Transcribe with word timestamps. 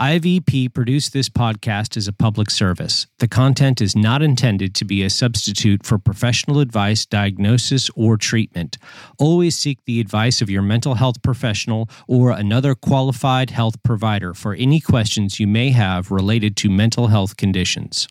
IVP 0.00 0.72
produced 0.72 1.12
this 1.12 1.28
podcast 1.28 1.94
as 1.94 2.08
a 2.08 2.12
public 2.14 2.48
service. 2.48 3.06
The 3.18 3.28
content 3.28 3.82
is 3.82 3.94
not 3.94 4.22
intended 4.22 4.74
to 4.76 4.86
be 4.86 5.02
a 5.02 5.10
substitute 5.10 5.84
for 5.84 5.98
professional 5.98 6.60
advice, 6.60 7.04
diagnosis, 7.04 7.90
or 7.94 8.16
treatment. 8.16 8.78
Always 9.18 9.58
seek 9.58 9.84
the 9.84 10.00
advice 10.00 10.40
of 10.40 10.48
your 10.48 10.62
mental 10.62 10.94
health 10.94 11.20
professional 11.20 11.90
or 12.08 12.30
another 12.30 12.74
qualified 12.74 13.50
health 13.50 13.82
provider 13.82 14.32
for 14.32 14.54
any 14.54 14.80
questions 14.80 15.38
you 15.38 15.46
may 15.46 15.68
have 15.68 16.10
related 16.10 16.56
to 16.56 16.70
mental 16.70 17.08
health 17.08 17.36
conditions. 17.36 18.08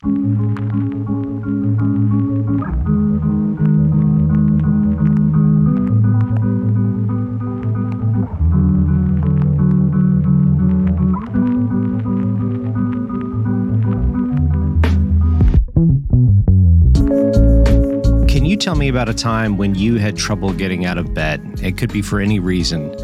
Tell 18.69 18.75
me 18.75 18.87
about 18.87 19.09
a 19.09 19.13
time 19.15 19.57
when 19.57 19.73
you 19.73 19.95
had 19.95 20.15
trouble 20.15 20.53
getting 20.53 20.85
out 20.85 20.99
of 20.99 21.11
bed? 21.11 21.41
It 21.63 21.75
could 21.75 21.91
be 21.91 22.03
for 22.03 22.19
any 22.19 22.37
reason. 22.37 22.95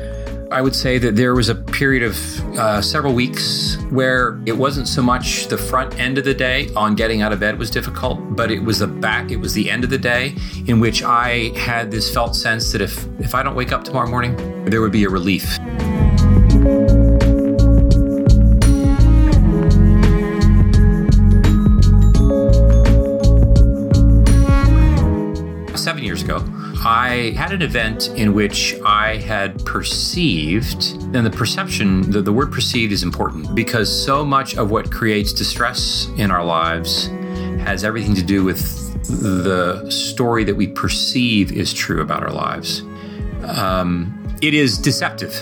I 0.52 0.62
would 0.62 0.76
say 0.76 1.00
that 1.00 1.16
there 1.16 1.34
was 1.34 1.50
a 1.50 1.56
period 1.56 2.04
of 2.04 2.16
uh, 2.56 2.84
several 2.84 3.16
weeks 3.16 3.76
where 3.90 4.40
it 4.46 4.56
wasn't 4.56 4.88
so 4.88 5.02
much 5.02 5.48
the 5.48 5.58
front 5.58 5.98
end 6.00 6.20
of 6.20 6.24
the 6.24 6.36
day 6.36 6.70
on 6.76 6.94
getting 6.94 7.24
out 7.24 7.34
of 7.34 7.40
bed 7.40 7.58
was 7.58 7.72
difficult, 7.72 8.36
but 8.36 8.52
it 8.52 8.60
was 8.60 8.78
the 8.78 8.86
back, 8.86 9.32
it 9.32 9.38
was 9.38 9.56
the 9.56 9.72
end 9.72 9.84
of 9.84 9.90
the 9.90 9.98
day 9.98 10.36
in 10.68 10.80
which 10.80 11.02
I 11.02 11.52
had 11.58 11.90
this 11.90 12.14
felt 12.14 12.36
sense 12.36 12.72
that 12.72 12.82
if 12.82 13.04
if 13.20 13.34
I 13.34 13.42
don't 13.42 13.56
wake 13.56 13.72
up 13.72 13.84
tomorrow 13.84 14.08
morning, 14.08 14.36
there 14.66 14.82
would 14.82 14.92
be 14.92 15.04
a 15.04 15.10
relief. 15.10 15.58
Years 26.06 26.22
ago, 26.22 26.44
I 26.84 27.34
had 27.36 27.52
an 27.52 27.62
event 27.62 28.10
in 28.10 28.34
which 28.34 28.76
I 28.86 29.18
had 29.18 29.64
perceived, 29.66 30.94
and 31.16 31.26
the 31.26 31.32
perception, 31.32 32.10
the, 32.12 32.22
the 32.22 32.32
word 32.32 32.52
perceived 32.52 32.92
is 32.92 33.04
important 33.04 33.56
because 33.56 33.90
so 34.06 34.24
much 34.24 34.56
of 34.56 34.72
what 34.72 34.92
creates 34.92 35.34
distress 35.34 36.08
in 36.18 36.32
our 36.32 36.44
lives 36.46 37.08
has 37.60 37.84
everything 37.84 38.16
to 38.16 38.24
do 38.24 38.44
with 38.44 38.86
the 39.08 39.90
story 39.90 40.44
that 40.44 40.56
we 40.56 40.68
perceive 40.68 41.52
is 41.52 41.74
true 41.74 42.02
about 42.02 42.24
our 42.24 42.32
lives. 42.34 42.82
Um, 43.44 44.38
it 44.42 44.54
is 44.54 44.78
deceptive. 44.78 45.34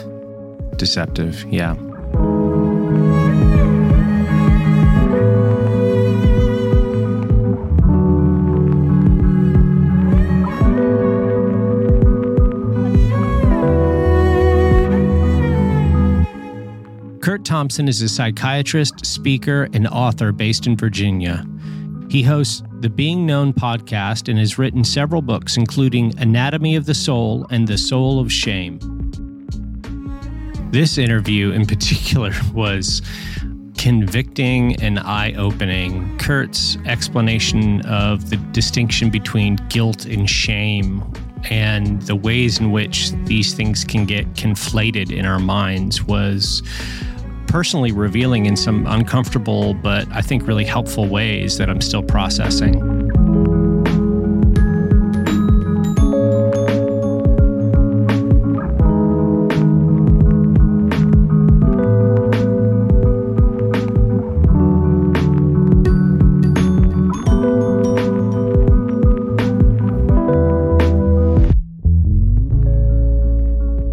Deceptive, 0.77 1.43
yeah. 1.45 1.75
Thompson 17.43 17.87
is 17.87 18.01
a 18.01 18.09
psychiatrist, 18.09 19.05
speaker, 19.05 19.67
and 19.73 19.87
author 19.87 20.31
based 20.31 20.65
in 20.65 20.77
Virginia. 20.77 21.45
He 22.09 22.23
hosts 22.23 22.63
the 22.79 22.89
Being 22.89 23.25
Known 23.25 23.53
podcast 23.53 24.29
and 24.29 24.39
has 24.39 24.57
written 24.57 24.83
several 24.83 25.21
books, 25.21 25.57
including 25.57 26.17
Anatomy 26.19 26.75
of 26.75 26.85
the 26.85 26.93
Soul 26.93 27.45
and 27.49 27.67
The 27.67 27.77
Soul 27.77 28.19
of 28.19 28.31
Shame. 28.31 28.79
This 30.71 30.97
interview 30.97 31.51
in 31.51 31.65
particular 31.67 32.33
was 32.53 33.01
convicting 33.77 34.81
and 34.81 34.99
eye 34.99 35.33
opening. 35.37 36.17
Curt's 36.17 36.77
explanation 36.85 37.81
of 37.85 38.29
the 38.29 38.37
distinction 38.37 39.09
between 39.09 39.57
guilt 39.69 40.05
and 40.05 40.29
shame 40.29 41.03
and 41.49 42.01
the 42.03 42.15
ways 42.15 42.59
in 42.59 42.71
which 42.71 43.11
these 43.25 43.53
things 43.53 43.83
can 43.83 44.05
get 44.05 44.25
conflated 44.33 45.11
in 45.11 45.25
our 45.25 45.39
minds 45.39 46.03
was 46.03 46.63
personally 47.53 47.91
revealing 47.91 48.47
in 48.47 48.57
some 48.57 48.87
uncomfortable 48.87 49.75
but 49.75 50.11
I 50.11 50.23
think 50.23 50.47
really 50.47 50.65
helpful 50.65 51.07
ways 51.07 51.59
that 51.59 51.69
I'm 51.69 51.81
still 51.81 52.01
processing. 52.01 52.73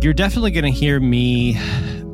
You're 0.03 0.15
definitely 0.15 0.53
going 0.53 0.65
to 0.65 0.71
hear 0.71 0.99
me 0.99 1.61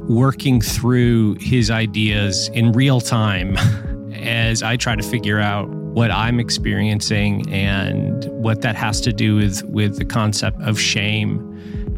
working 0.09 0.61
through 0.61 1.35
his 1.41 1.71
ideas 1.71 2.49
in 2.49 2.73
real 2.73 3.01
time 3.01 3.57
as 4.15 4.63
I 4.63 4.77
try 4.77 4.97
to 4.97 5.03
figure 5.03 5.41
out 5.41 5.69
what 5.69 6.11
I'm 6.11 6.39
experiencing 6.39 7.51
and 7.53 8.25
what 8.27 8.61
that 8.63 8.77
has 8.77 9.01
to 9.03 9.13
do 9.13 9.37
with 9.37 9.63
with 9.65 9.99
the 9.99 10.05
concept 10.05 10.61
of 10.61 10.79
shame 10.79 11.39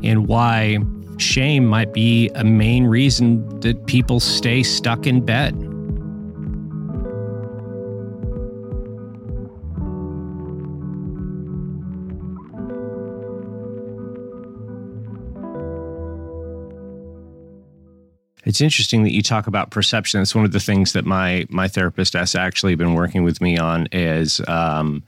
and 0.03 0.29
why 0.29 0.79
shame 1.19 1.67
might 1.67 1.93
be 1.93 2.29
a 2.31 2.45
main 2.45 2.87
reason 2.87 3.61
that 3.61 3.87
people 3.87 4.21
stay 4.21 4.63
stuck 4.63 5.07
in 5.07 5.25
bed. 5.25 5.55
It's 18.49 18.63
interesting 18.63 19.05
that 19.05 19.13
you 19.13 19.21
talk 19.21 19.47
about 19.47 19.71
perception. 19.71 20.23
It's 20.23 20.35
one 20.35 20.47
of 20.47 20.53
the 20.53 20.59
things 20.59 20.95
that 20.95 21.05
my 21.05 21.45
my 21.51 21.69
therapist 21.69 22.15
has 22.15 22.35
actually 22.35 22.77
been 22.77 22.95
working 22.95 23.23
with 23.23 23.43
me 23.43 23.59
on 23.59 23.89
is 23.93 24.41
um, 24.49 25.03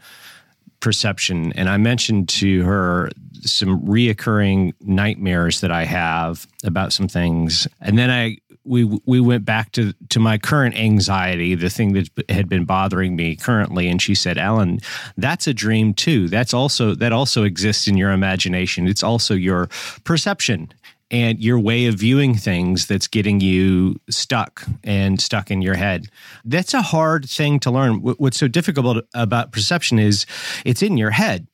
perception. 0.80 1.50
And 1.54 1.70
I 1.70 1.78
mentioned 1.78 2.28
to 2.40 2.62
her 2.64 3.10
some 3.40 3.80
reoccurring 3.80 4.74
nightmares 4.82 5.62
that 5.62 5.72
I 5.72 5.86
have 5.86 6.46
about 6.64 6.92
some 6.92 7.08
things, 7.08 7.66
and 7.80 7.96
then 7.96 8.10
I 8.10 8.36
we 8.64 8.84
we 9.06 9.20
went 9.20 9.46
back 9.46 9.72
to 9.72 9.94
to 10.10 10.20
my 10.20 10.36
current 10.36 10.76
anxiety, 10.76 11.54
the 11.54 11.70
thing 11.70 11.94
that 11.94 12.10
had 12.28 12.46
been 12.46 12.66
bothering 12.66 13.16
me 13.16 13.36
currently, 13.36 13.88
and 13.88 14.02
she 14.02 14.14
said, 14.14 14.36
"Alan, 14.36 14.80
that's 15.16 15.46
a 15.46 15.54
dream 15.54 15.94
too. 15.94 16.28
That's 16.28 16.52
also 16.52 16.94
that 16.96 17.14
also 17.14 17.44
exists 17.44 17.88
in 17.88 17.96
your 17.96 18.10
imagination. 18.10 18.86
It's 18.86 19.02
also 19.02 19.32
your 19.32 19.70
perception." 20.04 20.74
And 21.10 21.43
your 21.43 21.59
way 21.59 21.87
of 21.87 21.97
viewing 21.97 22.34
things 22.34 22.87
that's 22.87 23.09
getting 23.09 23.41
you 23.41 24.00
stuck 24.09 24.65
and 24.84 25.21
stuck 25.21 25.50
in 25.50 25.62
your 25.62 25.75
head. 25.75 26.06
That's 26.44 26.75
a 26.75 26.82
hard 26.82 27.28
thing 27.28 27.59
to 27.60 27.71
learn. 27.71 27.97
What's 27.97 28.38
so 28.38 28.48
difficult 28.48 29.04
about 29.15 29.53
perception 29.53 29.98
is 29.98 30.26
it's 30.65 30.82
in 30.82 30.97
your 30.97 31.10
head 31.10 31.47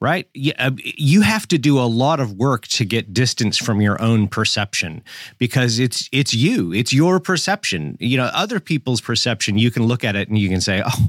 right? 0.00 0.28
Uh, 0.58 0.70
you 0.76 1.22
have 1.22 1.48
to 1.48 1.58
do 1.58 1.78
a 1.78 1.82
lot 1.86 2.20
of 2.20 2.32
work 2.32 2.66
to 2.68 2.84
get 2.84 3.12
distance 3.12 3.56
from 3.58 3.80
your 3.80 4.00
own 4.00 4.28
perception 4.28 5.02
because 5.38 5.78
it's 5.78 6.08
it's 6.12 6.32
you, 6.32 6.72
it's 6.72 6.92
your 6.92 7.18
perception. 7.18 7.96
You 7.98 8.16
know, 8.16 8.30
other 8.32 8.60
people's 8.60 9.00
perception, 9.00 9.58
you 9.58 9.70
can 9.70 9.84
look 9.84 10.04
at 10.04 10.14
it 10.14 10.28
and 10.28 10.38
you 10.38 10.48
can 10.48 10.60
say, 10.60 10.82
"Oh, 10.86 11.08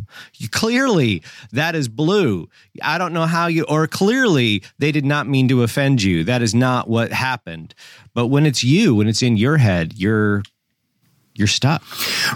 clearly 0.52 1.24
that 1.52 1.76
is 1.76 1.88
blue." 1.88 2.50
I 2.82 2.98
don't 2.98 3.14
know 3.14 3.26
how 3.26 3.48
you 3.48 3.66
or 3.70 3.88
clearly 3.88 4.64
they 4.80 4.92
did 4.92 5.06
not 5.06 5.28
mean 5.28 5.48
to 5.50 5.64
offend 5.64 6.02
you. 6.02 6.24
That 6.24 6.42
is 6.42 6.56
not 6.56 6.90
what 6.90 7.12
happened. 7.12 7.76
But 8.14 8.28
when 8.28 8.46
it's 8.46 8.64
you, 8.64 8.96
when 8.96 9.08
it's 9.08 9.22
in 9.22 9.38
your 9.38 9.58
head, 9.58 9.94
you're 9.96 10.44
you're 11.40 11.48
stuck. 11.48 11.82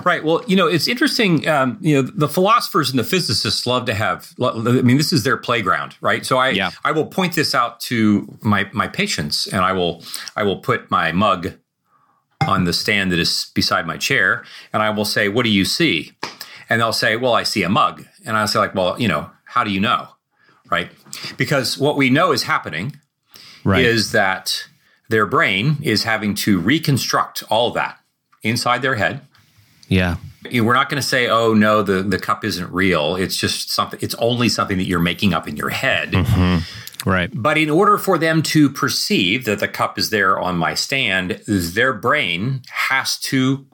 Right. 0.05 0.23
Well, 0.23 0.41
you 0.47 0.55
know, 0.55 0.65
it's 0.65 0.87
interesting. 0.87 1.45
Um, 1.45 1.77
you 1.81 2.01
know, 2.01 2.09
the 2.09 2.29
philosophers 2.29 2.89
and 2.89 2.97
the 2.97 3.03
physicists 3.03 3.67
love 3.67 3.85
to 3.85 3.93
have. 3.93 4.33
I 4.41 4.53
mean, 4.53 4.95
this 4.95 5.11
is 5.11 5.23
their 5.23 5.35
playground, 5.35 5.97
right? 5.99 6.25
So 6.25 6.37
I, 6.37 6.49
yeah. 6.49 6.71
I 6.85 6.93
will 6.93 7.05
point 7.05 7.35
this 7.35 7.53
out 7.53 7.81
to 7.81 8.33
my 8.41 8.69
my 8.71 8.87
patients, 8.87 9.45
and 9.45 9.61
I 9.61 9.73
will 9.73 10.01
I 10.37 10.43
will 10.43 10.57
put 10.57 10.89
my 10.89 11.11
mug 11.11 11.51
on 12.47 12.63
the 12.63 12.71
stand 12.71 13.11
that 13.11 13.19
is 13.19 13.51
beside 13.53 13.85
my 13.85 13.97
chair, 13.97 14.45
and 14.71 14.81
I 14.81 14.89
will 14.89 15.05
say, 15.05 15.27
"What 15.27 15.43
do 15.43 15.49
you 15.49 15.65
see?" 15.65 16.13
And 16.69 16.79
they'll 16.79 16.93
say, 16.93 17.17
"Well, 17.17 17.33
I 17.33 17.43
see 17.43 17.63
a 17.63 17.69
mug," 17.69 18.05
and 18.25 18.37
I'll 18.37 18.47
say, 18.47 18.59
"Like, 18.59 18.73
well, 18.73 18.99
you 18.99 19.09
know, 19.09 19.29
how 19.43 19.65
do 19.65 19.69
you 19.69 19.81
know?" 19.81 20.07
Right? 20.71 20.89
Because 21.35 21.77
what 21.77 21.97
we 21.97 22.09
know 22.09 22.31
is 22.31 22.43
happening 22.43 22.95
right. 23.65 23.83
is 23.83 24.13
that 24.13 24.65
their 25.09 25.25
brain 25.25 25.77
is 25.81 26.05
having 26.05 26.35
to 26.35 26.57
reconstruct 26.57 27.43
all 27.49 27.71
that 27.71 27.99
inside 28.43 28.81
their 28.81 28.95
head. 28.95 29.21
Yeah. 29.87 30.17
We're 30.51 30.73
not 30.73 30.89
going 30.89 31.01
to 31.01 31.07
say, 31.07 31.29
"Oh 31.29 31.53
no, 31.53 31.81
the 31.81 32.03
the 32.03 32.19
cup 32.19 32.43
isn't 32.43 32.71
real." 32.71 33.15
It's 33.15 33.37
just 33.37 33.71
something. 33.71 33.99
It's 34.01 34.15
only 34.15 34.49
something 34.49 34.77
that 34.77 34.83
you're 34.83 34.99
making 34.99 35.33
up 35.33 35.47
in 35.47 35.55
your 35.55 35.69
head. 35.69 36.11
Mm-hmm. 36.11 37.09
Right. 37.09 37.29
But 37.33 37.57
in 37.57 37.69
order 37.69 37.97
for 37.97 38.17
them 38.17 38.41
to 38.43 38.69
perceive 38.69 39.45
that 39.45 39.59
the 39.59 39.67
cup 39.67 39.97
is 39.97 40.09
there 40.09 40.39
on 40.39 40.57
my 40.57 40.73
stand, 40.73 41.41
their 41.47 41.93
brain 41.93 42.61
has 42.69 43.17
to 43.19 43.65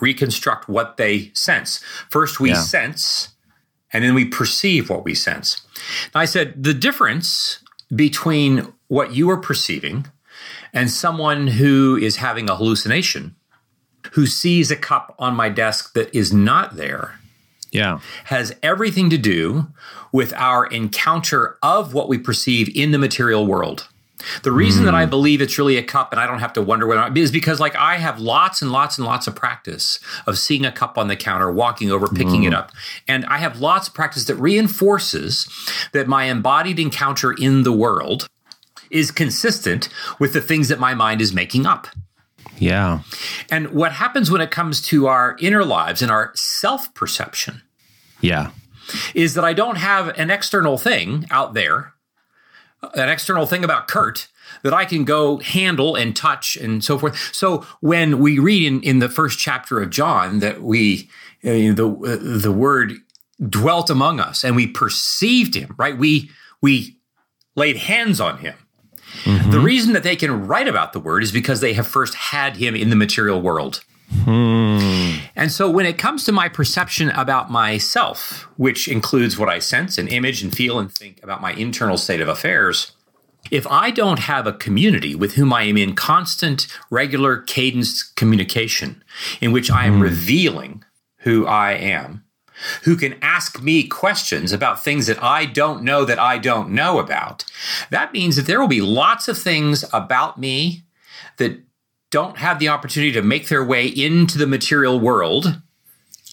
reconstruct 0.00 0.68
what 0.68 0.96
they 0.96 1.30
sense. 1.34 1.78
First, 2.10 2.40
we 2.40 2.50
yeah. 2.50 2.60
sense, 2.60 3.30
and 3.92 4.04
then 4.04 4.14
we 4.14 4.24
perceive 4.24 4.90
what 4.90 5.04
we 5.04 5.14
sense. 5.14 5.62
Now, 6.14 6.20
I 6.20 6.24
said 6.24 6.62
the 6.62 6.74
difference 6.74 7.60
between 7.94 8.72
what 8.88 9.14
you 9.14 9.30
are 9.30 9.38
perceiving 9.38 10.06
and 10.72 10.90
someone 10.90 11.46
who 11.46 11.96
is 11.96 12.16
having 12.16 12.48
a 12.50 12.56
hallucination, 12.56 13.34
who 14.12 14.26
sees 14.26 14.70
a 14.70 14.76
cup 14.76 15.14
on 15.18 15.34
my 15.34 15.48
desk 15.48 15.94
that 15.94 16.14
is 16.14 16.32
not 16.32 16.76
there, 16.76 17.18
yeah, 17.70 18.00
has 18.24 18.54
everything 18.62 19.10
to 19.10 19.18
do 19.18 19.66
with 20.12 20.32
our 20.34 20.66
encounter 20.66 21.58
of 21.62 21.94
what 21.94 22.08
we 22.08 22.18
perceive 22.18 22.74
in 22.74 22.92
the 22.92 22.98
material 22.98 23.46
world. 23.46 23.88
The 24.42 24.52
reason 24.52 24.82
mm. 24.82 24.86
that 24.86 24.94
I 24.94 25.04
hmm. 25.04 25.10
believe 25.10 25.40
it's 25.40 25.58
really 25.58 25.76
a 25.76 25.82
cup 25.82 26.10
and 26.12 26.20
I 26.20 26.26
don't 26.26 26.40
have 26.40 26.52
to 26.54 26.62
wonder 26.62 26.86
whether 26.86 27.12
is 27.18 27.30
because 27.30 27.60
like 27.60 27.76
I 27.76 27.98
have 27.98 28.18
lots 28.18 28.60
and 28.60 28.72
lots 28.72 28.98
and 28.98 29.06
lots 29.06 29.28
of 29.28 29.36
practice 29.36 30.00
of 30.26 30.38
seeing 30.38 30.66
a 30.66 30.72
cup 30.72 30.98
on 30.98 31.06
the 31.06 31.16
counter, 31.16 31.52
walking 31.52 31.90
over, 31.90 32.08
picking 32.08 32.42
mm. 32.42 32.48
it 32.48 32.54
up. 32.54 32.72
And 33.06 33.24
I 33.26 33.38
have 33.38 33.60
lots 33.60 33.88
of 33.88 33.94
practice 33.94 34.24
that 34.24 34.34
reinforces 34.34 35.48
that 35.92 36.08
my 36.08 36.24
embodied 36.24 36.80
encounter 36.80 37.32
in 37.32 37.62
the 37.62 37.72
world 37.72 38.26
is 38.90 39.10
consistent 39.10 39.88
with 40.18 40.32
the 40.32 40.40
things 40.40 40.68
that 40.68 40.80
my 40.80 40.94
mind 40.94 41.20
is 41.20 41.32
making 41.32 41.66
up. 41.66 41.86
Yeah. 42.60 43.00
And 43.50 43.70
what 43.70 43.92
happens 43.92 44.30
when 44.30 44.40
it 44.40 44.50
comes 44.50 44.80
to 44.82 45.06
our 45.06 45.36
inner 45.40 45.64
lives 45.64 46.02
and 46.02 46.10
our 46.10 46.32
self 46.34 46.92
perception? 46.94 47.62
Yeah. 48.20 48.50
Is 49.14 49.34
that 49.34 49.44
I 49.44 49.52
don't 49.52 49.76
have 49.76 50.08
an 50.18 50.30
external 50.30 50.78
thing 50.78 51.26
out 51.30 51.54
there 51.54 51.94
an 52.94 53.08
external 53.08 53.46
thing 53.46 53.64
about 53.64 53.88
Curt 53.88 54.28
that 54.62 54.72
I 54.72 54.84
can 54.84 55.04
go 55.04 55.38
handle 55.38 55.94
and 55.94 56.14
touch 56.16 56.56
and 56.56 56.82
so 56.82 56.98
forth. 56.98 57.34
So 57.34 57.66
when 57.80 58.18
we 58.18 58.38
read 58.38 58.66
in, 58.66 58.82
in 58.82 58.98
the 58.98 59.08
first 59.08 59.38
chapter 59.38 59.80
of 59.80 59.90
John 59.90 60.38
that 60.40 60.62
we, 60.62 61.10
uh, 61.44 61.74
the, 61.74 61.88
uh, 61.88 62.38
the 62.40 62.52
word 62.52 62.94
dwelt 63.48 63.90
among 63.90 64.20
us 64.20 64.44
and 64.44 64.56
we 64.56 64.66
perceived 64.66 65.54
him, 65.54 65.74
right? 65.76 65.96
We, 65.96 66.30
we 66.62 66.98
laid 67.54 67.76
hands 67.76 68.20
on 68.20 68.38
him. 68.38 68.54
Mm-hmm. 69.24 69.50
The 69.50 69.60
reason 69.60 69.92
that 69.92 70.02
they 70.02 70.16
can 70.16 70.46
write 70.46 70.68
about 70.68 70.92
the 70.92 71.00
word 71.00 71.22
is 71.22 71.32
because 71.32 71.60
they 71.60 71.74
have 71.74 71.86
first 71.86 72.14
had 72.14 72.56
him 72.56 72.74
in 72.74 72.90
the 72.90 72.96
material 72.96 73.40
world. 73.40 73.84
Hmm. 74.24 75.16
And 75.36 75.52
so 75.52 75.68
when 75.70 75.84
it 75.84 75.98
comes 75.98 76.24
to 76.24 76.32
my 76.32 76.48
perception 76.48 77.10
about 77.10 77.50
myself, 77.50 78.48
which 78.56 78.88
includes 78.88 79.38
what 79.38 79.48
I 79.48 79.58
sense 79.58 79.98
and 79.98 80.08
image 80.08 80.42
and 80.42 80.54
feel 80.54 80.78
and 80.78 80.90
think 80.90 81.22
about 81.22 81.42
my 81.42 81.52
internal 81.52 81.98
state 81.98 82.20
of 82.20 82.28
affairs, 82.28 82.92
if 83.50 83.66
I 83.66 83.90
don't 83.90 84.20
have 84.20 84.46
a 84.46 84.52
community 84.52 85.14
with 85.14 85.34
whom 85.34 85.52
I 85.52 85.64
am 85.64 85.76
in 85.76 85.94
constant, 85.94 86.66
regular, 86.90 87.38
cadenced 87.38 88.16
communication, 88.16 89.02
in 89.40 89.52
which 89.52 89.70
I 89.70 89.84
am 89.86 89.96
hmm. 89.96 90.02
revealing 90.02 90.84
who 91.18 91.46
I 91.46 91.72
am, 91.72 92.24
who 92.82 92.96
can 92.96 93.16
ask 93.22 93.62
me 93.62 93.86
questions 93.86 94.52
about 94.52 94.82
things 94.82 95.06
that 95.06 95.22
I 95.22 95.44
don't 95.44 95.82
know 95.82 96.04
that 96.04 96.18
I 96.18 96.38
don't 96.38 96.70
know 96.70 96.98
about, 96.98 97.44
that 97.90 98.12
means 98.12 98.36
that 98.36 98.46
there 98.46 98.60
will 98.60 98.68
be 98.68 98.80
lots 98.80 99.28
of 99.28 99.38
things 99.38 99.84
about 99.92 100.38
me 100.38 100.82
that 101.36 101.60
don't 102.10 102.38
have 102.38 102.58
the 102.58 102.68
opportunity 102.68 103.12
to 103.12 103.22
make 103.22 103.48
their 103.48 103.64
way 103.64 103.86
into 103.86 104.38
the 104.38 104.46
material 104.46 104.98
world. 104.98 105.60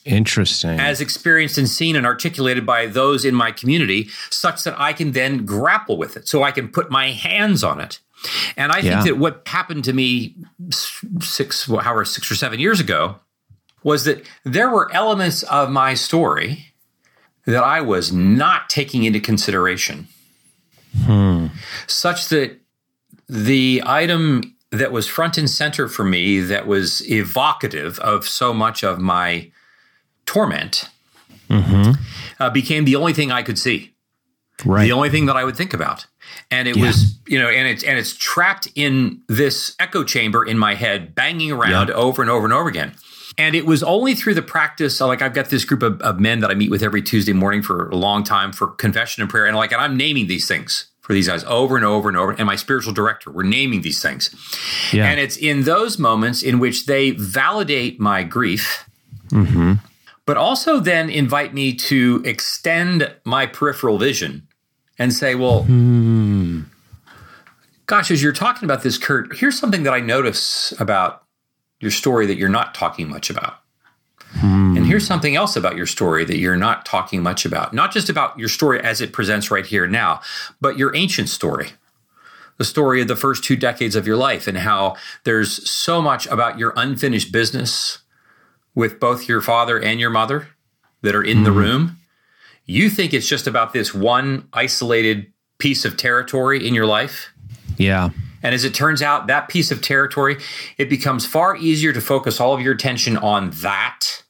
Interesting. 0.05 0.79
As 0.79 1.01
experienced 1.01 1.57
and 1.57 1.67
seen 1.67 1.95
and 1.95 2.05
articulated 2.05 2.65
by 2.65 2.85
those 2.85 3.25
in 3.25 3.33
my 3.33 3.51
community, 3.51 4.09
such 4.29 4.63
that 4.63 4.79
I 4.79 4.93
can 4.93 5.13
then 5.13 5.45
grapple 5.45 5.97
with 5.97 6.15
it. 6.15 6.27
So 6.27 6.43
I 6.43 6.51
can 6.51 6.69
put 6.69 6.91
my 6.91 7.09
hands 7.09 7.63
on 7.63 7.81
it. 7.81 7.99
And 8.55 8.71
I 8.71 8.79
yeah. 8.79 9.01
think 9.01 9.05
that 9.05 9.17
what 9.17 9.41
happened 9.47 9.83
to 9.85 9.93
me 9.93 10.35
six, 11.21 11.65
however, 11.65 12.05
six 12.05 12.31
or 12.31 12.35
seven 12.35 12.59
years 12.59 12.79
ago 12.79 13.19
was 13.85 14.03
that 14.03 14.25
there 14.43 14.69
were 14.69 14.91
elements 14.93 15.43
of 15.43 15.69
my 15.69 15.93
story 15.93 16.73
that 17.45 17.63
I 17.63 17.81
was 17.81 18.11
not 18.11 18.67
taking 18.67 19.03
into 19.03 19.19
consideration, 19.19 20.07
hmm. 21.05 21.47
such 21.85 22.29
that 22.29 22.59
the 23.29 23.83
item 23.85 24.55
that 24.71 24.91
was 24.91 25.07
front 25.07 25.37
and 25.37 25.47
center 25.47 25.87
for 25.87 26.03
me, 26.03 26.39
that 26.39 26.65
was 26.65 27.07
evocative 27.09 27.99
of 27.99 28.27
so 28.27 28.55
much 28.55 28.83
of 28.83 28.99
my 28.99 29.51
torment, 30.25 30.89
mm-hmm. 31.47 31.91
uh, 32.39 32.49
became 32.49 32.85
the 32.85 32.95
only 32.95 33.13
thing 33.13 33.31
I 33.31 33.43
could 33.43 33.59
see. 33.59 33.93
Right. 34.65 34.85
The 34.85 34.93
only 34.93 35.11
thing 35.11 35.27
that 35.27 35.37
I 35.37 35.43
would 35.43 35.55
think 35.55 35.73
about. 35.75 36.07
And 36.49 36.67
it 36.67 36.75
yeah. 36.75 36.85
was, 36.87 37.19
you 37.27 37.37
know, 37.37 37.49
and 37.49 37.67
it's 37.67 37.83
and 37.83 37.99
it's 37.99 38.15
trapped 38.15 38.67
in 38.73 39.21
this 39.27 39.75
echo 39.79 40.03
chamber 40.03 40.43
in 40.43 40.57
my 40.57 40.73
head, 40.73 41.13
banging 41.13 41.51
around 41.51 41.89
yep. 41.89 41.97
over 41.97 42.21
and 42.21 42.31
over 42.31 42.45
and 42.45 42.53
over 42.53 42.69
again. 42.69 42.95
And 43.37 43.55
it 43.55 43.65
was 43.65 43.83
only 43.83 44.15
through 44.15 44.35
the 44.35 44.41
practice, 44.41 45.01
like 45.01 45.21
I've 45.21 45.33
got 45.33 45.49
this 45.49 45.65
group 45.65 45.83
of, 45.83 46.01
of 46.01 46.19
men 46.19 46.39
that 46.39 46.51
I 46.51 46.53
meet 46.53 46.69
with 46.69 46.83
every 46.83 47.01
Tuesday 47.01 47.33
morning 47.33 47.61
for 47.61 47.89
a 47.89 47.95
long 47.95 48.23
time 48.23 48.51
for 48.51 48.67
confession 48.67 49.21
and 49.21 49.29
prayer. 49.29 49.45
And 49.45 49.55
like, 49.55 49.71
and 49.71 49.81
I'm 49.81 49.97
naming 49.97 50.27
these 50.27 50.47
things 50.47 50.87
for 51.01 51.13
these 51.13 51.27
guys 51.27 51.43
over 51.43 51.75
and 51.75 51.85
over 51.85 52.09
and 52.09 52.17
over. 52.17 52.31
And 52.31 52.45
my 52.45 52.55
spiritual 52.55 52.93
director, 52.93 53.31
we're 53.31 53.43
naming 53.43 53.81
these 53.81 54.01
things. 54.01 54.33
Yeah. 54.91 55.07
And 55.07 55.19
it's 55.19 55.37
in 55.37 55.63
those 55.63 55.99
moments 55.99 56.41
in 56.41 56.59
which 56.59 56.87
they 56.87 57.11
validate 57.11 57.99
my 57.99 58.23
grief, 58.23 58.89
mm-hmm. 59.29 59.73
but 60.25 60.37
also 60.37 60.79
then 60.79 61.09
invite 61.09 61.53
me 61.53 61.73
to 61.75 62.23
extend 62.25 63.15
my 63.23 63.45
peripheral 63.45 63.99
vision 63.99 64.47
and 64.97 65.13
say, 65.13 65.35
well, 65.35 65.63
hmm. 65.63 66.61
gosh, 67.85 68.09
as 68.09 68.23
you're 68.23 68.33
talking 68.33 68.63
about 68.63 68.81
this, 68.81 68.97
Curt, 68.97 69.35
here's 69.37 69.59
something 69.59 69.83
that 69.83 69.93
I 69.93 69.99
notice 69.99 70.73
about 70.79 71.24
your 71.85 71.91
story 71.91 72.25
that 72.25 72.37
you're 72.37 72.49
not 72.49 72.73
talking 72.73 73.07
much 73.07 73.29
about. 73.29 73.59
Hmm. 74.39 74.75
And 74.75 74.87
here's 74.87 75.05
something 75.05 75.35
else 75.35 75.55
about 75.55 75.77
your 75.77 75.85
story 75.85 76.25
that 76.25 76.39
you're 76.39 76.57
not 76.57 76.83
talking 76.83 77.21
much 77.21 77.45
about. 77.45 77.73
Not 77.73 77.93
just 77.93 78.09
about 78.09 78.37
your 78.39 78.49
story 78.49 78.81
as 78.81 79.01
it 79.01 79.13
presents 79.13 79.51
right 79.51 79.65
here 79.65 79.85
now, 79.85 80.19
but 80.59 80.79
your 80.79 80.95
ancient 80.95 81.29
story. 81.29 81.69
The 82.57 82.65
story 82.65 83.01
of 83.01 83.07
the 83.07 83.15
first 83.15 83.43
two 83.43 83.55
decades 83.55 83.95
of 83.95 84.07
your 84.07 84.17
life 84.17 84.47
and 84.47 84.57
how 84.57 84.95
there's 85.25 85.69
so 85.69 86.01
much 86.01 86.25
about 86.25 86.57
your 86.57 86.73
unfinished 86.75 87.31
business 87.31 87.99
with 88.73 88.99
both 88.99 89.29
your 89.29 89.41
father 89.41 89.79
and 89.79 89.99
your 89.99 90.09
mother 90.09 90.47
that 91.03 91.13
are 91.13 91.23
in 91.23 91.37
hmm. 91.39 91.43
the 91.43 91.51
room. 91.51 91.97
You 92.65 92.89
think 92.89 93.13
it's 93.13 93.29
just 93.29 93.45
about 93.45 93.73
this 93.73 93.93
one 93.93 94.47
isolated 94.53 95.31
piece 95.59 95.85
of 95.85 95.97
territory 95.97 96.67
in 96.67 96.73
your 96.73 96.87
life. 96.87 97.29
Yeah. 97.77 98.09
And 98.43 98.53
as 98.53 98.63
it 98.63 98.73
turns 98.73 99.01
out, 99.01 99.27
that 99.27 99.49
piece 99.49 99.71
of 99.71 99.81
territory, 99.81 100.37
it 100.77 100.89
becomes 100.89 101.25
far 101.25 101.55
easier 101.55 101.93
to 101.93 102.01
focus 102.01 102.39
all 102.39 102.53
of 102.53 102.61
your 102.61 102.73
attention 102.73 103.17
on 103.17 103.51
that 103.61 104.23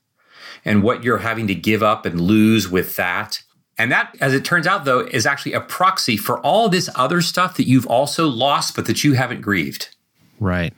and 0.64 0.84
what 0.84 1.04
you're 1.04 1.20
having 1.20 1.48
to 1.48 1.56
give 1.56 1.84
up 1.84 2.06
and 2.06 2.22
lose 2.22 2.70
with 2.70 2.96
that. 2.96 3.42
And 3.78 3.92
that, 3.92 4.16
as 4.22 4.34
it 4.34 4.46
turns 4.46 4.68
out, 4.68 4.86
though, 4.86 5.02
is 5.02 5.26
actually 5.26 5.54
a 5.54 5.62
proxy 5.62 6.16
for 6.18 6.40
all 6.40 6.70
this 6.70 6.90
other 6.96 7.22
stuff 7.22 7.58
that 7.58 7.68
you've 7.68 7.88
also 7.88 8.28
lost, 8.28 8.76
but 8.76 8.86
that 8.86 9.04
you 9.04 9.14
haven't 9.14 9.42
grieved. 9.42 9.90
Right. 10.40 10.74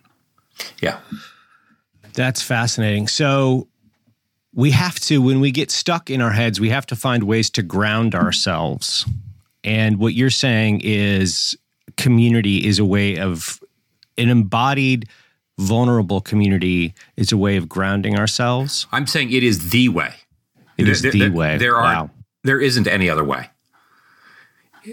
Yeah. 0.81 0.99
That's 2.13 2.41
fascinating. 2.41 3.07
So, 3.07 3.67
we 4.57 4.71
have 4.71 4.99
to, 5.01 5.21
when 5.21 5.39
we 5.39 5.51
get 5.51 5.69
stuck 5.69 6.09
in 6.09 6.19
our 6.19 6.31
heads, 6.31 6.59
we 6.59 6.69
have 6.69 6.87
to 6.87 6.95
find 6.95 7.23
ways 7.23 7.51
to 7.51 7.61
ground 7.61 8.15
ourselves. 8.15 9.05
And 9.63 9.99
what 9.99 10.15
you're 10.15 10.31
saying 10.31 10.81
is 10.83 11.55
community 11.95 12.65
is 12.65 12.79
a 12.79 12.85
way 12.85 13.17
of 13.17 13.59
an 14.17 14.29
embodied 14.29 15.07
vulnerable 15.57 16.21
community 16.21 16.93
is 17.15 17.31
a 17.31 17.37
way 17.37 17.57
of 17.57 17.67
grounding 17.67 18.17
ourselves? 18.17 18.87
I'm 18.91 19.07
saying 19.07 19.31
it 19.31 19.43
is 19.43 19.69
the 19.69 19.89
way. 19.89 20.13
It 20.77 20.87
is 20.87 21.01
there, 21.01 21.11
the 21.11 21.19
there, 21.19 21.31
way. 21.31 21.57
There 21.57 21.75
are 21.75 21.83
wow. 21.83 22.09
there 22.43 22.61
isn't 22.61 22.87
any 22.87 23.09
other 23.09 23.23
way. 23.23 23.49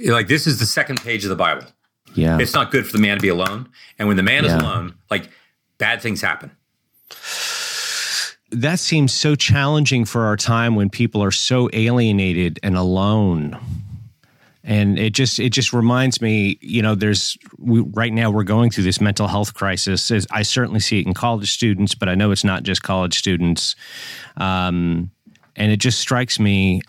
Like 0.07 0.29
this 0.29 0.47
is 0.47 0.59
the 0.59 0.67
second 0.67 1.03
page 1.03 1.25
of 1.25 1.31
the 1.31 1.37
Bible. 1.37 1.67
Yeah. 2.15 2.39
It's 2.39 2.55
not 2.55 2.71
good 2.71 2.87
for 2.87 2.93
the 2.93 3.03
man 3.03 3.17
to 3.17 3.23
be 3.23 3.29
alone. 3.29 3.69
And 3.99 4.09
when 4.09 4.17
the 4.17 4.23
man 4.23 4.45
yeah. 4.45 4.57
is 4.57 4.63
alone, 4.63 4.95
like 5.11 5.29
bad 5.79 6.01
things 6.01 6.23
happen. 6.23 6.53
That 8.51 8.79
seems 8.79 9.13
so 9.13 9.35
challenging 9.35 10.05
for 10.05 10.25
our 10.25 10.37
time 10.37 10.77
when 10.77 10.89
people 10.89 11.23
are 11.23 11.33
so 11.33 11.69
alienated 11.73 12.61
and 12.63 12.77
alone 12.77 13.59
and 14.65 14.99
it 14.99 15.13
just 15.13 15.39
it 15.39 15.51
just 15.51 15.73
reminds 15.73 16.21
me 16.21 16.59
you 16.61 16.83
know 16.83 16.95
there's 16.95 17.37
we, 17.59 17.81
right 17.81 18.13
now 18.13 18.31
we're 18.31 18.43
going 18.43 18.71
through 18.71 18.85
this 18.85 19.01
mental 19.01 19.29
health 19.29 19.55
crisis. 19.55 20.11
I 20.31 20.43
certainly 20.43 20.81
see 20.81 21.01
it 21.01 21.07
in 21.07 21.15
college 21.15 21.53
students 21.53 21.95
but 21.95 22.09
i 22.09 22.15
know 22.15 22.31
it's 22.31 22.45
not 22.45 22.63
just 22.63 22.83
college 22.83 23.19
students. 23.19 23.77
Um, 24.37 25.11
and 25.57 25.71
it 25.71 25.77
just 25.77 26.01
strikes 26.01 26.41
me 26.41 26.83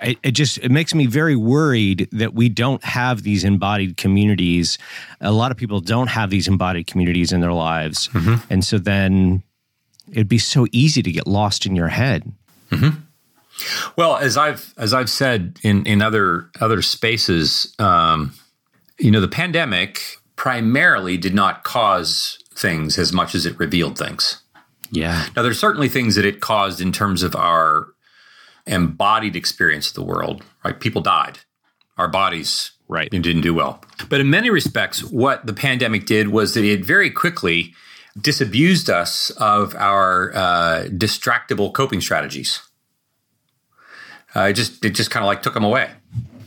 it, 0.00 0.18
it, 0.22 0.30
just 0.32 0.58
it 0.58 0.70
makes 0.70 0.94
me 0.94 1.06
very 1.06 1.36
worried 1.36 2.08
that 2.12 2.34
we 2.34 2.48
don't 2.48 2.84
have 2.84 3.22
these 3.22 3.44
embodied 3.44 3.96
communities. 3.96 4.76
A 5.20 5.32
lot 5.32 5.50
of 5.50 5.56
people 5.56 5.80
don't 5.80 6.08
have 6.08 6.28
these 6.30 6.48
embodied 6.48 6.86
communities 6.86 7.32
in 7.32 7.40
their 7.40 7.52
lives. 7.52 8.08
Mm-hmm. 8.08 8.52
and 8.52 8.64
so 8.64 8.78
then 8.78 9.42
it'd 10.10 10.28
be 10.28 10.38
so 10.38 10.66
easy 10.70 11.02
to 11.02 11.10
get 11.10 11.26
lost 11.26 11.66
in 11.66 11.74
your 11.74 11.88
head. 11.88 12.30
Mm-hmm. 12.70 13.00
Well, 13.96 14.16
as 14.16 14.36
I've 14.36 14.74
as 14.76 14.92
I've 14.92 15.10
said 15.10 15.58
in 15.62 15.86
in 15.86 16.02
other 16.02 16.50
other 16.60 16.82
spaces, 16.82 17.74
um, 17.78 18.34
you 18.98 19.10
know, 19.10 19.20
the 19.20 19.28
pandemic 19.28 20.18
primarily 20.36 21.16
did 21.16 21.34
not 21.34 21.64
cause 21.64 22.38
things 22.54 22.98
as 22.98 23.12
much 23.12 23.34
as 23.34 23.46
it 23.46 23.58
revealed 23.58 23.98
things. 23.98 24.42
Yeah. 24.90 25.26
Now, 25.34 25.42
there's 25.42 25.58
certainly 25.58 25.88
things 25.88 26.14
that 26.14 26.24
it 26.24 26.40
caused 26.40 26.80
in 26.80 26.92
terms 26.92 27.22
of 27.22 27.34
our 27.34 27.88
embodied 28.66 29.36
experience 29.36 29.88
of 29.88 29.94
the 29.94 30.04
world, 30.04 30.42
right? 30.64 30.78
People 30.78 31.02
died. 31.02 31.38
Our 31.98 32.08
bodies 32.08 32.72
right. 32.88 33.10
didn't 33.10 33.40
do 33.40 33.54
well. 33.54 33.82
But 34.08 34.20
in 34.20 34.30
many 34.30 34.50
respects, 34.50 35.02
what 35.02 35.46
the 35.46 35.54
pandemic 35.54 36.06
did 36.06 36.28
was 36.28 36.54
that 36.54 36.64
it 36.64 36.84
very 36.84 37.10
quickly 37.10 37.74
disabused 38.20 38.88
us 38.90 39.30
of 39.30 39.74
our 39.76 40.34
uh, 40.34 40.84
distractible 40.88 41.72
coping 41.72 42.00
strategies. 42.00 42.60
Uh, 44.36 44.48
it 44.48 44.52
just 44.52 44.84
it 44.84 44.90
just 44.90 45.10
kind 45.10 45.24
of 45.24 45.26
like 45.26 45.42
took 45.42 45.54
them 45.54 45.64
away. 45.64 45.90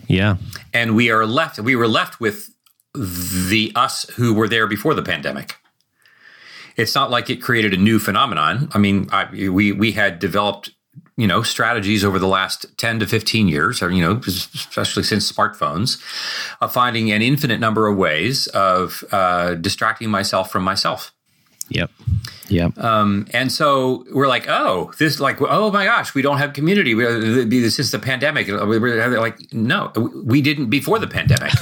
Yeah. 0.07 0.37
And 0.73 0.95
we 0.95 1.09
are 1.09 1.25
left 1.25 1.59
we 1.59 1.75
were 1.75 1.87
left 1.87 2.19
with 2.19 2.53
the 2.93 3.71
us 3.75 4.03
who 4.11 4.33
were 4.33 4.47
there 4.47 4.67
before 4.67 4.93
the 4.93 5.01
pandemic. 5.01 5.55
It's 6.75 6.95
not 6.95 7.09
like 7.09 7.29
it 7.29 7.37
created 7.37 7.73
a 7.73 7.77
new 7.77 7.99
phenomenon. 7.99 8.69
I 8.73 8.77
mean, 8.77 9.09
I, 9.11 9.29
we 9.49 9.71
we 9.71 9.91
had 9.93 10.19
developed 10.19 10.69
you 11.17 11.27
know 11.27 11.41
strategies 11.41 12.05
over 12.05 12.19
the 12.19 12.27
last 12.27 12.65
10 12.77 12.99
to 12.99 13.07
15 13.07 13.47
years 13.47 13.81
or 13.81 13.91
you 13.91 14.01
know 14.01 14.21
especially 14.25 15.03
since 15.03 15.29
smartphones 15.31 16.01
of 16.61 16.71
finding 16.71 17.11
an 17.11 17.21
infinite 17.21 17.59
number 17.59 17.87
of 17.87 17.97
ways 17.97 18.47
of 18.47 19.03
uh, 19.11 19.55
distracting 19.55 20.09
myself 20.09 20.49
from 20.51 20.63
myself 20.63 21.13
Yep. 21.69 21.91
Yep. 22.49 22.77
Um, 22.79 23.27
and 23.31 23.51
so 23.51 24.05
we're 24.11 24.27
like, 24.27 24.47
oh, 24.47 24.91
this 24.97 25.19
like, 25.19 25.39
oh 25.41 25.71
my 25.71 25.85
gosh, 25.85 26.15
we 26.15 26.21
don't 26.21 26.37
have 26.37 26.53
community. 26.53 26.95
We, 26.95 27.03
this 27.45 27.79
is 27.79 27.91
the 27.91 27.99
pandemic. 27.99 28.47
We 28.47 28.79
were 28.79 29.19
like, 29.19 29.53
no, 29.53 29.91
we 30.25 30.41
didn't 30.41 30.69
before 30.69 30.99
the 30.99 31.07
pandemic. 31.07 31.53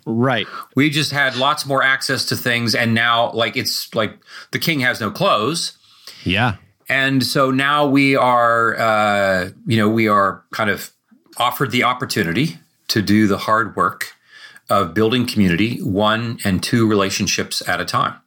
right. 0.06 0.46
We 0.74 0.88
just 0.90 1.12
had 1.12 1.36
lots 1.36 1.66
more 1.66 1.82
access 1.82 2.24
to 2.26 2.36
things, 2.36 2.74
and 2.74 2.94
now 2.94 3.32
like 3.32 3.56
it's 3.56 3.94
like 3.94 4.16
the 4.50 4.58
king 4.58 4.80
has 4.80 5.00
no 5.00 5.10
clothes. 5.10 5.76
Yeah. 6.24 6.56
And 6.88 7.24
so 7.24 7.50
now 7.50 7.86
we 7.86 8.16
are, 8.16 8.78
uh, 8.78 9.50
you 9.66 9.76
know, 9.76 9.88
we 9.88 10.08
are 10.08 10.42
kind 10.52 10.70
of 10.70 10.90
offered 11.36 11.70
the 11.70 11.84
opportunity 11.84 12.58
to 12.88 13.02
do 13.02 13.26
the 13.26 13.38
hard 13.38 13.76
work 13.76 14.14
of 14.68 14.94
building 14.94 15.26
community, 15.26 15.78
one 15.82 16.38
and 16.44 16.62
two 16.62 16.86
relationships 16.86 17.66
at 17.68 17.80
a 17.80 17.84
time 17.84 18.21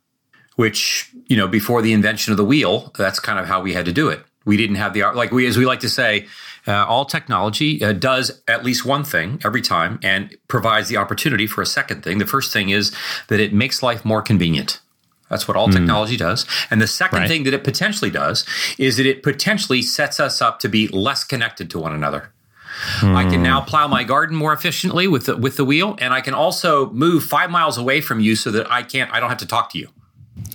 which, 0.56 1.12
you 1.28 1.38
know, 1.38 1.48
before 1.48 1.82
the 1.82 1.94
invention 1.94 2.32
of 2.32 2.38
the 2.38 2.46
wheel, 2.46 2.92
that's 2.98 3.20
kind 3.20 3.40
of 3.40 3.46
how 3.46 3.62
we 3.62 3.74
had 3.74 3.86
to 3.86 3.94
do 3.94 4.10
it. 4.10 4.22
We 4.46 4.58
didn't 4.58 4.76
have 4.76 4.94
the 4.94 5.02
art, 5.02 5.16
like 5.16 5.32
we, 5.32 5.48
as 5.48 5.58
we 5.58 5.66
like 5.66 5.80
to 5.82 5.90
say, 5.90 6.28
uh, 6.68 6.86
all 6.86 7.06
technology 7.06 7.84
uh, 7.84 7.94
does 7.94 8.42
at 8.48 8.64
least 8.64 8.86
one 8.86 9.04
thing 9.04 9.40
every 9.44 9.62
time 9.62 10.00
and 10.04 10.36
provides 10.48 10.90
the 10.90 10.98
opportunity 10.98 11.48
for 11.48 11.62
a 11.62 11.66
second 11.66 12.04
thing. 12.04 12.18
The 12.18 12.26
first 12.26 12.52
thing 12.54 12.70
is 12.70 12.96
that 13.28 13.40
it 13.40 13.54
makes 13.54 13.84
life 13.84 14.06
more 14.06 14.22
convenient. 14.22 14.82
That's 15.30 15.48
what 15.48 15.58
all 15.58 15.68
mm. 15.68 15.74
technology 15.74 16.18
does. 16.18 16.46
And 16.70 16.82
the 16.82 16.88
second 16.88 17.20
right. 17.20 17.28
thing 17.28 17.44
that 17.44 17.54
it 17.54 17.64
potentially 17.64 18.12
does 18.12 18.46
is 18.78 18.98
that 18.98 19.06
it 19.06 19.24
potentially 19.24 19.82
sets 19.82 20.20
us 20.20 20.42
up 20.42 20.60
to 20.60 20.70
be 20.70 20.88
less 20.90 21.24
connected 21.24 21.70
to 21.72 21.80
one 21.80 21.94
another. 21.94 22.32
I 23.02 23.24
can 23.30 23.42
now 23.42 23.62
hmm. 23.62 23.68
plow 23.68 23.88
my 23.88 24.04
garden 24.04 24.36
more 24.36 24.52
efficiently 24.52 25.08
with 25.08 25.28
the, 25.28 25.38
with 25.38 25.56
the 25.56 25.64
wheel, 25.64 25.96
and 26.00 26.14
I 26.14 26.20
can 26.20 26.34
also 26.34 26.90
move 26.92 27.24
five 27.24 27.50
miles 27.50 27.78
away 27.78 28.02
from 28.02 28.20
you 28.20 28.36
so 28.36 28.52
that 28.52 28.70
I 28.70 28.84
can't. 28.84 29.12
I 29.14 29.22
don't 29.22 29.30
have 29.30 29.38
to 29.40 29.48
talk 29.48 29.70
to 29.72 29.80
you. 29.80 29.90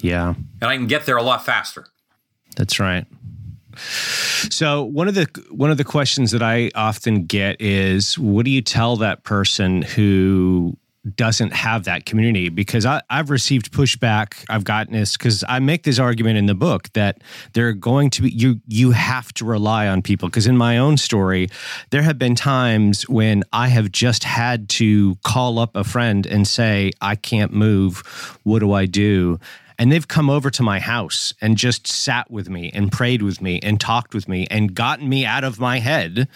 Yeah. 0.01 0.35
And 0.61 0.71
I 0.71 0.77
can 0.77 0.87
get 0.87 1.07
there 1.07 1.17
a 1.17 1.23
lot 1.23 1.45
faster. 1.45 1.87
That's 2.57 2.81
right. 2.81 3.07
So 4.51 4.83
one 4.83 5.09
of 5.09 5.15
the 5.15 5.29
one 5.51 5.71
of 5.71 5.77
the 5.77 5.85
questions 5.85 6.33
that 6.33 6.43
I 6.43 6.71
often 6.75 7.25
get 7.25 7.61
is 7.61 8.19
what 8.19 8.45
do 8.45 8.51
you 8.51 8.63
tell 8.63 8.97
that 8.97 9.23
person 9.23 9.83
who 9.83 10.77
doesn't 11.17 11.53
have 11.53 11.85
that 11.85 12.05
community 12.05 12.51
because 12.51 12.85
I, 12.85 13.01
have 13.09 13.31
received 13.31 13.73
pushback. 13.73 14.45
I've 14.51 14.65
gotten 14.65 14.93
this 14.93 15.17
because 15.17 15.43
I 15.49 15.59
make 15.59 15.85
this 15.85 15.99
argument 15.99 16.37
in 16.37 16.47
the 16.47 16.55
book 16.55 16.93
that 16.93 17.23
they're 17.55 17.73
going 17.73 18.11
to 18.11 18.23
be 18.23 18.31
you 18.31 18.61
you 18.67 18.91
have 18.91 19.33
to 19.35 19.45
rely 19.45 19.89
on 19.89 20.03
people 20.03 20.29
because 20.29 20.47
in 20.47 20.57
my 20.57 20.77
own 20.77 20.97
story 20.99 21.49
there 21.91 22.03
have 22.03 22.19
been 22.19 22.35
times 22.35 23.09
when 23.09 23.45
I 23.53 23.69
have 23.69 23.91
just 23.91 24.25
had 24.25 24.69
to 24.71 25.17
call 25.25 25.59
up 25.59 25.75
a 25.75 25.85
friend 25.85 26.27
and 26.27 26.47
say 26.47 26.93
I 27.01 27.17
can't 27.17 27.53
move. 27.53 28.03
What 28.43 28.59
do 28.59 28.73
I 28.73 28.85
do? 28.87 29.39
And 29.81 29.91
they've 29.91 30.07
come 30.07 30.29
over 30.29 30.51
to 30.51 30.63
my 30.63 30.79
house 30.79 31.33
and 31.41 31.57
just 31.57 31.87
sat 31.87 32.31
with 32.31 32.51
me 32.51 32.71
and 32.75 32.93
prayed 32.93 33.23
with 33.23 33.41
me 33.41 33.59
and 33.63 33.81
talked 33.81 34.15
with 34.15 34.29
me 34.29 34.47
and 34.51 34.75
gotten 34.75 35.09
me 35.09 35.25
out 35.25 35.43
of 35.43 35.59
my 35.59 35.79
head, 35.79 36.29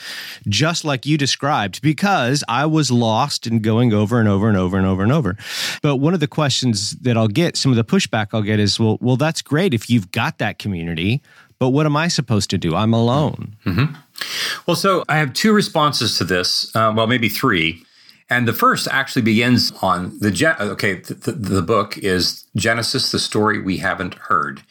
just 0.48 0.84
like 0.84 1.04
you 1.04 1.18
described, 1.18 1.82
because 1.82 2.42
I 2.48 2.64
was 2.64 2.90
lost 2.90 3.46
and 3.46 3.62
going 3.62 3.92
over 3.92 4.18
and 4.18 4.28
over 4.28 4.48
and 4.48 4.56
over 4.56 4.78
and 4.78 4.86
over 4.86 5.02
and 5.02 5.12
over. 5.12 5.36
But 5.82 5.96
one 5.96 6.14
of 6.14 6.20
the 6.20 6.26
questions 6.26 6.92
that 7.02 7.18
I'll 7.18 7.28
get, 7.28 7.58
some 7.58 7.70
of 7.70 7.76
the 7.76 7.84
pushback 7.84 8.28
I'll 8.32 8.40
get 8.40 8.58
is, 8.58 8.80
well, 8.80 8.96
well, 9.02 9.16
that's 9.16 9.42
great 9.42 9.74
if 9.74 9.90
you've 9.90 10.10
got 10.10 10.38
that 10.38 10.58
community, 10.58 11.20
but 11.58 11.68
what 11.68 11.84
am 11.86 11.96
I 11.96 12.08
supposed 12.08 12.48
to 12.50 12.58
do? 12.58 12.74
I'm 12.74 12.94
alone. 12.94 13.56
Mm-hmm. 13.66 13.94
Well, 14.66 14.76
so 14.76 15.04
I 15.08 15.18
have 15.18 15.34
two 15.34 15.52
responses 15.52 16.16
to 16.18 16.24
this. 16.24 16.74
Uh, 16.74 16.92
well, 16.96 17.06
maybe 17.06 17.28
three. 17.28 17.84
And 18.30 18.48
the 18.48 18.52
first 18.52 18.88
actually 18.90 19.22
begins 19.22 19.72
on 19.82 20.18
the 20.18 20.56
okay. 20.72 20.94
The, 20.94 21.32
the, 21.32 21.62
book 21.62 21.98
is 21.98 22.46
Genesis: 22.56 23.12
The 23.12 23.18
Story 23.18 23.60
We 23.60 23.78
Haven't 23.78 24.14
Heard, 24.14 24.62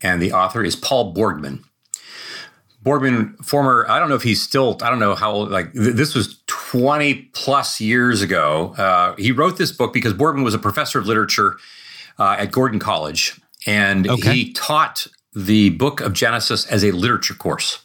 and 0.00 0.22
the 0.22 0.32
author 0.32 0.64
is 0.64 0.74
Paul 0.74 1.14
Borgman. 1.14 1.64
Borgman, 2.84 3.44
former, 3.44 3.84
I 3.88 3.98
don't 3.98 4.08
know 4.08 4.14
if 4.14 4.22
he's 4.22 4.40
still, 4.40 4.78
I 4.82 4.88
don't 4.88 5.00
know 5.00 5.14
how 5.14 5.32
old, 5.32 5.50
like 5.50 5.72
th- 5.72 5.96
this 5.96 6.14
was 6.14 6.40
20 6.46 7.14
plus 7.34 7.80
years 7.80 8.22
ago. 8.22 8.74
Uh, 8.78 9.14
he 9.16 9.32
wrote 9.32 9.58
this 9.58 9.72
book 9.72 9.92
because 9.92 10.14
Borgman 10.14 10.44
was 10.44 10.54
a 10.54 10.58
professor 10.58 10.98
of 10.98 11.06
literature 11.06 11.56
uh, 12.18 12.36
at 12.38 12.52
Gordon 12.52 12.78
College, 12.78 13.38
and 13.66 14.08
okay. 14.08 14.32
he 14.32 14.52
taught 14.52 15.06
the 15.34 15.70
book 15.70 16.00
of 16.00 16.12
Genesis 16.12 16.66
as 16.66 16.84
a 16.84 16.92
literature 16.92 17.34
course. 17.34 17.84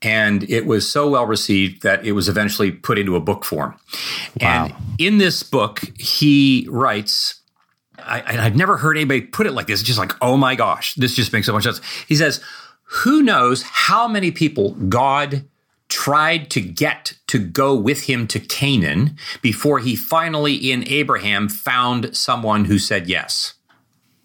And 0.00 0.48
it 0.48 0.66
was 0.66 0.90
so 0.90 1.08
well 1.10 1.26
received 1.26 1.82
that 1.82 2.04
it 2.04 2.12
was 2.12 2.28
eventually 2.28 2.70
put 2.70 2.98
into 2.98 3.16
a 3.16 3.20
book 3.20 3.44
form. 3.44 3.78
Wow. 4.40 4.66
And 4.66 4.74
in 4.98 5.18
this 5.18 5.42
book, 5.42 5.80
he 5.98 6.68
writes, 6.70 7.40
I, 7.98 8.22
I've 8.38 8.56
never 8.56 8.76
heard 8.76 8.96
anybody 8.96 9.22
put 9.22 9.46
it 9.46 9.52
like 9.52 9.66
this. 9.66 9.80
It's 9.80 9.86
just 9.86 9.98
like, 9.98 10.12
oh 10.22 10.36
my 10.36 10.54
gosh, 10.54 10.94
this 10.94 11.14
just 11.14 11.32
makes 11.32 11.46
so 11.46 11.52
much 11.52 11.64
sense. 11.64 11.80
He 12.06 12.14
says, 12.14 12.40
Who 13.02 13.22
knows 13.22 13.62
how 13.62 14.06
many 14.06 14.30
people 14.30 14.72
God 14.74 15.44
tried 15.88 16.50
to 16.50 16.60
get 16.60 17.14
to 17.28 17.38
go 17.38 17.74
with 17.74 18.04
him 18.04 18.26
to 18.28 18.38
Canaan 18.38 19.16
before 19.42 19.78
he 19.78 19.96
finally, 19.96 20.54
in 20.54 20.86
Abraham, 20.88 21.48
found 21.48 22.16
someone 22.16 22.66
who 22.66 22.78
said 22.78 23.08
yes? 23.08 23.54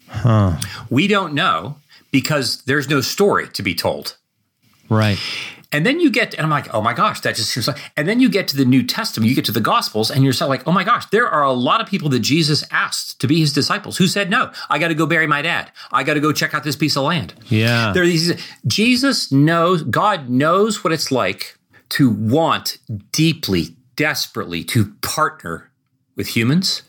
Huh. 0.08 0.60
We 0.90 1.08
don't 1.08 1.34
know 1.34 1.76
because 2.10 2.62
there's 2.64 2.88
no 2.88 3.00
story 3.00 3.48
to 3.48 3.62
be 3.62 3.74
told. 3.74 4.16
Right. 4.88 5.18
And 5.72 5.84
then 5.84 5.98
you 5.98 6.08
get, 6.08 6.34
and 6.34 6.42
I'm 6.44 6.50
like, 6.50 6.72
oh 6.72 6.80
my 6.80 6.92
gosh, 6.92 7.20
that 7.22 7.34
just 7.34 7.50
seems 7.50 7.66
like, 7.66 7.78
and 7.96 8.06
then 8.06 8.20
you 8.20 8.28
get 8.28 8.46
to 8.48 8.56
the 8.56 8.64
New 8.64 8.84
Testament, 8.84 9.28
you 9.28 9.34
get 9.34 9.44
to 9.46 9.52
the 9.52 9.60
Gospels, 9.60 10.08
and 10.08 10.22
you're 10.22 10.32
like, 10.46 10.68
oh 10.68 10.72
my 10.72 10.84
gosh, 10.84 11.06
there 11.06 11.28
are 11.28 11.42
a 11.42 11.52
lot 11.52 11.80
of 11.80 11.88
people 11.88 12.08
that 12.10 12.20
Jesus 12.20 12.64
asked 12.70 13.20
to 13.20 13.26
be 13.26 13.40
his 13.40 13.52
disciples 13.52 13.96
who 13.96 14.06
said, 14.06 14.30
no, 14.30 14.52
I 14.70 14.78
got 14.78 14.88
to 14.88 14.94
go 14.94 15.04
bury 15.04 15.26
my 15.26 15.42
dad. 15.42 15.72
I 15.90 16.04
got 16.04 16.14
to 16.14 16.20
go 16.20 16.30
check 16.32 16.54
out 16.54 16.62
this 16.62 16.76
piece 16.76 16.96
of 16.96 17.02
land. 17.02 17.34
Yeah. 17.48 17.92
There 17.92 18.04
are 18.04 18.06
these, 18.06 18.40
Jesus 18.68 19.32
knows, 19.32 19.82
God 19.82 20.28
knows 20.28 20.84
what 20.84 20.92
it's 20.92 21.10
like 21.10 21.58
to 21.88 22.08
want 22.08 22.78
deeply, 23.10 23.76
desperately 23.96 24.62
to 24.64 24.94
partner 25.02 25.72
with 26.14 26.28
humans. 26.28 26.82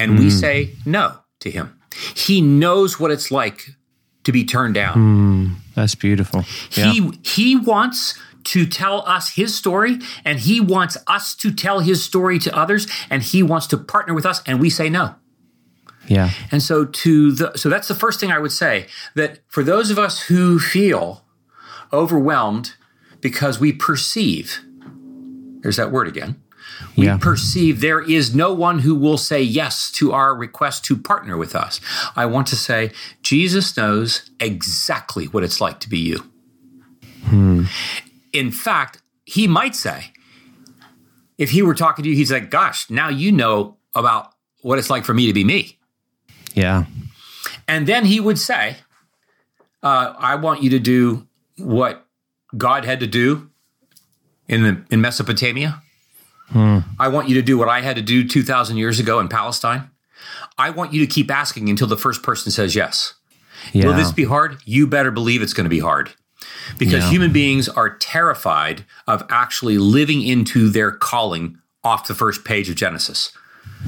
And 0.00 0.12
mm. 0.12 0.18
we 0.18 0.30
say 0.30 0.72
no 0.84 1.18
to 1.40 1.50
him. 1.50 1.78
He 2.16 2.40
knows 2.40 2.98
what 2.98 3.12
it's 3.12 3.30
like 3.30 3.70
to 4.26 4.32
be 4.32 4.44
turned 4.44 4.74
down. 4.74 4.94
Mm, 4.94 5.74
that's 5.76 5.94
beautiful. 5.94 6.44
Yeah. 6.72 6.90
He 6.92 7.12
he 7.22 7.56
wants 7.56 8.18
to 8.44 8.66
tell 8.66 9.06
us 9.06 9.34
his 9.34 9.54
story 9.54 10.00
and 10.24 10.40
he 10.40 10.60
wants 10.60 10.96
us 11.06 11.34
to 11.36 11.52
tell 11.52 11.78
his 11.78 12.04
story 12.04 12.40
to 12.40 12.56
others 12.56 12.88
and 13.08 13.22
he 13.22 13.42
wants 13.42 13.68
to 13.68 13.78
partner 13.78 14.14
with 14.14 14.26
us 14.26 14.42
and 14.44 14.60
we 14.60 14.68
say 14.68 14.90
no. 14.90 15.14
Yeah. 16.08 16.30
And 16.50 16.60
so 16.60 16.84
to 16.84 17.32
the 17.32 17.56
so 17.56 17.68
that's 17.68 17.86
the 17.86 17.94
first 17.94 18.18
thing 18.18 18.32
I 18.32 18.40
would 18.40 18.52
say 18.52 18.86
that 19.14 19.38
for 19.46 19.62
those 19.62 19.90
of 19.90 19.98
us 19.98 20.22
who 20.22 20.58
feel 20.58 21.24
overwhelmed 21.92 22.74
because 23.20 23.60
we 23.60 23.72
perceive 23.72 24.60
there's 25.60 25.76
that 25.76 25.92
word 25.92 26.08
again 26.08 26.42
we 26.96 27.06
yeah. 27.06 27.18
perceive 27.18 27.80
there 27.80 28.00
is 28.00 28.34
no 28.34 28.52
one 28.52 28.80
who 28.80 28.94
will 28.94 29.18
say 29.18 29.42
yes 29.42 29.90
to 29.92 30.12
our 30.12 30.34
request 30.34 30.84
to 30.86 30.96
partner 30.96 31.36
with 31.36 31.54
us. 31.54 31.80
I 32.14 32.26
want 32.26 32.46
to 32.48 32.56
say 32.56 32.92
Jesus 33.22 33.76
knows 33.76 34.30
exactly 34.40 35.26
what 35.26 35.44
it's 35.44 35.60
like 35.60 35.80
to 35.80 35.88
be 35.88 35.98
you. 35.98 36.24
Hmm. 37.24 37.64
In 38.32 38.50
fact, 38.50 39.02
he 39.24 39.46
might 39.46 39.74
say, 39.74 40.12
if 41.38 41.50
he 41.50 41.62
were 41.62 41.74
talking 41.74 42.02
to 42.04 42.08
you, 42.08 42.16
he's 42.16 42.32
like, 42.32 42.50
gosh, 42.50 42.88
now 42.88 43.08
you 43.08 43.32
know 43.32 43.76
about 43.94 44.32
what 44.62 44.78
it's 44.78 44.90
like 44.90 45.04
for 45.04 45.14
me 45.14 45.26
to 45.26 45.32
be 45.32 45.44
me. 45.44 45.78
Yeah. 46.54 46.86
And 47.68 47.86
then 47.86 48.04
he 48.04 48.20
would 48.20 48.38
say, 48.38 48.76
uh, 49.82 50.14
I 50.18 50.36
want 50.36 50.62
you 50.62 50.70
to 50.70 50.78
do 50.78 51.26
what 51.58 52.06
God 52.56 52.84
had 52.84 53.00
to 53.00 53.06
do 53.06 53.50
in 54.48 54.62
the 54.62 54.84
in 54.90 55.00
Mesopotamia. 55.00 55.82
Hmm. 56.48 56.78
I 56.98 57.08
want 57.08 57.28
you 57.28 57.34
to 57.36 57.42
do 57.42 57.58
what 57.58 57.68
I 57.68 57.80
had 57.80 57.96
to 57.96 58.02
do 58.02 58.26
2,000 58.26 58.76
years 58.76 59.00
ago 59.00 59.18
in 59.20 59.28
Palestine. 59.28 59.90
I 60.58 60.70
want 60.70 60.92
you 60.92 61.04
to 61.04 61.12
keep 61.12 61.30
asking 61.30 61.68
until 61.68 61.86
the 61.86 61.96
first 61.96 62.22
person 62.22 62.50
says 62.50 62.74
yes. 62.74 63.14
Yeah. 63.72 63.86
Will 63.86 63.94
this 63.94 64.12
be 64.12 64.24
hard? 64.24 64.58
You 64.64 64.86
better 64.86 65.10
believe 65.10 65.42
it's 65.42 65.52
going 65.52 65.64
to 65.64 65.70
be 65.70 65.80
hard 65.80 66.12
because 66.78 67.04
yeah. 67.04 67.10
human 67.10 67.32
beings 67.32 67.68
are 67.68 67.96
terrified 67.96 68.84
of 69.06 69.24
actually 69.28 69.78
living 69.78 70.22
into 70.22 70.68
their 70.68 70.92
calling 70.92 71.58
off 71.82 72.06
the 72.06 72.14
first 72.14 72.44
page 72.44 72.68
of 72.68 72.76
Genesis. 72.76 73.32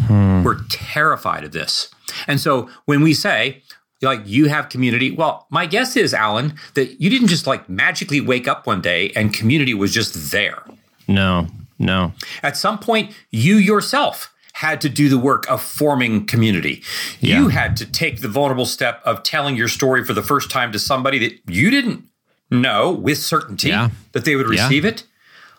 Hmm. 0.06 0.42
We're 0.42 0.60
terrified 0.68 1.44
of 1.44 1.52
this. 1.52 1.90
And 2.26 2.40
so 2.40 2.68
when 2.86 3.02
we 3.02 3.14
say, 3.14 3.62
like 4.02 4.22
you 4.26 4.48
have 4.48 4.68
community. 4.68 5.10
Well, 5.10 5.46
my 5.50 5.66
guess 5.66 5.96
is, 5.96 6.14
Alan, 6.14 6.54
that 6.74 7.00
you 7.00 7.10
didn't 7.10 7.28
just 7.28 7.46
like 7.46 7.68
magically 7.68 8.20
wake 8.20 8.46
up 8.46 8.66
one 8.66 8.80
day 8.80 9.10
and 9.16 9.34
community 9.34 9.74
was 9.74 9.92
just 9.92 10.30
there. 10.30 10.62
No, 11.08 11.48
no. 11.78 12.12
At 12.42 12.56
some 12.56 12.78
point, 12.78 13.14
you 13.30 13.56
yourself 13.56 14.32
had 14.54 14.80
to 14.80 14.88
do 14.88 15.08
the 15.08 15.18
work 15.18 15.48
of 15.48 15.62
forming 15.62 16.26
community. 16.26 16.82
Yeah. 17.20 17.38
You 17.38 17.48
had 17.48 17.76
to 17.76 17.86
take 17.86 18.20
the 18.22 18.28
vulnerable 18.28 18.66
step 18.66 19.00
of 19.04 19.22
telling 19.22 19.54
your 19.54 19.68
story 19.68 20.04
for 20.04 20.12
the 20.12 20.22
first 20.22 20.50
time 20.50 20.72
to 20.72 20.78
somebody 20.80 21.18
that 21.20 21.38
you 21.46 21.70
didn't 21.70 22.04
know 22.50 22.90
with 22.90 23.18
certainty 23.18 23.68
yeah. 23.68 23.90
that 24.12 24.24
they 24.24 24.34
would 24.34 24.48
receive 24.48 24.84
yeah. 24.84 24.90
it. 24.90 25.04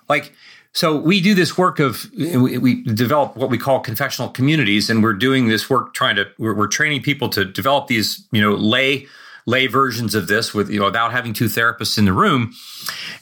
Like 0.10 0.34
so 0.74 0.96
we 0.96 1.20
do 1.20 1.34
this 1.34 1.58
work 1.58 1.80
of 1.80 2.06
we 2.14 2.84
develop 2.84 3.36
what 3.36 3.50
we 3.50 3.58
call 3.58 3.80
confessional 3.80 4.30
communities, 4.30 4.90
and 4.90 5.02
we're 5.02 5.14
doing 5.14 5.48
this 5.48 5.70
work 5.70 5.94
trying 5.94 6.16
to 6.16 6.26
we're, 6.38 6.54
we're 6.54 6.68
training 6.68 7.02
people 7.02 7.28
to 7.30 7.44
develop 7.44 7.88
these 7.88 8.28
you 8.32 8.42
know 8.42 8.54
lay 8.54 9.08
lay 9.46 9.68
versions 9.68 10.16
of 10.16 10.28
this 10.28 10.54
with 10.54 10.70
you 10.70 10.80
know 10.80 10.86
without 10.86 11.12
having 11.12 11.34
two 11.34 11.46
therapists 11.46 11.98
in 11.98 12.06
the 12.06 12.14
room. 12.14 12.54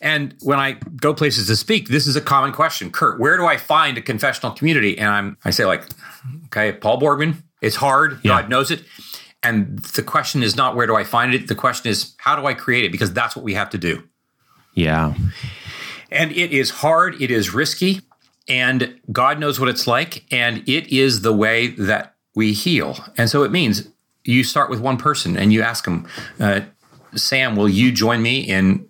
And 0.01 0.36
when 0.41 0.59
I 0.59 0.74
go 0.74 1.13
places 1.13 1.47
to 1.47 1.55
speak, 1.55 1.89
this 1.89 2.07
is 2.07 2.15
a 2.15 2.21
common 2.21 2.51
question, 2.51 2.91
Curt. 2.91 3.19
Where 3.19 3.38
do 3.38 3.45
I 3.45 3.57
find 3.57 3.97
a 3.97 4.01
confessional 4.01 4.51
community? 4.51 4.97
And 4.97 5.09
I'm 5.09 5.38
I 5.45 5.51
say 5.51 5.65
like, 5.65 5.83
okay, 6.45 6.74
Paul 6.74 7.00
Borgman. 7.00 7.43
It's 7.62 7.75
hard. 7.75 8.19
Yeah. 8.24 8.41
God 8.41 8.50
knows 8.50 8.69
it. 8.69 8.83
And 9.41 9.79
the 9.79 10.03
question 10.03 10.43
is 10.43 10.55
not 10.55 10.75
where 10.75 10.88
do 10.88 10.95
I 10.95 11.03
find 11.03 11.33
it. 11.33 11.47
The 11.47 11.55
question 11.55 11.89
is 11.89 12.15
how 12.17 12.36
do 12.36 12.45
I 12.45 12.53
create 12.53 12.86
it? 12.86 12.91
Because 12.91 13.13
that's 13.13 13.36
what 13.36 13.43
we 13.43 13.53
have 13.53 13.69
to 13.71 13.77
do. 13.77 14.03
Yeah. 14.74 15.15
And 16.12 16.31
it 16.31 16.51
is 16.51 16.69
hard, 16.69 17.21
it 17.21 17.31
is 17.31 17.53
risky, 17.53 18.01
and 18.47 19.00
God 19.12 19.39
knows 19.39 19.59
what 19.59 19.69
it's 19.69 19.88
like. 19.88 20.24
And 20.31 20.67
it 20.67 20.88
is 20.91 21.21
the 21.21 21.33
way 21.33 21.67
that 21.67 22.15
we 22.36 22.53
heal. 22.53 22.97
And 23.17 23.29
so 23.29 23.43
it 23.43 23.51
means 23.51 23.89
you 24.27 24.43
start 24.43 24.69
with 24.69 24.79
one 24.79 24.98
person 24.98 25.38
and 25.38 25.53
you 25.53 25.62
ask 25.62 25.86
them, 25.86 26.07
uh, 26.39 26.62
Sam, 27.15 27.55
will 27.55 27.69
you 27.69 27.91
join 27.91 28.22
me 28.22 28.41
in 28.41 28.88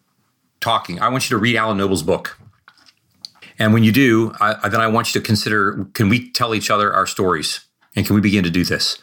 talking? 0.59 0.99
I 0.99 1.09
want 1.09 1.29
you 1.29 1.35
to 1.35 1.39
read 1.39 1.55
Alan 1.55 1.77
Noble's 1.77 2.03
book. 2.03 2.37
And 3.59 3.73
when 3.73 3.83
you 3.83 3.91
do, 3.91 4.33
I, 4.39 4.69
then 4.69 4.81
I 4.81 4.87
want 4.87 5.13
you 5.13 5.21
to 5.21 5.25
consider 5.25 5.87
can 5.93 6.09
we 6.09 6.29
tell 6.31 6.53
each 6.53 6.69
other 6.69 6.93
our 6.93 7.07
stories? 7.07 7.61
And 7.95 8.05
can 8.05 8.15
we 8.15 8.21
begin 8.21 8.43
to 8.43 8.51
do 8.51 8.63
this? 8.63 8.99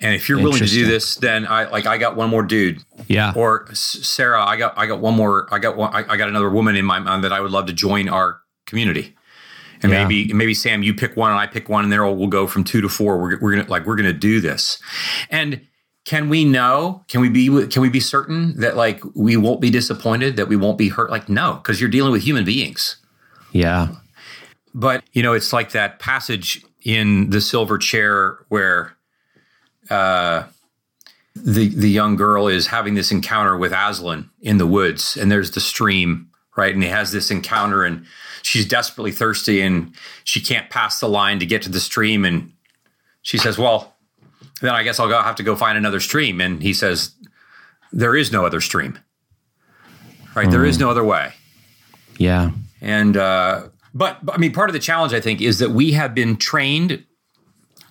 And 0.00 0.14
if 0.14 0.28
you're 0.28 0.38
willing 0.38 0.58
to 0.58 0.66
do 0.66 0.86
this, 0.86 1.16
then 1.16 1.46
I 1.46 1.64
like 1.68 1.86
I 1.86 1.98
got 1.98 2.16
one 2.16 2.30
more 2.30 2.42
dude. 2.42 2.82
Yeah. 3.06 3.32
Or 3.34 3.66
Sarah, 3.74 4.44
I 4.44 4.56
got 4.56 4.76
I 4.78 4.86
got 4.86 5.00
one 5.00 5.14
more. 5.14 5.46
I 5.52 5.58
got 5.58 5.76
one. 5.76 5.92
I, 5.92 6.16
got 6.16 6.28
another 6.28 6.48
woman 6.48 6.76
in 6.76 6.84
my 6.84 6.98
mind 6.98 7.24
that 7.24 7.32
I 7.32 7.40
would 7.40 7.50
love 7.50 7.66
to 7.66 7.72
join 7.72 8.08
our 8.08 8.40
community. 8.66 9.14
And 9.82 9.92
yeah. 9.92 10.02
maybe 10.04 10.32
maybe 10.32 10.54
Sam, 10.54 10.82
you 10.82 10.94
pick 10.94 11.16
one 11.16 11.30
and 11.30 11.40
I 11.40 11.46
pick 11.46 11.68
one, 11.68 11.84
and 11.84 11.92
there 11.92 12.04
we'll 12.04 12.26
go 12.26 12.46
from 12.46 12.64
two 12.64 12.80
to 12.80 12.88
four. 12.88 13.18
We're 13.18 13.38
we're 13.40 13.56
gonna 13.56 13.68
like 13.68 13.86
we're 13.86 13.96
gonna 13.96 14.12
do 14.12 14.40
this. 14.40 14.78
And 15.30 15.60
can 16.04 16.28
we 16.28 16.44
know? 16.44 17.04
Can 17.08 17.20
we 17.20 17.28
be 17.28 17.66
can 17.66 17.82
we 17.82 17.88
be 17.88 18.00
certain 18.00 18.58
that 18.60 18.76
like 18.76 19.02
we 19.14 19.36
won't 19.36 19.60
be 19.60 19.70
disappointed? 19.70 20.36
That 20.36 20.48
we 20.48 20.56
won't 20.56 20.78
be 20.78 20.88
hurt? 20.88 21.10
Like 21.10 21.28
no, 21.28 21.54
because 21.54 21.80
you're 21.80 21.90
dealing 21.90 22.12
with 22.12 22.22
human 22.22 22.44
beings. 22.44 22.96
Yeah. 23.52 23.88
But 24.74 25.04
you 25.12 25.22
know, 25.22 25.32
it's 25.32 25.52
like 25.52 25.72
that 25.72 25.98
passage 25.98 26.64
in 26.84 27.30
the 27.30 27.40
silver 27.40 27.78
chair 27.78 28.38
where 28.48 28.96
uh, 29.90 30.44
the 31.34 31.68
the 31.68 31.90
young 31.90 32.16
girl 32.16 32.48
is 32.48 32.68
having 32.68 32.94
this 32.94 33.10
encounter 33.10 33.56
with 33.56 33.72
Aslan 33.72 34.30
in 34.40 34.58
the 34.58 34.66
woods, 34.66 35.16
and 35.16 35.30
there's 35.30 35.52
the 35.52 35.60
stream, 35.60 36.30
right? 36.56 36.72
And 36.72 36.82
he 36.82 36.88
has 36.88 37.12
this 37.12 37.30
encounter, 37.30 37.84
and 37.84 38.04
she's 38.42 38.66
desperately 38.66 39.12
thirsty, 39.12 39.60
and 39.60 39.94
she 40.24 40.40
can't 40.40 40.70
pass 40.70 41.00
the 41.00 41.08
line 41.08 41.38
to 41.40 41.46
get 41.46 41.62
to 41.62 41.68
the 41.68 41.80
stream, 41.80 42.24
and 42.24 42.52
she 43.22 43.38
says, 43.38 43.58
"Well, 43.58 43.96
then 44.60 44.74
I 44.74 44.82
guess 44.82 44.98
I'll 44.98 45.08
go, 45.08 45.20
have 45.20 45.36
to 45.36 45.42
go 45.42 45.56
find 45.56 45.76
another 45.76 46.00
stream." 46.00 46.40
And 46.40 46.62
he 46.62 46.72
says, 46.72 47.14
"There 47.92 48.16
is 48.16 48.32
no 48.32 48.44
other 48.44 48.60
stream, 48.60 48.98
right? 50.34 50.48
Mm. 50.48 50.50
There 50.50 50.64
is 50.64 50.76
hmm. 50.76 50.82
no 50.82 50.90
other 50.90 51.04
way." 51.04 51.32
Yeah, 52.18 52.50
and 52.80 53.16
uh, 53.16 53.68
but, 53.94 54.24
but 54.24 54.34
I 54.34 54.38
mean, 54.38 54.52
part 54.52 54.68
of 54.68 54.74
the 54.74 54.80
challenge 54.80 55.12
I 55.12 55.20
think 55.20 55.40
is 55.40 55.58
that 55.58 55.70
we 55.70 55.92
have 55.92 56.14
been 56.14 56.36
trained 56.36 57.04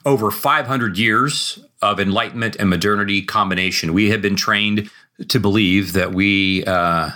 over 0.06 0.32
500 0.32 0.98
years 0.98 1.60
of 1.82 2.00
enlightenment 2.00 2.56
and 2.58 2.70
modernity 2.70 3.22
combination. 3.22 3.94
We 3.94 4.10
have 4.10 4.22
been 4.22 4.36
trained 4.36 4.90
to 5.28 5.40
believe 5.40 5.94
that 5.94 6.14
we 6.14 6.64
uh, 6.66 7.12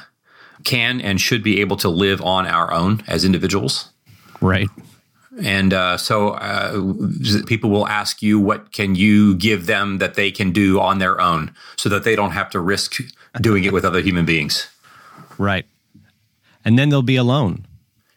can 0.64 1.02
and 1.02 1.20
should 1.20 1.44
be 1.44 1.62
able 1.62 1.78
to 1.78 1.90
live 1.90 2.22
on 2.22 2.48
our 2.48 2.72
own 2.72 3.04
as 3.08 3.24
individuals. 3.24 3.90
Right. 4.42 4.70
And 5.42 5.74
uh, 5.74 5.98
so 5.98 6.30
uh, 6.30 6.94
people 7.48 7.70
will 7.72 7.88
ask 7.88 8.22
you, 8.22 8.40
what 8.40 8.72
can 8.72 8.96
you 8.96 9.36
give 9.36 9.66
them 9.66 9.98
that 9.98 10.14
they 10.14 10.32
can 10.32 10.52
do 10.52 10.80
on 10.80 11.00
their 11.00 11.20
own 11.20 11.54
so 11.76 11.90
that 11.90 12.04
they 12.04 12.16
don't 12.16 12.32
have 12.32 12.50
to 12.52 12.60
risk 12.60 13.02
doing 13.42 13.64
it 13.64 13.74
with 13.74 13.84
other 13.84 14.00
human 14.00 14.26
beings? 14.26 14.68
Right. 15.40 15.66
And 16.64 16.78
then 16.78 16.90
they'll 16.90 17.02
be 17.02 17.16
alone 17.16 17.66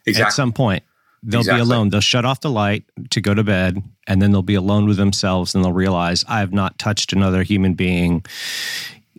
exactly. 0.05 0.27
at 0.27 0.33
some 0.33 0.53
point. 0.53 0.83
They'll 1.23 1.41
exactly. 1.41 1.65
be 1.65 1.69
alone. 1.69 1.89
They'll 1.89 2.01
shut 2.01 2.25
off 2.25 2.41
the 2.41 2.51
light 2.51 2.83
to 3.09 3.19
go 3.19 3.33
to 3.33 3.43
bed, 3.43 3.81
and 4.05 4.21
then 4.21 4.31
they'll 4.31 4.43
be 4.43 4.55
alone 4.55 4.85
with 4.87 4.97
themselves, 4.97 5.55
and 5.55 5.63
they'll 5.63 5.73
realize 5.73 6.23
I 6.27 6.39
have 6.39 6.53
not 6.53 6.77
touched 6.77 7.11
another 7.11 7.41
human 7.41 7.73
being 7.73 8.23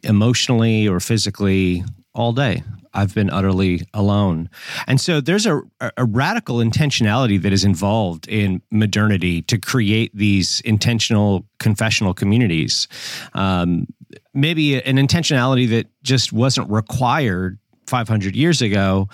emotionally 0.05 0.87
or 0.87 1.01
physically 1.01 1.85
all 2.15 2.33
day. 2.33 2.63
I've 2.95 3.15
been 3.15 3.31
utterly 3.31 3.83
alone. 3.95 4.49
And 4.87 5.01
so 5.01 5.21
there's 5.21 5.47
a, 5.47 5.61
a 5.97 6.05
radical 6.05 6.57
intentionality 6.57 7.41
that 7.43 7.53
is 7.53 7.65
involved 7.65 8.29
in 8.29 8.63
modernity 8.71 9.43
to 9.43 9.59
create 9.59 10.11
these 10.15 10.61
intentional 10.63 11.47
confessional 11.59 12.15
communities. 12.15 12.89
Um, 13.35 13.87
maybe 14.35 14.83
an 14.83 14.97
intentionality 14.97 15.69
that 15.71 15.87
just 16.03 16.33
wasn't 16.33 16.71
required 16.71 17.59
500 17.87 18.37
years 18.37 18.63
ago, 18.63 19.09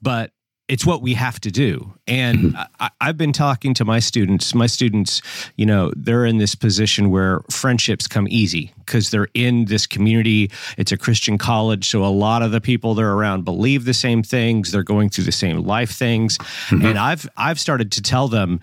but 0.00 0.32
it's 0.68 0.86
what 0.86 1.02
we 1.02 1.14
have 1.14 1.40
to 1.40 1.50
do. 1.50 1.92
And 2.06 2.38
mm-hmm. 2.38 2.86
I, 3.00 3.06
have 3.06 3.16
been 3.16 3.32
talking 3.32 3.74
to 3.74 3.84
my 3.84 3.98
students. 3.98 4.54
My 4.54 4.66
students, 4.66 5.20
you 5.56 5.66
know, 5.66 5.92
they're 5.96 6.24
in 6.24 6.38
this 6.38 6.54
position 6.54 7.10
where 7.10 7.40
friendships 7.50 8.06
come 8.06 8.26
easy 8.30 8.72
because 8.78 9.10
they're 9.10 9.28
in 9.34 9.66
this 9.66 9.86
community. 9.86 10.50
It's 10.78 10.92
a 10.92 10.96
Christian 10.96 11.36
college. 11.36 11.88
So 11.88 12.04
a 12.04 12.06
lot 12.06 12.42
of 12.42 12.52
the 12.52 12.60
people 12.60 12.94
they're 12.94 13.12
around 13.12 13.44
believe 13.44 13.84
the 13.84 13.94
same 13.94 14.22
things. 14.22 14.70
They're 14.70 14.82
going 14.82 15.10
through 15.10 15.24
the 15.24 15.32
same 15.32 15.58
life 15.58 15.90
things. 15.90 16.38
Mm-hmm. 16.38 16.86
And 16.86 16.98
I've 16.98 17.28
I've 17.36 17.60
started 17.60 17.92
to 17.92 18.02
tell 18.02 18.28
them, 18.28 18.60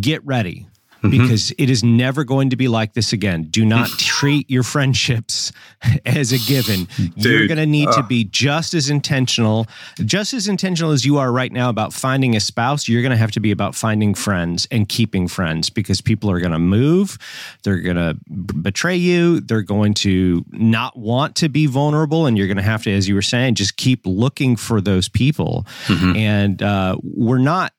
get 0.00 0.24
ready 0.24 0.66
mm-hmm. 1.10 1.22
because 1.22 1.52
it 1.58 1.70
is 1.70 1.82
never 1.82 2.24
going 2.24 2.50
to 2.50 2.56
be 2.56 2.68
like 2.68 2.94
this 2.94 3.12
again. 3.12 3.44
Do 3.44 3.64
not 3.64 3.88
treat 3.98 4.50
your 4.50 4.62
friendships 4.62 5.52
as 6.06 6.32
a 6.32 6.38
given. 6.38 6.86
Dude, 6.96 7.24
You're 7.24 7.46
going 7.46 7.58
to 7.58 7.66
need 7.66 7.88
uh, 7.88 7.92
to 7.92 8.02
be 8.02 8.24
just 8.24 8.74
as 8.74 8.90
intentional, 8.90 9.66
just 10.04 10.32
as 10.32 10.48
intentional 10.48 10.92
as 10.92 11.04
you 11.04 11.18
are 11.18 11.32
right 11.32 11.52
now 11.52 11.68
about 11.68 11.92
finding 11.92 12.36
a 12.36 12.40
spouse. 12.40 12.88
You're 12.88 13.02
going 13.02 13.10
to 13.10 13.16
have 13.16 13.32
to 13.32 13.40
be 13.40 13.50
about 13.50 13.74
finding 13.74 14.14
friends 14.14 14.66
and 14.70 14.88
keeping 14.88 15.28
friends 15.28 15.70
because 15.70 16.00
people 16.00 16.30
are 16.30 16.40
going 16.40 16.52
to 16.52 16.58
move. 16.58 17.18
They're 17.62 17.80
going 17.80 17.96
to 17.96 18.16
betray 18.28 18.96
you. 18.96 19.40
They're 19.40 19.62
going 19.62 19.94
to 19.94 20.44
not 20.50 20.96
want 20.98 21.36
to 21.36 21.48
be 21.48 21.66
vulnerable. 21.66 22.26
And 22.26 22.36
you're 22.36 22.46
going 22.46 22.56
to 22.56 22.62
have 22.62 22.82
to, 22.84 22.92
as 22.92 23.08
you 23.08 23.14
were 23.14 23.22
saying, 23.22 23.54
just 23.54 23.76
keep 23.76 24.00
looking 24.04 24.56
for 24.56 24.80
those 24.80 25.08
people. 25.08 25.66
Mm-hmm. 25.86 26.16
And 26.16 26.62
uh, 26.62 26.96
we're 27.02 27.38
not 27.38 27.72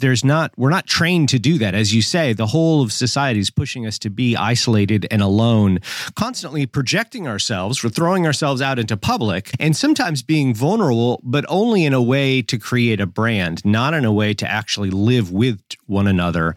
there's 0.00 0.24
not 0.24 0.52
we're 0.56 0.70
not 0.70 0.86
trained 0.86 1.28
to 1.30 1.38
do 1.38 1.58
that. 1.58 1.74
As 1.74 1.94
you 1.94 2.02
say 2.02 2.32
the 2.32 2.46
whole 2.46 2.82
of 2.82 2.92
society 2.92 3.40
is 3.40 3.50
pushing 3.50 3.86
us 3.86 3.98
to 4.00 4.10
be 4.10 4.36
isolated 4.36 5.06
and 5.10 5.22
alone 5.22 5.78
constantly 6.14 6.66
projecting 6.66 7.28
ourselves 7.28 7.82
we're 7.82 7.90
throwing 7.90 8.26
ourselves 8.26 8.60
out 8.60 8.78
into 8.78 8.96
public 8.96 9.50
and 9.58 9.76
sometimes 9.76 10.22
being 10.22 10.54
vulnerable 10.54 11.20
but 11.22 11.44
only 11.48 11.84
in 11.84 11.92
a 11.92 12.02
way 12.02 12.42
to 12.42 12.58
create 12.58 13.00
a 13.00 13.06
brand 13.06 13.64
not 13.64 13.94
in 13.94 14.04
a 14.04 14.12
way 14.12 14.34
to 14.34 14.50
actually 14.50 14.90
live 14.90 15.30
with 15.30 15.60
one 15.86 16.06
another 16.06 16.54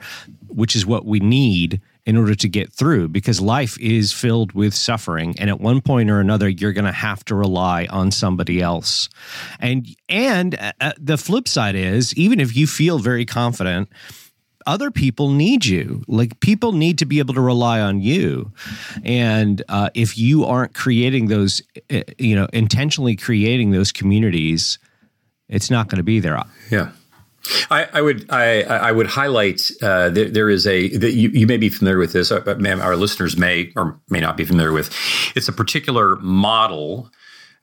which 0.48 0.76
is 0.76 0.86
what 0.86 1.06
we 1.06 1.20
need 1.20 1.82
in 2.06 2.18
order 2.18 2.36
to 2.36 2.50
get 2.50 2.72
through 2.72 3.08
because 3.08 3.40
life 3.40 3.80
is 3.80 4.12
filled 4.12 4.52
with 4.52 4.74
suffering 4.74 5.36
and 5.40 5.50
at 5.50 5.60
one 5.60 5.80
point 5.82 6.10
or 6.10 6.20
another 6.20 6.50
you're 6.50 6.74
going 6.74 6.86
to 6.86 6.92
have 6.92 7.24
to 7.26 7.36
rely 7.36 7.86
on 7.90 8.12
somebody 8.12 8.62
else. 8.62 9.10
And 9.60 9.88
and 10.10 10.56
uh, 10.56 10.74
uh, 10.82 10.92
the 11.00 11.18
flip 11.18 11.48
side 11.48 11.76
is 11.76 12.14
even 12.16 12.40
if 12.40 12.56
you 12.56 12.68
feel 12.68 13.00
very 13.00 13.26
confident 13.26 13.90
other 14.66 14.92
people 14.92 15.30
need 15.30 15.66
you. 15.66 16.04
Like 16.08 16.40
people 16.40 16.72
need 16.72 16.98
to 17.00 17.06
be 17.06 17.20
able 17.20 17.34
to 17.34 17.42
rely 17.42 17.82
on 17.82 18.00
you. 18.00 18.54
And 19.04 19.62
uh, 19.68 19.90
if 19.94 20.18
you 20.18 20.46
aren't 20.46 20.74
creating 20.74 21.28
those 21.28 21.62
uh, 21.92 22.02
you 22.18 22.36
know 22.36 22.48
intentionally 22.54 23.16
creating 23.16 23.72
those 23.72 23.92
communities 23.92 24.80
it's 25.50 25.70
not 25.70 25.88
going 25.88 25.98
to 25.98 26.04
be 26.04 26.20
there. 26.20 26.42
Yeah 26.72 26.92
I, 27.70 27.88
I, 27.94 28.02
would 28.02 28.30
I, 28.30 28.62
I 28.62 28.92
would 28.92 29.08
highlight 29.08 29.70
uh, 29.82 30.10
there, 30.10 30.30
there 30.30 30.50
is 30.50 30.66
a 30.66 30.96
that 30.98 31.14
you, 31.14 31.30
you 31.30 31.46
may 31.46 31.58
be 31.58 31.70
familiar 31.70 31.98
with 31.98 32.14
this, 32.14 32.32
uh, 32.32 32.40
but 32.40 32.66
our 32.66 32.96
listeners 32.96 33.38
may 33.38 33.72
or 33.76 34.00
may 34.10 34.20
not 34.20 34.38
be 34.38 34.46
familiar 34.46 34.72
with. 34.72 34.94
It's 35.36 35.48
a 35.48 35.54
particular 35.54 36.16
model 36.18 37.12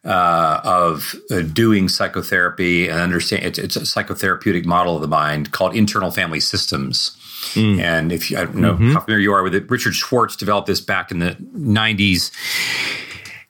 uh, 0.04 0.60
of 0.64 1.14
uh, 1.30 1.42
doing 1.42 1.88
psychotherapy 1.88 2.88
and 2.88 3.00
understand. 3.00 3.44
It's, 3.44 3.58
it's, 3.58 3.76
a 3.76 3.80
psychotherapeutic 3.80 4.64
model 4.64 4.96
of 4.96 5.02
the 5.02 5.08
mind 5.08 5.52
called 5.52 5.76
internal 5.76 6.10
family 6.10 6.40
systems. 6.40 7.16
Mm. 7.54 7.80
And 7.80 8.12
if 8.12 8.30
you, 8.30 8.38
I 8.38 8.44
don't 8.44 8.56
know 8.56 8.74
mm-hmm. 8.74 8.92
how 8.92 9.00
familiar 9.00 9.22
you 9.22 9.32
are 9.32 9.42
with 9.42 9.54
it, 9.54 9.70
Richard 9.70 9.94
Schwartz 9.94 10.36
developed 10.36 10.66
this 10.66 10.80
back 10.80 11.10
in 11.10 11.18
the 11.18 11.32
'90s 11.54 12.30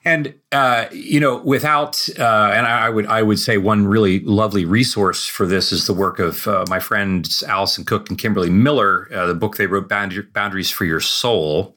and 0.04 0.34
uh, 0.52 0.86
you 0.92 1.20
know, 1.20 1.38
without 1.38 2.08
uh, 2.18 2.52
and 2.54 2.66
I, 2.66 2.88
would 2.88 3.06
I 3.06 3.22
would 3.22 3.38
say 3.38 3.58
one 3.58 3.86
really 3.86 4.20
lovely 4.20 4.64
resource 4.64 5.26
for 5.26 5.46
this 5.46 5.72
is 5.72 5.86
the 5.86 5.94
work 5.94 6.18
of 6.18 6.46
uh, 6.48 6.64
my 6.68 6.80
friends 6.80 7.42
Alison 7.42 7.84
Cook 7.84 8.08
and 8.08 8.18
Kimberly 8.18 8.50
Miller. 8.50 9.08
Uh, 9.12 9.26
the 9.26 9.34
book 9.34 9.56
they 9.56 9.66
wrote, 9.66 9.88
"Boundaries 9.88 10.70
for 10.70 10.84
Your 10.84 11.00
Soul," 11.00 11.76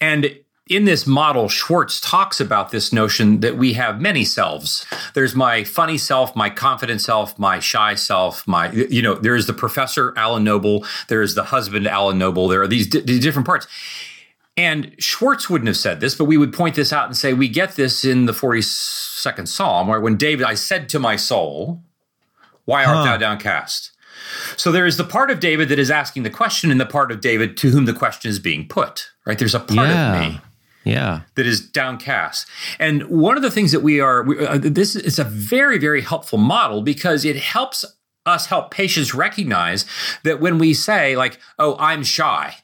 and 0.00 0.36
in 0.68 0.86
this 0.86 1.06
model, 1.06 1.48
Schwartz 1.48 2.00
talks 2.00 2.40
about 2.40 2.70
this 2.70 2.92
notion 2.92 3.40
that 3.40 3.58
we 3.58 3.74
have 3.74 4.00
many 4.00 4.24
selves. 4.24 4.86
There's 5.12 5.34
my 5.34 5.62
funny 5.62 5.98
self, 5.98 6.34
my 6.34 6.48
confident 6.48 7.02
self, 7.02 7.38
my 7.38 7.58
shy 7.58 7.94
self, 7.94 8.48
my, 8.48 8.72
you 8.72 9.02
know, 9.02 9.14
there's 9.14 9.46
the 9.46 9.52
professor, 9.52 10.14
Alan 10.16 10.42
Noble, 10.42 10.86
there's 11.08 11.34
the 11.34 11.44
husband, 11.44 11.86
Alan 11.86 12.16
Noble. 12.16 12.48
There 12.48 12.62
are 12.62 12.66
these, 12.66 12.86
d- 12.86 13.00
these 13.00 13.20
different 13.20 13.44
parts. 13.44 13.66
And 14.56 14.94
Schwartz 14.98 15.50
wouldn't 15.50 15.66
have 15.66 15.76
said 15.76 16.00
this, 16.00 16.14
but 16.14 16.26
we 16.26 16.36
would 16.36 16.52
point 16.52 16.76
this 16.76 16.92
out 16.92 17.06
and 17.06 17.16
say, 17.16 17.32
we 17.32 17.48
get 17.48 17.74
this 17.74 18.04
in 18.04 18.26
the 18.26 18.32
42nd 18.32 19.48
Psalm, 19.48 19.88
where 19.88 20.00
when 20.00 20.16
David, 20.16 20.46
I 20.46 20.54
said 20.54 20.88
to 20.90 21.00
my 21.00 21.16
soul, 21.16 21.82
Why 22.64 22.84
art 22.84 22.98
huh. 22.98 23.04
thou 23.04 23.16
downcast? 23.16 23.90
So 24.56 24.70
there 24.70 24.86
is 24.86 24.96
the 24.96 25.04
part 25.04 25.30
of 25.30 25.40
David 25.40 25.68
that 25.70 25.78
is 25.78 25.90
asking 25.90 26.22
the 26.22 26.30
question, 26.30 26.70
and 26.70 26.80
the 26.80 26.86
part 26.86 27.10
of 27.10 27.20
David 27.20 27.56
to 27.58 27.70
whom 27.70 27.84
the 27.84 27.92
question 27.92 28.30
is 28.30 28.38
being 28.38 28.68
put, 28.68 29.10
right? 29.26 29.38
There's 29.38 29.54
a 29.54 29.60
part 29.60 29.88
yeah. 29.88 30.14
of 30.14 30.32
me. 30.32 30.40
Yeah. 30.84 31.22
That 31.34 31.46
is 31.46 31.60
downcast. 31.60 32.46
And 32.78 33.04
one 33.04 33.36
of 33.36 33.42
the 33.42 33.50
things 33.50 33.72
that 33.72 33.80
we 33.80 34.00
are, 34.00 34.22
we, 34.22 34.46
uh, 34.46 34.58
this 34.58 34.94
is 34.94 35.18
a 35.18 35.24
very, 35.24 35.78
very 35.78 36.02
helpful 36.02 36.38
model 36.38 36.82
because 36.82 37.24
it 37.24 37.36
helps 37.36 37.84
us 38.26 38.46
help 38.46 38.70
patients 38.70 39.14
recognize 39.14 39.84
that 40.22 40.40
when 40.40 40.58
we 40.58 40.74
say, 40.74 41.16
like, 41.16 41.38
oh, 41.58 41.76
I'm 41.78 42.04
shy, 42.04 42.56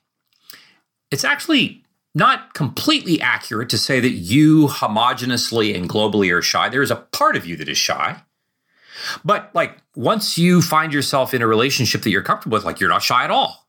it's 1.11 1.25
actually 1.25 1.85
not 2.15 2.55
completely 2.55 3.21
accurate 3.21 3.69
to 3.71 3.79
say 3.79 4.01
that 4.01 4.11
you 4.11 4.67
homogeneously 4.67 5.75
and 5.75 5.89
globally 5.89 6.37
are 6.37 6.43
shy. 6.43 6.69
There 6.69 6.83
is 6.83 6.91
a 6.91 6.97
part 6.97 7.37
of 7.37 7.47
you 7.47 7.57
that 7.57 7.69
is 7.69 7.79
shy. 7.79 8.23
But 9.25 9.51
like 9.55 9.79
once 9.95 10.37
you 10.37 10.61
find 10.61 10.93
yourself 10.93 11.33
in 11.33 11.43
a 11.43 11.47
relationship 11.47 12.03
that 12.03 12.11
you're 12.11 12.23
comfortable 12.23 12.57
with, 12.57 12.65
like 12.65 12.81
you're 12.81 12.89
not 12.89 13.03
shy 13.03 13.25
at 13.25 13.31
all. 13.31 13.67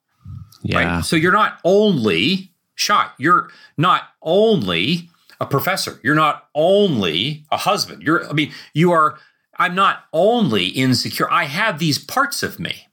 Yeah. 0.64 0.96
Right? 0.96 1.06
So 1.06 1.16
you're 1.16 1.32
not 1.32 1.60
only 1.64 2.52
shy. 2.76 3.08
You're 3.18 3.50
not 3.78 4.10
only 4.22 5.10
a 5.40 5.46
professor. 5.46 6.00
You're 6.04 6.16
not 6.16 6.48
only 6.56 7.46
a 7.52 7.58
husband. 7.58 8.04
You're 8.04 8.28
I 8.30 8.34
mean, 8.34 8.52
you 8.74 8.92
are 8.92 9.18
I'm 9.58 9.76
not 9.76 10.06
only 10.14 10.68
insecure. 10.68 11.32
I 11.32 11.46
have 11.46 11.80
these 11.80 12.00
parts 12.00 12.42
of 12.44 12.60
me. 12.60 12.88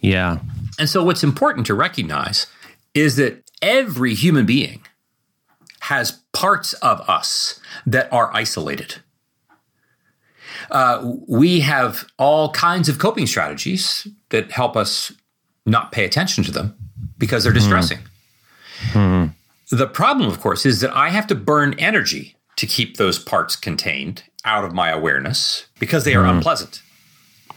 Yeah. 0.00 0.38
And 0.78 0.88
so 0.88 1.04
what's 1.04 1.22
important 1.22 1.66
to 1.66 1.74
recognize 1.74 2.46
is 2.94 3.16
that 3.16 3.41
every 3.62 4.14
human 4.14 4.44
being 4.44 4.82
has 5.82 6.20
parts 6.32 6.74
of 6.74 7.00
us 7.08 7.60
that 7.86 8.12
are 8.12 8.30
isolated. 8.34 8.96
Uh, 10.70 11.14
we 11.26 11.60
have 11.60 12.06
all 12.18 12.50
kinds 12.52 12.88
of 12.88 12.98
coping 12.98 13.26
strategies 13.26 14.06
that 14.30 14.50
help 14.50 14.76
us 14.76 15.12
not 15.66 15.92
pay 15.92 16.04
attention 16.04 16.44
to 16.44 16.50
them 16.50 16.76
because 17.18 17.44
they're 17.44 17.52
distressing. 17.52 17.98
Mm-hmm. 18.90 19.76
The 19.76 19.86
problem, 19.86 20.28
of 20.28 20.40
course, 20.40 20.66
is 20.66 20.80
that 20.80 20.94
I 20.94 21.08
have 21.08 21.26
to 21.28 21.34
burn 21.34 21.74
energy 21.78 22.36
to 22.56 22.66
keep 22.66 22.96
those 22.96 23.18
parts 23.18 23.56
contained 23.56 24.24
out 24.44 24.64
of 24.64 24.74
my 24.74 24.90
awareness 24.90 25.66
because 25.78 26.04
they 26.04 26.14
are 26.14 26.24
mm-hmm. 26.24 26.36
unpleasant. 26.36 26.82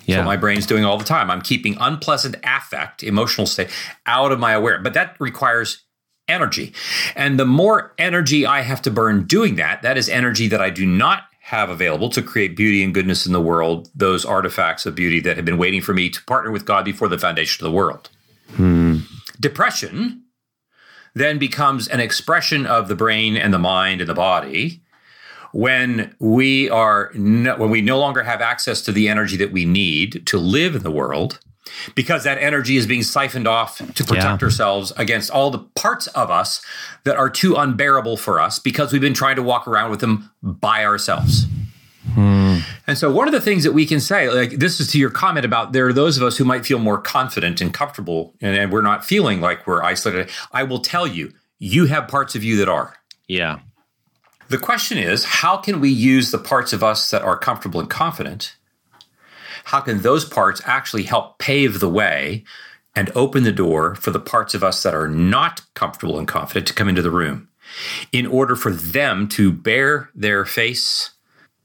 Yeah. 0.06 0.18
So 0.18 0.24
my 0.24 0.38
brain's 0.38 0.68
doing 0.68 0.86
all 0.86 0.98
the 0.98 1.04
time. 1.04 1.32
I'm 1.32 1.41
keeping 1.41 1.76
unpleasant 1.80 2.38
affect, 2.44 3.04
emotional 3.04 3.48
state 3.48 3.70
out 4.06 4.32
of 4.32 4.39
my 4.39 4.54
awareness. 4.54 4.84
But 4.84 4.94
that 4.94 5.15
requires 5.20 5.84
energy. 6.28 6.74
And 7.16 7.40
the 7.40 7.46
more 7.46 7.94
energy 7.98 8.46
I 8.46 8.62
have 8.62 8.82
to 8.84 8.92
burn 8.92 9.26
doing 9.26 9.56
that, 9.56 9.82
that 9.82 9.98
is 9.98 10.10
energy 10.10 10.48
that 10.48 10.62
I 10.62 10.70
do 10.70 10.86
not 10.86 11.24
have 11.40 11.70
available 11.70 12.10
to 12.10 12.24
create 12.24 12.58
beauty 12.58 12.84
and 12.84 12.94
goodness 12.94 13.28
in 13.28 13.34
the 13.34 13.42
world, 13.42 13.90
those 13.94 14.26
artifacts 14.26 14.86
of 14.86 14.96
beauty 14.96 15.20
that 15.20 15.36
have 15.36 15.46
been 15.46 15.60
waiting 15.60 15.82
for 15.82 15.94
me 15.94 16.10
to 16.10 16.24
partner 16.26 16.50
with 16.50 16.66
God 16.66 16.84
before 16.84 17.08
the 17.08 17.20
foundation 17.20 17.64
of 17.64 17.72
the 17.72 17.76
world. 17.76 18.10
Hmm. 18.56 19.00
Depression 19.40 20.24
then 21.14 21.38
becomes 21.38 21.88
an 21.88 22.00
expression 22.00 22.66
of 22.66 22.88
the 22.88 22.96
brain 22.96 23.38
and 23.38 23.54
the 23.54 23.60
mind 23.60 24.02
and 24.02 24.10
the 24.10 24.16
body 24.16 24.82
when 25.52 26.14
we 26.20 26.70
are 26.70 27.12
no, 27.14 27.56
when 27.56 27.70
we 27.70 27.80
no 27.80 27.98
longer 27.98 28.24
have 28.24 28.42
access 28.42 28.82
to 28.82 28.92
the 28.92 29.08
energy 29.08 29.38
that 29.38 29.54
we 29.54 29.64
need 29.64 30.26
to 30.26 30.38
live 30.38 30.76
in 30.76 30.84
the 30.84 30.92
world 30.92 31.40
because 31.95 32.23
that 32.23 32.38
energy 32.38 32.78
is 32.78 32.86
being 32.86 33.04
siphoned 33.04 33.47
off 33.47 33.78
to 33.78 34.04
protect 34.04 34.41
yeah. 34.41 34.45
ourselves 34.45 34.91
against 34.97 35.30
all 35.30 35.51
the 35.51 35.60
parts 35.60 36.08
of 36.08 36.30
us 36.30 36.62
that 37.04 37.15
are 37.15 37.30
too 37.30 37.56
unbearable 37.56 38.17
for 38.17 38.39
us 38.39 38.60
because 38.60 38.91
we've 38.91 39.01
been 39.01 39.13
trying 39.13 39.36
to 39.36 39.43
walk 39.43 39.67
around 39.67 39.91
with 39.91 39.99
them 39.99 40.32
by 40.41 40.86
ourselves. 40.86 41.45
Hmm. 42.13 42.58
And 42.88 42.97
so, 42.97 43.12
one 43.12 43.28
of 43.28 43.32
the 43.32 43.41
things 43.41 43.63
that 43.63 43.73
we 43.73 43.86
can 43.86 43.99
say, 43.99 44.30
like 44.30 44.51
this 44.51 44.80
is 44.80 44.91
to 44.91 44.99
your 44.99 45.10
comment 45.10 45.45
about 45.45 45.73
there 45.73 45.88
are 45.88 45.93
those 45.93 46.17
of 46.17 46.23
us 46.23 46.38
who 46.38 46.45
might 46.45 46.65
feel 46.65 46.80
more 46.80 46.99
confident 46.99 47.62
and 47.62 47.73
comfortable, 47.73 48.34
and, 48.41 48.56
and 48.56 48.71
we're 48.71 48.82
not 48.82 49.04
feeling 49.04 49.41
like 49.41 49.65
we're 49.65 49.84
isolated. 49.84 50.30
I 50.51 50.63
will 50.63 50.80
tell 50.80 51.08
you, 51.08 51.34
you 51.58 51.88
have 51.88 52.08
parts 52.08 52.36
of 52.36 52.43
you 52.43 52.58
that 52.58 52.69
are. 52.69 52.95
Yeah. 53.28 53.60
The 54.49 54.60
question 54.60 54.99
is, 54.99 55.25
how 55.25 55.58
can 55.58 55.80
we 55.80 55.89
use 55.89 56.30
the 56.30 56.38
parts 56.38 56.71
of 56.71 56.84
us 56.84 57.10
that 57.10 57.23
are 57.23 57.38
comfortable 57.38 57.80
and 57.80 57.89
confident 57.89 58.56
how 59.65 59.82
can 59.82 60.01
those 60.01 60.25
parts 60.25 60.62
actually 60.65 61.04
help 61.04 61.39
pave 61.39 61.80
the 61.80 61.89
way 61.89 62.43
and 62.95 63.12
open 63.15 63.43
the 63.43 63.51
door 63.51 63.95
for 63.95 64.12
the 64.12 64.19
parts 64.19 64.54
of 64.54 64.63
us 64.63 64.84
that 64.84 64.95
are 64.95 65.08
not 65.08 65.62
comfortable 65.73 66.17
and 66.17 66.28
confident 66.28 66.67
to 66.67 66.73
come 66.73 66.88
into 66.88 67.01
the 67.01 67.12
room 67.12 67.49
in 68.12 68.25
order 68.25 68.56
for 68.56 68.71
them 68.71 69.28
to 69.28 69.51
bear 69.51 70.10
their 70.15 70.45
face 70.45 71.12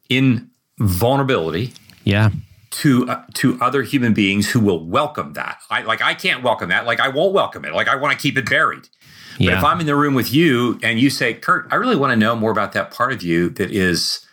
in 0.08 0.50
vulnerability 0.78 1.72
yeah. 2.04 2.30
to 2.70 3.08
uh, 3.08 3.22
to 3.34 3.60
other 3.60 3.82
human 3.82 4.14
beings 4.14 4.50
who 4.50 4.60
will 4.60 4.84
welcome 4.84 5.34
that. 5.34 5.58
I 5.70 5.82
like 5.82 6.02
i 6.02 6.14
can't 6.14 6.42
welcome 6.42 6.70
that. 6.70 6.86
Like 6.86 7.00
i 7.00 7.08
won't 7.08 7.34
welcome 7.34 7.64
it. 7.64 7.74
Like 7.74 7.86
i 7.86 7.96
want 7.96 8.18
to 8.18 8.20
keep 8.20 8.36
it 8.38 8.48
buried. 8.48 8.88
But 9.36 9.44
yeah. 9.44 9.58
if 9.58 9.64
i'm 9.64 9.78
in 9.78 9.86
the 9.86 9.94
room 9.94 10.14
with 10.14 10.32
you 10.32 10.80
and 10.82 10.98
you 10.98 11.10
say 11.10 11.34
curt 11.34 11.68
i 11.70 11.76
really 11.76 11.96
want 11.96 12.12
to 12.12 12.16
know 12.16 12.34
more 12.34 12.50
about 12.50 12.72
that 12.72 12.90
part 12.90 13.12
of 13.12 13.22
you 13.22 13.50
that 13.50 13.70
is 13.70 14.26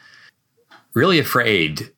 really 0.93 1.19
afraid 1.19 1.91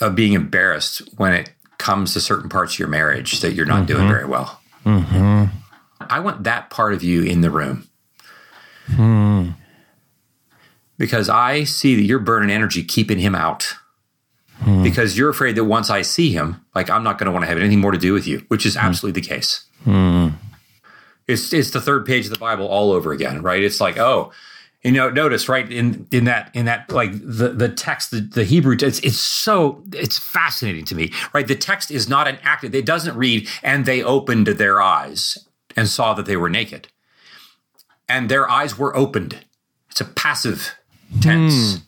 of 0.00 0.14
being 0.14 0.32
embarrassed 0.32 1.02
when 1.16 1.32
it 1.32 1.52
comes 1.78 2.12
to 2.12 2.20
certain 2.20 2.48
parts 2.48 2.74
of 2.74 2.78
your 2.78 2.88
marriage 2.88 3.40
that 3.40 3.52
you're 3.52 3.66
not 3.66 3.86
mm-hmm. 3.86 3.98
doing 3.98 4.08
very 4.08 4.26
well. 4.26 4.60
Mm-hmm. 4.84 5.44
I 6.00 6.20
want 6.20 6.44
that 6.44 6.70
part 6.70 6.92
of 6.92 7.02
you 7.02 7.22
in 7.22 7.40
the 7.40 7.50
room. 7.50 7.88
Hmm. 8.86 9.50
Because 10.96 11.28
I 11.28 11.64
see 11.64 11.94
that 11.94 12.02
you're 12.02 12.18
burning 12.18 12.50
energy 12.50 12.82
keeping 12.82 13.18
him 13.18 13.34
out. 13.34 13.74
Hmm. 14.60 14.82
Because 14.82 15.16
you're 15.16 15.30
afraid 15.30 15.56
that 15.56 15.64
once 15.64 15.90
I 15.90 16.02
see 16.02 16.32
him, 16.32 16.64
like 16.74 16.90
I'm 16.90 17.04
not 17.04 17.18
going 17.18 17.26
to 17.26 17.32
want 17.32 17.44
to 17.44 17.48
have 17.48 17.58
anything 17.58 17.80
more 17.80 17.92
to 17.92 17.98
do 17.98 18.12
with 18.12 18.26
you, 18.26 18.44
which 18.48 18.66
is 18.66 18.74
hmm. 18.74 18.80
absolutely 18.80 19.20
the 19.20 19.28
case. 19.28 19.64
It's 21.28 21.52
it's 21.52 21.70
the 21.70 21.80
third 21.80 22.06
page 22.06 22.24
of 22.24 22.32
the 22.32 22.38
Bible 22.38 22.66
all 22.66 22.90
over 22.90 23.12
again, 23.12 23.42
right? 23.42 23.62
It's 23.62 23.80
like, 23.80 23.98
oh, 23.98 24.32
you 24.82 24.92
know 24.92 25.10
notice 25.10 25.48
right 25.48 25.70
in 25.70 26.06
in 26.12 26.24
that 26.24 26.50
in 26.54 26.66
that 26.66 26.90
like 26.92 27.12
the 27.12 27.48
the 27.48 27.68
text 27.68 28.10
the, 28.10 28.20
the 28.20 28.44
hebrew 28.44 28.76
it's 28.80 29.00
it's 29.00 29.18
so 29.18 29.82
it's 29.92 30.18
fascinating 30.18 30.84
to 30.84 30.94
me 30.94 31.12
right? 31.32 31.46
The 31.46 31.54
text 31.54 31.90
is 31.90 32.08
not 32.08 32.28
an 32.28 32.38
active 32.42 32.74
it 32.74 32.86
doesn't 32.86 33.16
read 33.16 33.48
and 33.62 33.86
they 33.86 34.02
opened 34.02 34.46
their 34.46 34.80
eyes 34.80 35.38
and 35.76 35.88
saw 35.88 36.14
that 36.14 36.26
they 36.26 36.36
were 36.36 36.50
naked. 36.50 36.88
And 38.08 38.28
their 38.28 38.50
eyes 38.50 38.78
were 38.78 38.96
opened. 38.96 39.44
It's 39.90 40.00
a 40.00 40.04
passive 40.04 40.74
tense. 41.20 41.76
Hmm. 41.76 41.82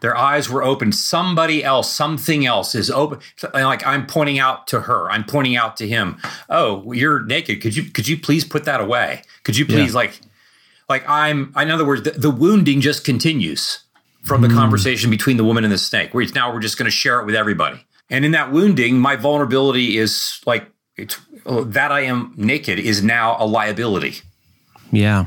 their 0.00 0.16
eyes 0.16 0.48
were 0.48 0.62
opened. 0.62 0.94
Somebody 0.94 1.64
else 1.64 1.92
something 1.92 2.46
else 2.46 2.74
is 2.74 2.90
open 2.90 3.18
like 3.54 3.86
i'm 3.86 4.06
pointing 4.06 4.38
out 4.38 4.66
to 4.68 4.80
her. 4.82 5.10
I'm 5.10 5.24
pointing 5.24 5.56
out 5.56 5.76
to 5.78 5.88
him. 5.88 6.16
Oh 6.48 6.92
you're 6.92 7.24
naked. 7.24 7.60
Could 7.60 7.76
you 7.76 7.84
could 7.84 8.08
you 8.08 8.18
please 8.18 8.44
put 8.44 8.64
that 8.64 8.80
away? 8.80 9.22
Could 9.44 9.56
you 9.56 9.66
please 9.66 9.92
yeah. 9.92 10.00
like 10.00 10.20
like 10.88 11.08
I'm, 11.08 11.52
in 11.56 11.70
other 11.70 11.84
words, 11.84 12.02
the, 12.02 12.12
the 12.12 12.30
wounding 12.30 12.80
just 12.80 13.04
continues 13.04 13.80
from 14.22 14.42
the 14.42 14.48
mm. 14.48 14.54
conversation 14.54 15.10
between 15.10 15.36
the 15.36 15.44
woman 15.44 15.64
and 15.64 15.72
the 15.72 15.78
snake, 15.78 16.12
where 16.14 16.22
it's 16.22 16.34
now 16.34 16.52
we're 16.52 16.60
just 16.60 16.78
going 16.78 16.86
to 16.86 16.90
share 16.90 17.20
it 17.20 17.26
with 17.26 17.34
everybody. 17.34 17.84
And 18.10 18.24
in 18.24 18.32
that 18.32 18.52
wounding, 18.52 18.98
my 18.98 19.16
vulnerability 19.16 19.98
is 19.98 20.40
like 20.46 20.70
it's 20.96 21.18
that 21.44 21.92
I 21.92 22.00
am 22.00 22.32
naked 22.36 22.78
is 22.78 23.02
now 23.02 23.36
a 23.38 23.46
liability. 23.46 24.20
Yeah. 24.92 25.26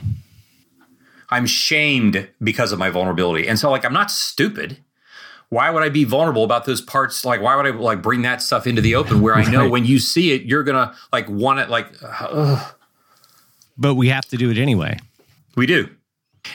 I'm 1.29 1.45
shamed 1.45 2.27
because 2.41 2.71
of 2.71 2.79
my 2.79 2.89
vulnerability. 2.89 3.47
And 3.47 3.59
so 3.59 3.69
like 3.69 3.85
I'm 3.85 3.93
not 3.93 4.11
stupid. 4.11 4.77
why 5.49 5.71
would 5.71 5.83
I 5.83 5.89
be 5.89 6.03
vulnerable 6.03 6.43
about 6.43 6.65
those 6.65 6.79
parts? 6.79 7.25
Like, 7.25 7.41
why 7.41 7.55
would 7.55 7.65
I 7.65 7.71
like 7.71 8.01
bring 8.01 8.21
that 8.21 8.41
stuff 8.41 8.67
into 8.67 8.81
the 8.81 8.95
open 8.95 9.21
where 9.21 9.35
I 9.35 9.49
know 9.49 9.67
when 9.67 9.85
you 9.85 9.99
see 9.99 10.31
it, 10.31 10.43
you're 10.43 10.63
gonna 10.63 10.95
like 11.11 11.27
want 11.27 11.59
it 11.59 11.69
like. 11.69 11.87
Uh, 12.01 12.71
but 13.77 13.95
we 13.95 14.09
have 14.09 14.25
to 14.27 14.37
do 14.37 14.51
it 14.51 14.57
anyway. 14.57 14.99
We 15.55 15.65
do, 15.65 15.89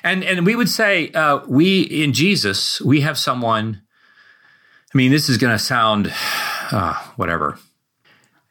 and 0.03 0.25
and 0.25 0.47
we 0.47 0.57
would 0.57 0.69
say 0.69 1.11
uh, 1.11 1.41
we 1.47 1.83
in 1.83 2.13
Jesus 2.13 2.81
we 2.81 3.01
have 3.03 3.19
someone. 3.19 3.83
I 4.93 4.97
mean, 4.97 5.11
this 5.11 5.29
is 5.29 5.39
going 5.39 5.53
to 5.53 5.59
sound 5.59 6.13
uh, 6.71 6.95
whatever 7.17 7.59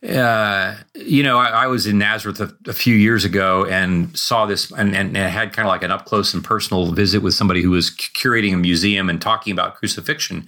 uh, 0.04 0.76
you 0.96 1.24
know, 1.24 1.38
I, 1.38 1.64
I, 1.64 1.68
was 1.68 1.88
in 1.88 1.98
Nazareth 1.98 2.42
a, 2.42 2.54
a, 2.70 2.74
few 2.74 2.94
years 2.94 3.24
ago 3.24 3.66
and 3.66 4.18
saw 4.18 4.46
this 4.46 4.70
and, 4.72 4.94
and, 4.94 5.16
and, 5.16 5.32
had 5.32 5.54
kind 5.54 5.66
of 5.66 5.70
like 5.72 5.82
an 5.82 5.92
up 5.92 6.04
close 6.04 6.34
and 6.34 6.44
personal 6.44 6.92
visit 6.92 7.22
with 7.22 7.34
somebody 7.34 7.62
who 7.62 7.70
was 7.70 7.90
curating 7.90 8.54
a 8.54 8.58
museum 8.58 9.10
and 9.10 9.22
talking 9.22 9.54
about 9.54 9.76
crucifixion. 9.76 10.46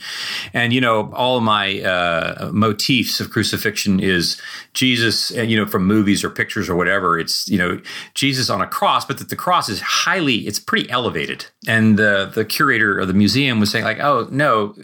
And, 0.54 0.74
you 0.74 0.82
know, 0.82 1.10
all 1.14 1.38
of 1.38 1.44
my 1.44 1.82
uh, 1.82 2.50
motifs 2.52 3.22
of 3.22 3.30
crucifixion 3.30 4.02
is 4.02 4.42
Jesus, 4.74 5.36
uh, 5.38 5.44
you 5.44 5.56
know, 5.56 5.66
from 5.66 5.86
movies 5.86 6.22
or 6.26 6.30
pictures 6.30 6.68
or 6.68 6.76
whatever. 6.76 7.18
It's, 7.18 7.48
you 7.48 7.58
know, 7.58 7.80
Jesus 8.14 8.50
on 8.50 8.62
a 8.62 8.68
cross, 8.68 9.06
but 9.06 9.20
that 9.20 9.30
the 9.30 9.38
cross 9.38 9.70
is 9.70 9.80
highly, 9.80 10.40
it's 10.48 10.60
pretty 10.60 10.90
elevated. 10.90 11.46
And 11.66 11.98
the, 11.98 12.30
the 12.34 12.44
curator 12.44 13.00
of 13.00 13.08
the 13.08 13.14
museum 13.14 13.62
was 13.62 13.72
saying, 13.72 13.86
like, 13.86 14.02
oh, 14.02 14.28
no, 14.32 14.76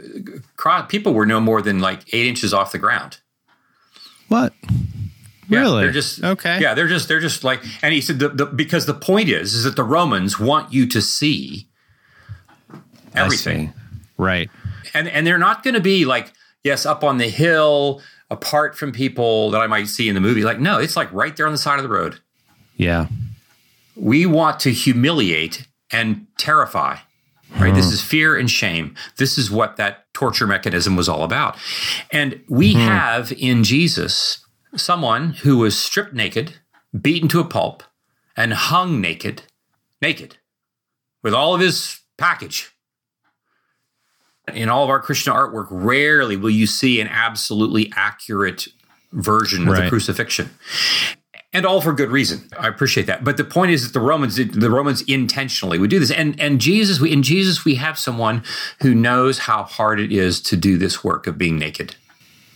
people 0.87 1.13
were 1.13 1.25
no 1.25 1.41
more 1.41 1.61
than 1.61 1.79
like 1.79 2.13
eight 2.13 2.27
inches 2.27 2.53
off 2.53 2.71
the 2.71 2.77
ground. 2.77 3.17
What? 4.31 4.53
Yeah, 5.49 5.59
really? 5.59 5.83
They're 5.83 5.91
just 5.91 6.23
okay. 6.23 6.61
Yeah, 6.61 6.73
they're 6.73 6.87
just 6.87 7.09
they're 7.09 7.19
just 7.19 7.43
like, 7.43 7.61
and 7.83 7.93
he 7.93 7.99
said 7.99 8.19
the, 8.19 8.29
the, 8.29 8.45
because 8.45 8.85
the 8.85 8.93
point 8.93 9.27
is 9.27 9.53
is 9.53 9.65
that 9.65 9.75
the 9.75 9.83
Romans 9.83 10.39
want 10.39 10.71
you 10.71 10.87
to 10.87 11.01
see 11.01 11.67
everything, 13.13 13.67
see. 13.67 13.73
right? 14.17 14.49
And 14.93 15.09
and 15.09 15.27
they're 15.27 15.37
not 15.37 15.63
going 15.63 15.73
to 15.73 15.81
be 15.81 16.05
like 16.05 16.31
yes 16.63 16.85
up 16.85 17.03
on 17.03 17.17
the 17.17 17.27
hill 17.27 18.01
apart 18.29 18.77
from 18.77 18.93
people 18.93 19.51
that 19.51 19.59
I 19.59 19.67
might 19.67 19.89
see 19.89 20.07
in 20.07 20.15
the 20.15 20.21
movie. 20.21 20.43
Like 20.43 20.61
no, 20.61 20.79
it's 20.79 20.95
like 20.95 21.11
right 21.11 21.35
there 21.35 21.45
on 21.45 21.51
the 21.51 21.57
side 21.57 21.77
of 21.77 21.83
the 21.83 21.89
road. 21.89 22.21
Yeah, 22.77 23.07
we 23.97 24.25
want 24.25 24.61
to 24.61 24.71
humiliate 24.71 25.67
and 25.91 26.25
terrify. 26.37 26.99
Right. 27.59 27.75
This 27.75 27.91
is 27.91 28.01
fear 28.01 28.37
and 28.37 28.49
shame. 28.49 28.95
This 29.17 29.37
is 29.37 29.51
what 29.51 29.77
that 29.77 30.11
torture 30.13 30.47
mechanism 30.47 30.95
was 30.95 31.09
all 31.09 31.23
about. 31.23 31.57
And 32.11 32.41
we 32.47 32.73
mm-hmm. 32.73 32.87
have 32.87 33.31
in 33.33 33.63
Jesus 33.63 34.45
someone 34.75 35.33
who 35.33 35.57
was 35.57 35.77
stripped 35.77 36.13
naked, 36.13 36.59
beaten 36.99 37.27
to 37.29 37.39
a 37.39 37.45
pulp, 37.45 37.83
and 38.37 38.53
hung 38.53 39.01
naked, 39.01 39.43
naked, 40.01 40.37
with 41.23 41.33
all 41.33 41.53
of 41.53 41.61
his 41.61 41.99
package. 42.17 42.71
In 44.53 44.69
all 44.69 44.83
of 44.83 44.89
our 44.89 44.99
Christian 44.99 45.33
artwork, 45.33 45.67
rarely 45.69 46.35
will 46.35 46.49
you 46.49 46.65
see 46.65 46.99
an 46.99 47.07
absolutely 47.07 47.91
accurate 47.95 48.67
version 49.11 49.67
of 49.67 49.75
the 49.75 49.89
crucifixion 49.89 50.49
and 51.53 51.65
all 51.65 51.81
for 51.81 51.93
good 51.93 52.09
reason. 52.09 52.47
I 52.57 52.67
appreciate 52.67 53.07
that. 53.07 53.23
But 53.23 53.37
the 53.37 53.43
point 53.43 53.71
is 53.71 53.83
that 53.83 53.93
the 53.93 54.05
Romans, 54.05 54.35
the 54.35 54.69
Romans 54.69 55.01
intentionally 55.03 55.77
would 55.77 55.89
do 55.89 55.99
this, 55.99 56.11
and 56.11 56.39
and 56.39 56.61
Jesus, 56.61 56.99
we, 56.99 57.11
in 57.11 57.23
Jesus, 57.23 57.65
we 57.65 57.75
have 57.75 57.97
someone 57.97 58.43
who 58.81 58.95
knows 58.95 59.39
how 59.39 59.63
hard 59.63 59.99
it 59.99 60.11
is 60.11 60.41
to 60.43 60.55
do 60.55 60.77
this 60.77 61.03
work 61.03 61.27
of 61.27 61.37
being 61.37 61.57
naked. 61.57 61.95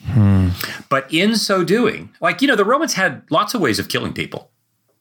Hmm. 0.05 0.49
But 0.89 1.12
in 1.12 1.36
so 1.36 1.63
doing, 1.63 2.10
like 2.21 2.41
you 2.41 2.47
know, 2.47 2.55
the 2.55 2.65
Romans 2.65 2.93
had 2.93 3.23
lots 3.29 3.53
of 3.53 3.62
ways 3.62 3.79
of 3.79 3.89
killing 3.89 4.13
people, 4.13 4.51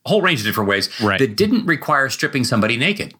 a 0.05 0.09
whole 0.09 0.21
range 0.21 0.39
of 0.41 0.45
different 0.45 0.69
ways 0.69 0.89
right. 1.01 1.19
that 1.19 1.35
didn't 1.35 1.65
require 1.65 2.09
stripping 2.09 2.43
somebody 2.43 2.77
naked. 2.77 3.13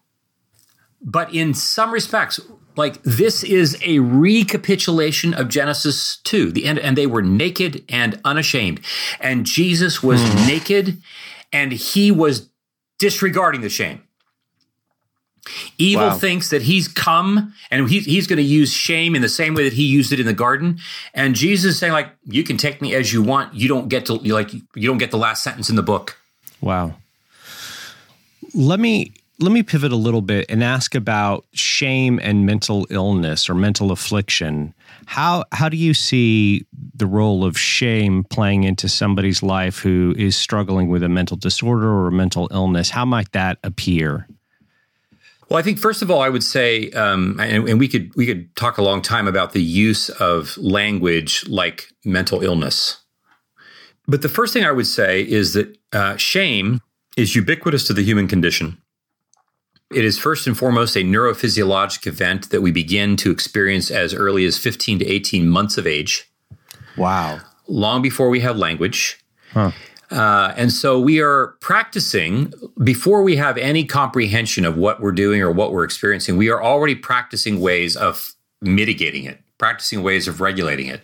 But 1.00 1.32
in 1.32 1.54
some 1.54 1.92
respects, 1.92 2.40
like 2.76 3.02
this 3.02 3.42
is 3.42 3.76
a 3.82 3.98
recapitulation 3.98 5.34
of 5.34 5.48
Genesis 5.48 6.18
2, 6.24 6.52
the 6.52 6.66
end, 6.66 6.78
and 6.78 6.96
they 6.96 7.06
were 7.06 7.22
naked 7.22 7.84
and 7.88 8.20
unashamed. 8.24 8.80
And 9.20 9.46
Jesus 9.46 10.02
was 10.02 10.20
mm. 10.20 10.46
naked 10.46 11.02
and 11.52 11.72
he 11.72 12.10
was 12.10 12.48
disregarding 12.98 13.60
the 13.60 13.68
shame. 13.68 14.02
Evil 15.78 16.08
wow. 16.08 16.14
thinks 16.14 16.50
that 16.50 16.62
he's 16.62 16.88
come 16.88 17.54
and 17.70 17.88
he, 17.88 18.00
he's 18.00 18.26
going 18.26 18.38
to 18.38 18.42
use 18.42 18.72
shame 18.72 19.14
in 19.14 19.22
the 19.22 19.28
same 19.28 19.54
way 19.54 19.62
that 19.64 19.74
he 19.74 19.84
used 19.84 20.12
it 20.12 20.18
in 20.18 20.26
the 20.26 20.32
garden. 20.32 20.78
And 21.14 21.34
Jesus 21.34 21.74
is 21.74 21.78
saying, 21.78 21.92
like, 21.92 22.10
you 22.24 22.42
can 22.42 22.56
take 22.56 22.82
me 22.82 22.94
as 22.94 23.12
you 23.12 23.22
want. 23.22 23.54
You 23.54 23.68
don't 23.68 23.88
get 23.88 24.06
to 24.06 24.14
like 24.14 24.52
you 24.52 24.88
don't 24.88 24.98
get 24.98 25.10
the 25.10 25.18
last 25.18 25.44
sentence 25.44 25.70
in 25.70 25.76
the 25.76 25.82
book. 25.82 26.18
Wow. 26.60 26.96
Let 28.54 28.80
me 28.80 29.12
let 29.38 29.52
me 29.52 29.62
pivot 29.62 29.92
a 29.92 29.96
little 29.96 30.22
bit 30.22 30.46
and 30.48 30.64
ask 30.64 30.94
about 30.94 31.44
shame 31.52 32.18
and 32.22 32.46
mental 32.46 32.86
illness 32.90 33.50
or 33.50 33.54
mental 33.54 33.92
affliction. 33.92 34.72
How 35.04 35.44
how 35.52 35.68
do 35.68 35.76
you 35.76 35.92
see 35.94 36.66
the 36.94 37.06
role 37.06 37.44
of 37.44 37.58
shame 37.58 38.24
playing 38.24 38.64
into 38.64 38.88
somebody's 38.88 39.42
life 39.42 39.78
who 39.78 40.14
is 40.16 40.36
struggling 40.36 40.88
with 40.88 41.02
a 41.02 41.08
mental 41.08 41.36
disorder 41.36 41.88
or 41.88 42.08
a 42.08 42.12
mental 42.12 42.48
illness? 42.50 42.90
How 42.90 43.04
might 43.04 43.32
that 43.32 43.58
appear? 43.62 44.26
Well, 45.48 45.58
I 45.58 45.62
think 45.62 45.78
first 45.78 46.02
of 46.02 46.10
all, 46.10 46.20
I 46.20 46.28
would 46.28 46.42
say, 46.42 46.90
um, 46.90 47.38
and, 47.38 47.68
and 47.68 47.78
we 47.78 47.88
could 47.88 48.14
we 48.16 48.26
could 48.26 48.54
talk 48.56 48.78
a 48.78 48.82
long 48.82 49.02
time 49.02 49.28
about 49.28 49.52
the 49.52 49.62
use 49.62 50.08
of 50.08 50.56
language 50.56 51.46
like 51.46 51.88
mental 52.04 52.42
illness. 52.42 53.02
But 54.08 54.22
the 54.22 54.28
first 54.28 54.52
thing 54.52 54.64
I 54.64 54.72
would 54.72 54.86
say 54.86 55.22
is 55.22 55.52
that 55.52 55.76
uh, 55.92 56.16
shame 56.16 56.80
is 57.16 57.36
ubiquitous 57.36 57.86
to 57.88 57.92
the 57.92 58.02
human 58.02 58.28
condition. 58.28 58.78
It 59.94 60.04
is 60.04 60.18
first 60.18 60.46
and 60.46 60.58
foremost 60.58 60.96
a 60.96 61.00
neurophysiologic 61.00 62.06
event 62.06 62.50
that 62.50 62.60
we 62.60 62.72
begin 62.72 63.16
to 63.18 63.30
experience 63.30 63.90
as 63.90 64.12
early 64.12 64.44
as 64.44 64.58
15 64.58 64.98
to 64.98 65.06
18 65.06 65.48
months 65.48 65.78
of 65.78 65.86
age. 65.86 66.28
Wow. 66.96 67.40
Long 67.68 68.02
before 68.02 68.28
we 68.28 68.40
have 68.40 68.56
language. 68.56 69.20
Huh. 69.52 69.70
Uh, 70.10 70.54
and 70.56 70.72
so 70.72 71.00
we 71.00 71.20
are 71.20 71.48
practicing 71.60 72.52
before 72.82 73.22
we 73.22 73.36
have 73.36 73.58
any 73.58 73.84
comprehension 73.84 74.64
of 74.64 74.76
what 74.76 75.00
we're 75.00 75.12
doing 75.12 75.40
or 75.40 75.50
what 75.50 75.72
we're 75.72 75.84
experiencing. 75.84 76.36
We 76.36 76.48
are 76.48 76.62
already 76.62 76.94
practicing 76.94 77.60
ways 77.60 77.96
of 77.96 78.34
mitigating 78.60 79.24
it, 79.24 79.40
practicing 79.58 80.02
ways 80.02 80.28
of 80.28 80.40
regulating 80.40 80.86
it. 80.86 81.00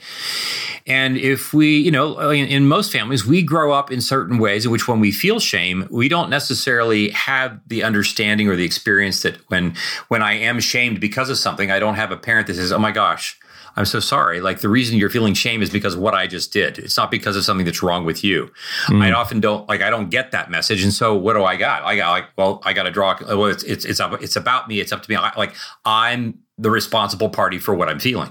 And 0.87 1.17
if 1.17 1.55
we, 1.55 1.79
you 1.79 1.91
know, 1.91 2.31
in, 2.31 2.47
in, 2.47 2.67
most 2.67 2.93
families, 2.93 3.25
we 3.25 3.43
grow 3.43 3.73
up 3.73 3.91
in 3.91 4.01
certain 4.01 4.39
ways 4.39 4.67
in 4.67 4.73
which 4.73 4.89
when 4.89 5.01
we 5.01 5.13
feel 5.13 5.39
shame, 5.39 5.87
we 5.91 6.09
don't 6.09 6.29
necessarily 6.29 7.11
have 7.11 7.61
the 7.67 7.83
understanding 7.83 8.49
or 8.49 8.57
the 8.57 8.65
experience 8.65 9.23
that 9.23 9.37
when 9.49 9.75
when 10.09 10.23
I 10.23 10.35
am 10.35 10.61
shamed 10.61 11.01
because 11.01 11.31
of 11.31 11.39
something, 11.39 11.71
I 11.71 11.79
don't 11.79 11.95
have 11.95 12.11
a 12.11 12.17
parent 12.17 12.49
that 12.49 12.55
says, 12.55 12.73
"Oh 12.73 12.79
my 12.79 12.91
gosh, 12.91 13.39
I'm 13.77 13.85
so 13.85 14.01
sorry. 14.01 14.41
Like 14.41 14.61
the 14.61 14.69
reason 14.69 14.99
you're 14.99 15.11
feeling 15.11 15.35
shame 15.35 15.63
is 15.63 15.71
because 15.71 15.95
of 15.95 16.01
what 16.01 16.15
I 16.15 16.27
just 16.27 16.53
did. 16.53 16.79
It's 16.79 16.97
not 16.97 17.11
because 17.11 17.37
of 17.37 17.45
something 17.45 17.65
that's 17.65 17.83
wrong 17.83 18.05
with 18.05 18.23
you. 18.23 18.51
Mm. 18.87 19.03
I 19.03 19.13
often 19.13 19.41
don't 19.41 19.69
like 19.69 19.81
I 19.81 19.91
don't 19.91 20.11
get 20.11 20.31
that 20.33 20.51
message, 20.51 20.83
and 20.83 20.93
so 20.93 21.15
what 21.15 21.35
do 21.35 21.45
I 21.45 21.57
got? 21.57 21.83
I 21.83 21.97
got 21.97 22.11
like 22.11 22.25
well, 22.37 22.61
I 22.65 22.73
got 22.73 22.85
to 22.85 22.91
draw. 22.91 23.17
Well, 23.21 23.47
it's 23.47 23.63
it's 23.63 23.85
it's 23.85 24.01
it's 24.21 24.37
about 24.37 24.69
me. 24.69 24.81
It's 24.81 24.93
up 24.93 25.03
to 25.03 25.11
me. 25.11 25.17
I, 25.17 25.33
like 25.37 25.55
I'm 25.85 26.39
the 26.59 26.71
responsible 26.71 27.31
party 27.31 27.59
for 27.59 27.75
what 27.75 27.89
I'm 27.89 27.99
feeling. 27.99 28.31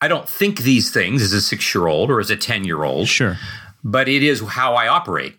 I 0.00 0.08
don't 0.08 0.28
think 0.28 0.60
these 0.60 0.90
things 0.90 1.22
as 1.22 1.32
a 1.32 1.40
six 1.40 1.74
year 1.74 1.86
old 1.86 2.10
or 2.10 2.20
as 2.20 2.30
a 2.30 2.36
10 2.36 2.64
year 2.64 2.84
old. 2.84 3.08
Sure. 3.08 3.36
But 3.82 4.08
it 4.08 4.22
is 4.22 4.40
how 4.40 4.74
I 4.74 4.88
operate. 4.88 5.36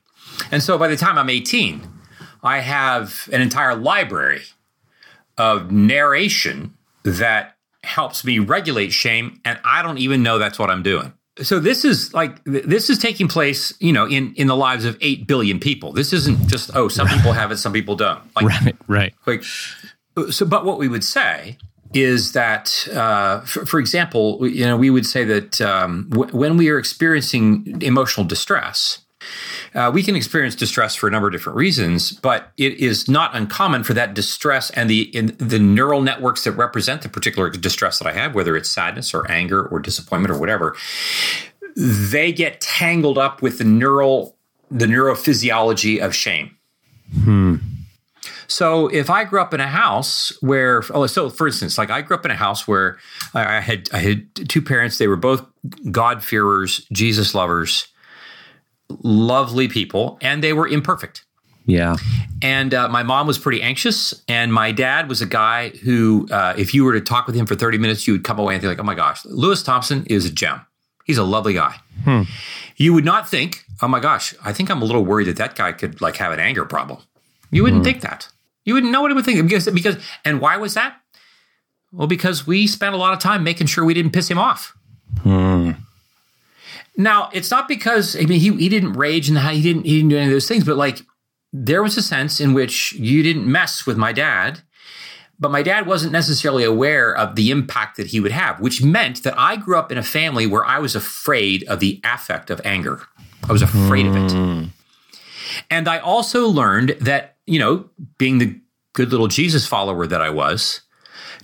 And 0.52 0.64
so 0.64 0.78
by 0.78 0.88
the 0.88 0.96
time 0.96 1.18
I'm 1.18 1.30
18, 1.30 1.88
I 2.44 2.60
have 2.60 3.30
an 3.32 3.42
entire 3.42 3.76
library 3.76 4.44
of 5.38 5.72
narration 5.72 6.76
that 7.04 7.58
helps 7.84 8.24
me 8.24 8.40
regulate 8.40 8.92
shame. 8.92 9.40
And 9.46 9.60
I 9.64 9.82
don't 9.82 9.98
even 9.98 10.24
know 10.24 10.38
that's 10.38 10.60
what 10.60 10.70
I'm 10.70 10.84
doing. 10.84 11.14
So 11.42 11.60
this 11.60 11.86
is 11.86 12.14
like 12.16 12.44
this 12.46 12.90
is 12.90 12.98
taking 12.98 13.28
place, 13.28 13.72
you 13.80 13.94
know, 13.94 14.08
in 14.08 14.34
in 14.36 14.48
the 14.48 14.56
lives 14.56 14.86
of 14.86 14.98
eight 15.02 15.28
billion 15.28 15.60
people. 15.60 15.94
This 15.94 16.12
isn't 16.12 16.48
just 16.48 16.72
oh, 16.76 16.88
some 16.88 17.08
people 17.08 17.32
have 17.32 17.52
it, 17.52 17.58
some 17.58 17.74
people 17.74 17.96
don't. 17.96 18.24
Like, 18.36 18.46
right, 18.46 18.76
right. 18.88 19.14
Like 19.28 19.44
so, 19.44 20.46
but 20.48 20.66
what 20.66 20.80
we 20.80 20.88
would 20.88 21.04
say 21.04 21.58
is 22.04 22.34
that, 22.34 22.88
uh, 22.94 23.42
for, 23.42 23.66
for, 23.66 23.80
example, 23.80 24.48
you 24.48 24.66
know, 24.66 24.78
we 24.78 24.90
would 24.90 25.06
say 25.06 25.24
that 25.26 25.62
um, 25.62 26.08
w- 26.10 26.36
when 26.36 26.58
we 26.58 26.70
are 26.70 26.78
experiencing 26.78 27.82
emotional 27.82 28.26
distress, 28.26 29.00
uh, 29.74 29.92
we 29.94 30.04
can 30.04 30.16
experience 30.16 30.56
distress 30.56 30.96
for 30.96 31.08
a 31.08 31.12
number 31.12 31.28
of 31.28 31.34
different 31.34 31.58
reasons, 31.58 32.12
but 32.12 32.52
it 32.58 32.74
is 32.80 33.10
not 33.10 33.36
uncommon 33.36 33.84
for 33.84 33.94
that 33.94 34.14
distress 34.14 34.70
and 34.72 34.90
the 34.90 35.12
the 35.38 35.60
neural 35.60 36.02
networks 36.02 36.44
that 36.44 36.52
represent 36.54 37.02
the 37.02 37.10
particular 37.10 37.50
distress 37.50 38.00
that 38.00 38.08
I 38.08 38.14
have, 38.14 38.36
whether 38.36 38.56
it's 38.56 38.70
sadness 38.70 39.14
or 39.14 39.30
anger 39.30 39.66
or 39.66 39.80
disappointment 39.80 40.34
or 40.34 40.40
whatever, 40.40 40.76
they 41.76 42.32
get 42.32 42.62
tangled 42.62 43.18
up 43.18 43.42
with 43.42 43.58
the 43.58 43.64
neural 43.64 44.38
the 44.70 44.86
neurophysiology 44.86 46.00
of 46.00 46.14
shame. 46.14 46.56
Hmm. 47.24 47.58
So 48.48 48.88
if 48.88 49.10
I 49.10 49.24
grew 49.26 49.42
up 49.42 49.54
in 49.54 49.60
a 49.60 49.68
house 49.68 50.32
where, 50.42 50.82
oh, 50.92 51.06
so 51.08 51.30
for 51.30 51.48
instance, 51.48 51.78
like 51.78 51.90
I 51.90 52.02
grew 52.02 52.16
up 52.16 52.26
in 52.26 52.32
a 52.32 52.36
house 52.36 52.68
where 52.68 52.98
I 53.34 53.60
had 53.60 53.90
I 53.94 54.00
had 54.00 54.50
two 54.50 54.62
parents. 54.62 54.98
They 54.98 55.08
were 55.08 55.18
both 55.18 55.46
God 55.92 56.24
fearers, 56.24 56.88
Jesus 56.92 57.36
lovers, 57.36 57.88
lovely 59.04 59.68
people, 59.68 60.18
and 60.22 60.44
they 60.44 60.54
were 60.54 60.68
imperfect. 60.68 61.26
Yeah. 61.66 61.98
And 62.42 62.74
uh, 62.74 62.88
my 62.88 63.04
mom 63.04 63.28
was 63.28 63.38
pretty 63.38 63.62
anxious. 63.62 64.24
And 64.28 64.54
my 64.54 64.72
dad 64.72 65.10
was 65.10 65.22
a 65.22 65.26
guy 65.26 65.70
who, 65.70 66.28
uh, 66.32 66.54
if 66.58 66.74
you 66.74 66.86
were 66.86 66.94
to 66.94 67.02
talk 67.02 67.28
with 67.28 67.36
him 67.36 67.46
for 67.46 67.56
30 67.56 67.78
minutes, 67.78 68.08
you 68.08 68.14
would 68.14 68.24
come 68.24 68.40
away 68.40 68.56
and 68.56 68.62
think, 68.62 68.72
like, 68.72 68.80
oh 68.80 68.84
my 68.84 68.96
gosh, 68.96 69.24
Lewis 69.26 69.62
Thompson 69.62 70.06
is 70.06 70.26
a 70.26 70.32
gem. 70.32 70.62
He's 71.06 71.18
a 71.18 71.24
lovely 71.24 71.54
guy. 71.54 71.76
Hmm. 72.04 72.24
You 72.78 72.94
would 72.94 73.06
not 73.06 73.30
think, 73.30 73.66
oh 73.82 73.88
my 73.88 74.00
gosh, 74.00 74.34
I 74.44 74.54
think 74.54 74.70
I'm 74.70 74.82
a 74.82 74.86
little 74.86 75.04
worried 75.04 75.28
that 75.28 75.38
that 75.38 75.56
guy 75.56 75.74
could 75.74 76.02
like 76.02 76.16
have 76.18 76.32
an 76.32 76.40
anger 76.40 76.66
problem. 76.66 77.00
You 77.52 77.64
wouldn't 77.64 77.82
hmm. 77.82 77.86
think 77.86 78.02
that. 78.02 78.30
You 78.68 78.74
wouldn't 78.74 78.92
know 78.92 79.02
what 79.02 79.12
he 79.12 79.16
would 79.16 79.24
think 79.24 79.42
because, 79.42 79.66
because, 79.70 79.96
and 80.26 80.42
why 80.42 80.58
was 80.58 80.74
that? 80.74 81.00
Well, 81.94 82.06
because 82.06 82.46
we 82.46 82.68
spent 82.68 82.94
a 82.94 82.98
lot 82.98 83.14
of 83.14 83.20
time 83.20 83.42
making 83.42 83.68
sure 83.68 83.86
we 83.86 83.94
didn't 83.94 84.12
piss 84.12 84.30
him 84.30 84.38
off. 84.38 84.76
Hmm. 85.22 85.72
Now, 86.98 87.30
it's 87.32 87.50
not 87.50 87.70
because 87.70 88.18
I 88.18 88.26
mean 88.26 88.42
he 88.42 88.52
he 88.58 88.68
didn't 88.68 88.94
rage 88.94 89.30
and 89.30 89.40
he 89.40 89.62
didn't 89.62 89.86
he 89.86 89.96
didn't 89.96 90.10
do 90.10 90.18
any 90.18 90.26
of 90.26 90.32
those 90.34 90.50
things, 90.50 90.66
but 90.66 90.76
like 90.76 91.00
there 91.54 91.82
was 91.82 91.96
a 91.96 92.02
sense 92.02 92.42
in 92.42 92.54
which 92.54 92.92
you 92.94 93.24
didn't 93.24 93.50
mess 93.50 93.86
with 93.86 93.96
my 93.96 94.12
dad, 94.12 94.64
but 95.40 95.50
my 95.50 95.64
dad 95.64 95.88
wasn't 95.88 96.12
necessarily 96.12 96.66
aware 96.66 97.16
of 97.16 97.36
the 97.36 97.52
impact 97.52 97.96
that 97.96 98.08
he 98.08 98.20
would 98.20 98.34
have, 98.34 98.60
which 98.60 98.84
meant 98.84 99.24
that 99.24 99.40
I 99.40 99.56
grew 99.56 99.78
up 99.78 99.94
in 99.94 99.98
a 99.98 100.04
family 100.04 100.46
where 100.46 100.66
I 100.66 100.80
was 100.80 100.94
afraid 100.94 101.64
of 101.70 101.80
the 101.80 102.02
affect 102.04 102.50
of 102.50 102.60
anger. 102.66 103.04
I 103.48 103.54
was 103.54 103.62
afraid 103.62 104.08
mm. 104.08 104.10
of 104.10 104.16
it. 104.18 104.32
Hmm. 104.34 104.64
And 105.70 105.88
I 105.88 106.00
also 106.00 106.48
learned 106.48 106.98
that, 107.00 107.37
you 107.48 107.58
know, 107.58 107.90
being 108.18 108.38
the 108.38 108.60
good 108.94 109.10
little 109.10 109.28
Jesus 109.28 109.66
follower 109.66 110.06
that 110.06 110.22
I 110.22 110.30
was, 110.30 110.82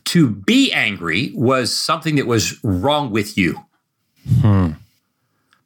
to 0.05 0.29
be 0.29 0.71
angry 0.71 1.31
was 1.33 1.75
something 1.75 2.15
that 2.15 2.27
was 2.27 2.63
wrong 2.63 3.09
with 3.09 3.37
you. 3.37 3.63
Hmm. 4.41 4.71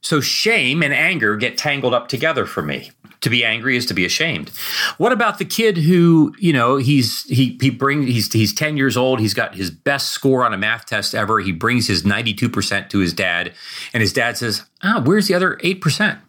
So 0.01 0.21
shame 0.21 0.83
and 0.83 0.93
anger 0.93 1.35
get 1.35 1.57
tangled 1.57 1.93
up 1.93 2.07
together 2.07 2.45
for 2.45 2.61
me 2.61 2.91
to 3.21 3.29
be 3.29 3.43
angry 3.43 3.75
is 3.75 3.85
to 3.87 3.93
be 3.93 4.05
ashamed. 4.05 4.49
What 4.97 5.11
about 5.11 5.37
the 5.37 5.45
kid 5.45 5.77
who, 5.77 6.33
you 6.39 6.53
know, 6.53 6.77
he's 6.77 7.23
he 7.23 7.57
he 7.59 7.69
brings 7.69 8.05
he's 8.05 8.31
he's 8.31 8.53
10 8.53 8.77
years 8.77 8.95
old, 8.95 9.19
he's 9.19 9.33
got 9.33 9.55
his 9.55 9.71
best 9.71 10.09
score 10.09 10.45
on 10.45 10.53
a 10.53 10.57
math 10.57 10.85
test 10.85 11.15
ever. 11.15 11.39
He 11.39 11.51
brings 11.51 11.87
his 11.87 12.03
92% 12.03 12.89
to 12.89 12.99
his 12.99 13.13
dad 13.13 13.53
and 13.93 14.01
his 14.01 14.13
dad 14.13 14.37
says, 14.37 14.65
"Ah, 14.83 15.01
where's 15.03 15.27
the 15.27 15.33
other 15.33 15.57
8%?" 15.63 16.19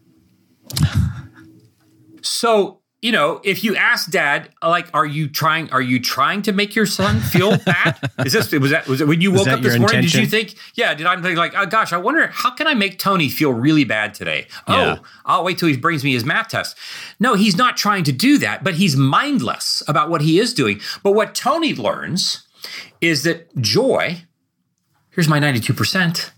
so 2.23 2.81
you 3.01 3.13
know, 3.13 3.41
if 3.45 3.63
you 3.63 3.77
ask 3.77 4.11
dad, 4.11 4.49
like, 4.61 4.89
are 4.93 5.07
you 5.07 5.29
trying, 5.29 5.71
are 5.71 5.81
you 5.81 6.01
trying 6.01 6.43
to 6.43 6.53
make 6.53 6.75
your 6.75 6.87
son 6.87 7.21
feel 7.21 7.57
bad? 7.65 7.97
Is 8.25 8.33
this, 8.33 8.51
was 8.51 8.73
that, 8.73 8.89
was 8.89 9.01
it 9.01 9.07
when 9.07 9.21
you 9.21 9.31
woke 9.31 9.47
up 9.47 9.61
this 9.61 9.79
morning? 9.79 9.99
Intention? 9.99 10.21
Did 10.21 10.25
you 10.25 10.27
think, 10.27 10.55
yeah, 10.75 10.95
did 10.95 11.07
I 11.07 11.21
think 11.21 11.39
like, 11.39 11.53
oh 11.57 11.67
gosh, 11.67 11.93
I 11.93 11.97
wonder, 11.97 12.27
how 12.27 12.51
can 12.51 12.67
I 12.67 12.75
make 12.75 12.99
Tony 12.99 13.29
feel 13.29 13.53
really 13.53 13.85
bad 13.85 14.15
today? 14.15 14.49
Oh, 14.67 14.77
yeah. 14.77 14.97
Oh, 14.99 15.05
I'll 15.25 15.45
wait 15.45 15.59
till 15.59 15.69
he 15.69 15.77
brings 15.77 16.03
me 16.03 16.13
his 16.13 16.25
math 16.25 16.49
test. 16.49 16.77
No, 17.21 17.35
he's 17.35 17.57
not 17.57 17.77
trying 17.77 18.03
to 18.05 18.13
do 18.13 18.37
that, 18.39 18.65
but 18.65 18.75
he's 18.75 18.97
mindless 18.97 19.83
about 19.87 20.11
what 20.11 20.23
he 20.23 20.41
is 20.41 20.53
doing. 20.53 20.81
But 21.05 21.13
what 21.13 21.37
Tony 21.37 21.75
learns 21.75 22.49
is 23.01 23.23
that 23.23 23.57
joy, 23.61 24.23
here's 25.11 25.29
my 25.29 25.39
92%, 25.39 26.31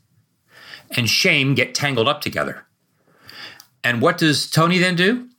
and 0.91 1.09
shame 1.09 1.55
get 1.55 1.75
tangled 1.75 2.07
up 2.07 2.21
together. 2.21 2.67
And 3.83 4.03
what 4.03 4.19
does 4.19 4.51
Tony 4.51 4.77
then 4.77 4.95
do? 4.95 5.30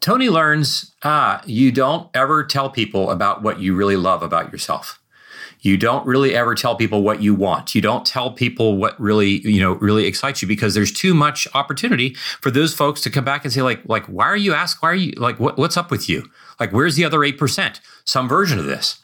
Tony 0.00 0.28
learns 0.28 0.94
ah, 1.02 1.42
you 1.46 1.72
don't 1.72 2.08
ever 2.14 2.44
tell 2.44 2.70
people 2.70 3.10
about 3.10 3.42
what 3.42 3.60
you 3.60 3.74
really 3.74 3.96
love 3.96 4.22
about 4.22 4.52
yourself. 4.52 5.00
You 5.60 5.76
don't 5.76 6.06
really 6.06 6.34
ever 6.34 6.54
tell 6.54 6.76
people 6.76 7.02
what 7.02 7.22
you 7.22 7.34
want. 7.34 7.74
You 7.74 7.80
don't 7.80 8.06
tell 8.06 8.30
people 8.30 8.76
what 8.76 8.98
really, 9.00 9.40
you 9.48 9.60
know, 9.60 9.72
really 9.72 10.06
excites 10.06 10.42
you 10.42 10.48
because 10.48 10.74
there's 10.74 10.92
too 10.92 11.14
much 11.14 11.48
opportunity 11.54 12.14
for 12.14 12.50
those 12.50 12.74
folks 12.74 13.00
to 13.02 13.10
come 13.10 13.24
back 13.24 13.44
and 13.44 13.52
say, 13.52 13.62
like, 13.62 13.80
like, 13.86 14.06
why 14.06 14.26
are 14.26 14.36
you 14.36 14.54
asked? 14.54 14.82
Why 14.82 14.90
are 14.90 14.94
you 14.94 15.12
like 15.16 15.40
what, 15.40 15.58
what's 15.58 15.76
up 15.76 15.90
with 15.90 16.08
you? 16.08 16.30
Like, 16.60 16.72
where's 16.72 16.96
the 16.96 17.04
other 17.04 17.18
8%? 17.18 17.80
Some 18.04 18.28
version 18.28 18.58
of 18.58 18.66
this. 18.66 19.02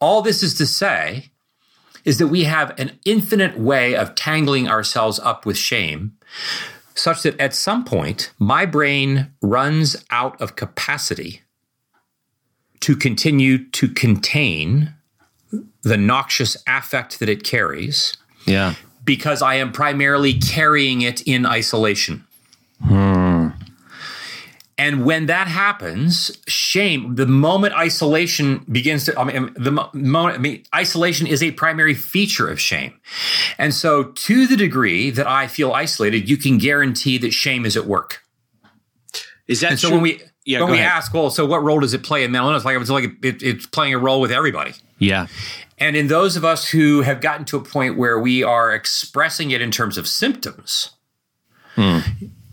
All 0.00 0.22
this 0.22 0.42
is 0.42 0.54
to 0.54 0.66
say 0.66 1.30
is 2.04 2.18
that 2.18 2.28
we 2.28 2.44
have 2.44 2.78
an 2.78 2.98
infinite 3.04 3.58
way 3.58 3.94
of 3.94 4.14
tangling 4.14 4.68
ourselves 4.68 5.18
up 5.20 5.46
with 5.46 5.56
shame 5.56 6.12
such 7.00 7.22
that 7.22 7.40
at 7.40 7.54
some 7.54 7.84
point 7.84 8.32
my 8.38 8.66
brain 8.66 9.32
runs 9.40 10.04
out 10.10 10.40
of 10.40 10.56
capacity 10.56 11.42
to 12.80 12.96
continue 12.96 13.68
to 13.70 13.88
contain 13.88 14.94
the 15.82 15.96
noxious 15.96 16.56
affect 16.66 17.18
that 17.18 17.28
it 17.28 17.42
carries. 17.42 18.16
Yeah. 18.46 18.74
Because 19.04 19.42
I 19.42 19.54
am 19.54 19.72
primarily 19.72 20.34
carrying 20.34 21.02
it 21.02 21.22
in 21.22 21.46
isolation. 21.46 22.24
Hmm. 22.82 23.19
And 24.80 25.04
when 25.04 25.26
that 25.26 25.46
happens, 25.46 26.30
shame, 26.48 27.14
the 27.16 27.26
moment 27.26 27.74
isolation 27.74 28.64
begins 28.72 29.04
to, 29.04 29.20
I 29.20 29.24
mean, 29.24 29.52
the 29.54 29.70
moment, 29.70 30.36
I 30.36 30.38
mean, 30.38 30.64
isolation 30.74 31.26
is 31.26 31.42
a 31.42 31.50
primary 31.50 31.92
feature 31.92 32.48
of 32.48 32.58
shame. 32.58 32.98
And 33.58 33.74
so, 33.74 34.04
to 34.04 34.46
the 34.46 34.56
degree 34.56 35.10
that 35.10 35.26
I 35.26 35.48
feel 35.48 35.72
isolated, 35.72 36.30
you 36.30 36.38
can 36.38 36.56
guarantee 36.56 37.18
that 37.18 37.32
shame 37.32 37.66
is 37.66 37.76
at 37.76 37.84
work. 37.84 38.22
Is 39.46 39.60
that 39.60 39.72
and 39.72 39.78
so 39.78 39.88
true? 39.88 39.96
when 39.96 40.02
we, 40.02 40.22
yeah, 40.46 40.62
when 40.62 40.70
we 40.72 40.78
ahead. 40.78 40.92
ask, 40.92 41.12
well, 41.12 41.28
so 41.28 41.44
what 41.44 41.62
role 41.62 41.80
does 41.80 41.92
it 41.92 42.02
play 42.02 42.24
in 42.24 42.32
mental 42.32 42.48
illness? 42.48 42.64
Like, 42.64 42.80
it's 42.80 42.88
like 42.88 43.10
it, 43.22 43.42
it's 43.42 43.66
playing 43.66 43.92
a 43.92 43.98
role 43.98 44.22
with 44.22 44.32
everybody. 44.32 44.72
Yeah. 44.98 45.26
And 45.76 45.94
in 45.94 46.06
those 46.06 46.36
of 46.36 46.44
us 46.46 46.66
who 46.66 47.02
have 47.02 47.20
gotten 47.20 47.44
to 47.46 47.58
a 47.58 47.62
point 47.62 47.98
where 47.98 48.18
we 48.18 48.42
are 48.42 48.74
expressing 48.74 49.50
it 49.50 49.60
in 49.60 49.70
terms 49.70 49.98
of 49.98 50.08
symptoms, 50.08 50.92
hmm 51.74 51.98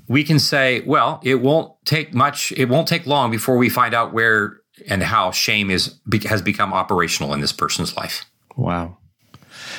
we 0.07 0.23
can 0.23 0.39
say, 0.39 0.81
well, 0.81 1.19
it 1.23 1.35
won't 1.35 1.73
take 1.85 2.13
much, 2.13 2.51
it 2.53 2.65
won't 2.65 2.87
take 2.87 3.05
long 3.05 3.31
before 3.31 3.57
we 3.57 3.69
find 3.69 3.93
out 3.93 4.13
where 4.13 4.61
and 4.87 5.03
how 5.03 5.31
shame 5.31 5.69
is 5.69 5.99
has 6.25 6.41
become 6.41 6.73
operational 6.73 7.33
in 7.33 7.41
this 7.41 7.51
person's 7.51 7.95
life. 7.97 8.25
Wow. 8.55 8.97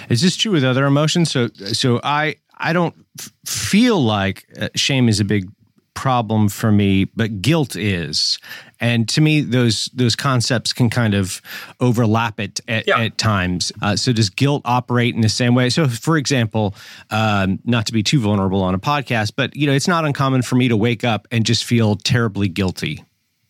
Is 0.09 0.23
this 0.23 0.37
true 0.37 0.53
with 0.53 0.65
other 0.65 0.87
emotions? 0.87 1.31
So 1.31 1.49
so 1.73 2.01
I 2.03 2.37
I 2.59 2.73
don't 2.73 2.95
feel 3.47 4.03
like 4.03 4.47
uh, 4.61 4.69
shame 4.75 5.09
is 5.09 5.21
a 5.21 5.25
big 5.25 5.49
problem 5.99 6.49
for 6.49 6.71
me, 6.71 7.05
but 7.05 7.43
guilt 7.43 7.75
is. 7.75 8.39
And 8.79 9.09
to 9.09 9.21
me, 9.21 9.41
those 9.41 9.87
those 9.93 10.15
concepts 10.15 10.73
can 10.73 10.91
kind 10.91 11.13
of 11.13 11.43
overlap 11.81 12.39
it 12.39 12.61
at, 12.69 12.87
yeah. 12.87 13.01
at 13.01 13.19
times. 13.19 13.73
Uh, 13.83 13.97
so 13.97 14.13
does 14.13 14.31
guilt 14.31 14.63
operate 14.65 15.17
in 15.17 15.23
the 15.23 15.29
same 15.29 15.57
way? 15.57 15.71
So, 15.71 15.89
for 15.89 16.17
example, 16.17 16.77
um, 17.11 17.59
not 17.65 17.87
to 17.87 17.93
be 17.93 18.05
too 18.05 18.21
vulnerable 18.21 18.63
on 18.63 18.75
a 18.75 18.79
podcast, 18.79 19.33
but 19.35 19.57
you 19.57 19.67
know, 19.67 19.73
it's 19.73 19.89
not 19.89 20.05
uncommon 20.05 20.43
for 20.43 20.55
me 20.55 20.69
to 20.69 20.77
wake 20.77 21.03
up 21.03 21.27
and 21.33 21.45
just 21.45 21.65
feel 21.65 21.97
terribly 21.97 22.49
guilty 22.49 23.05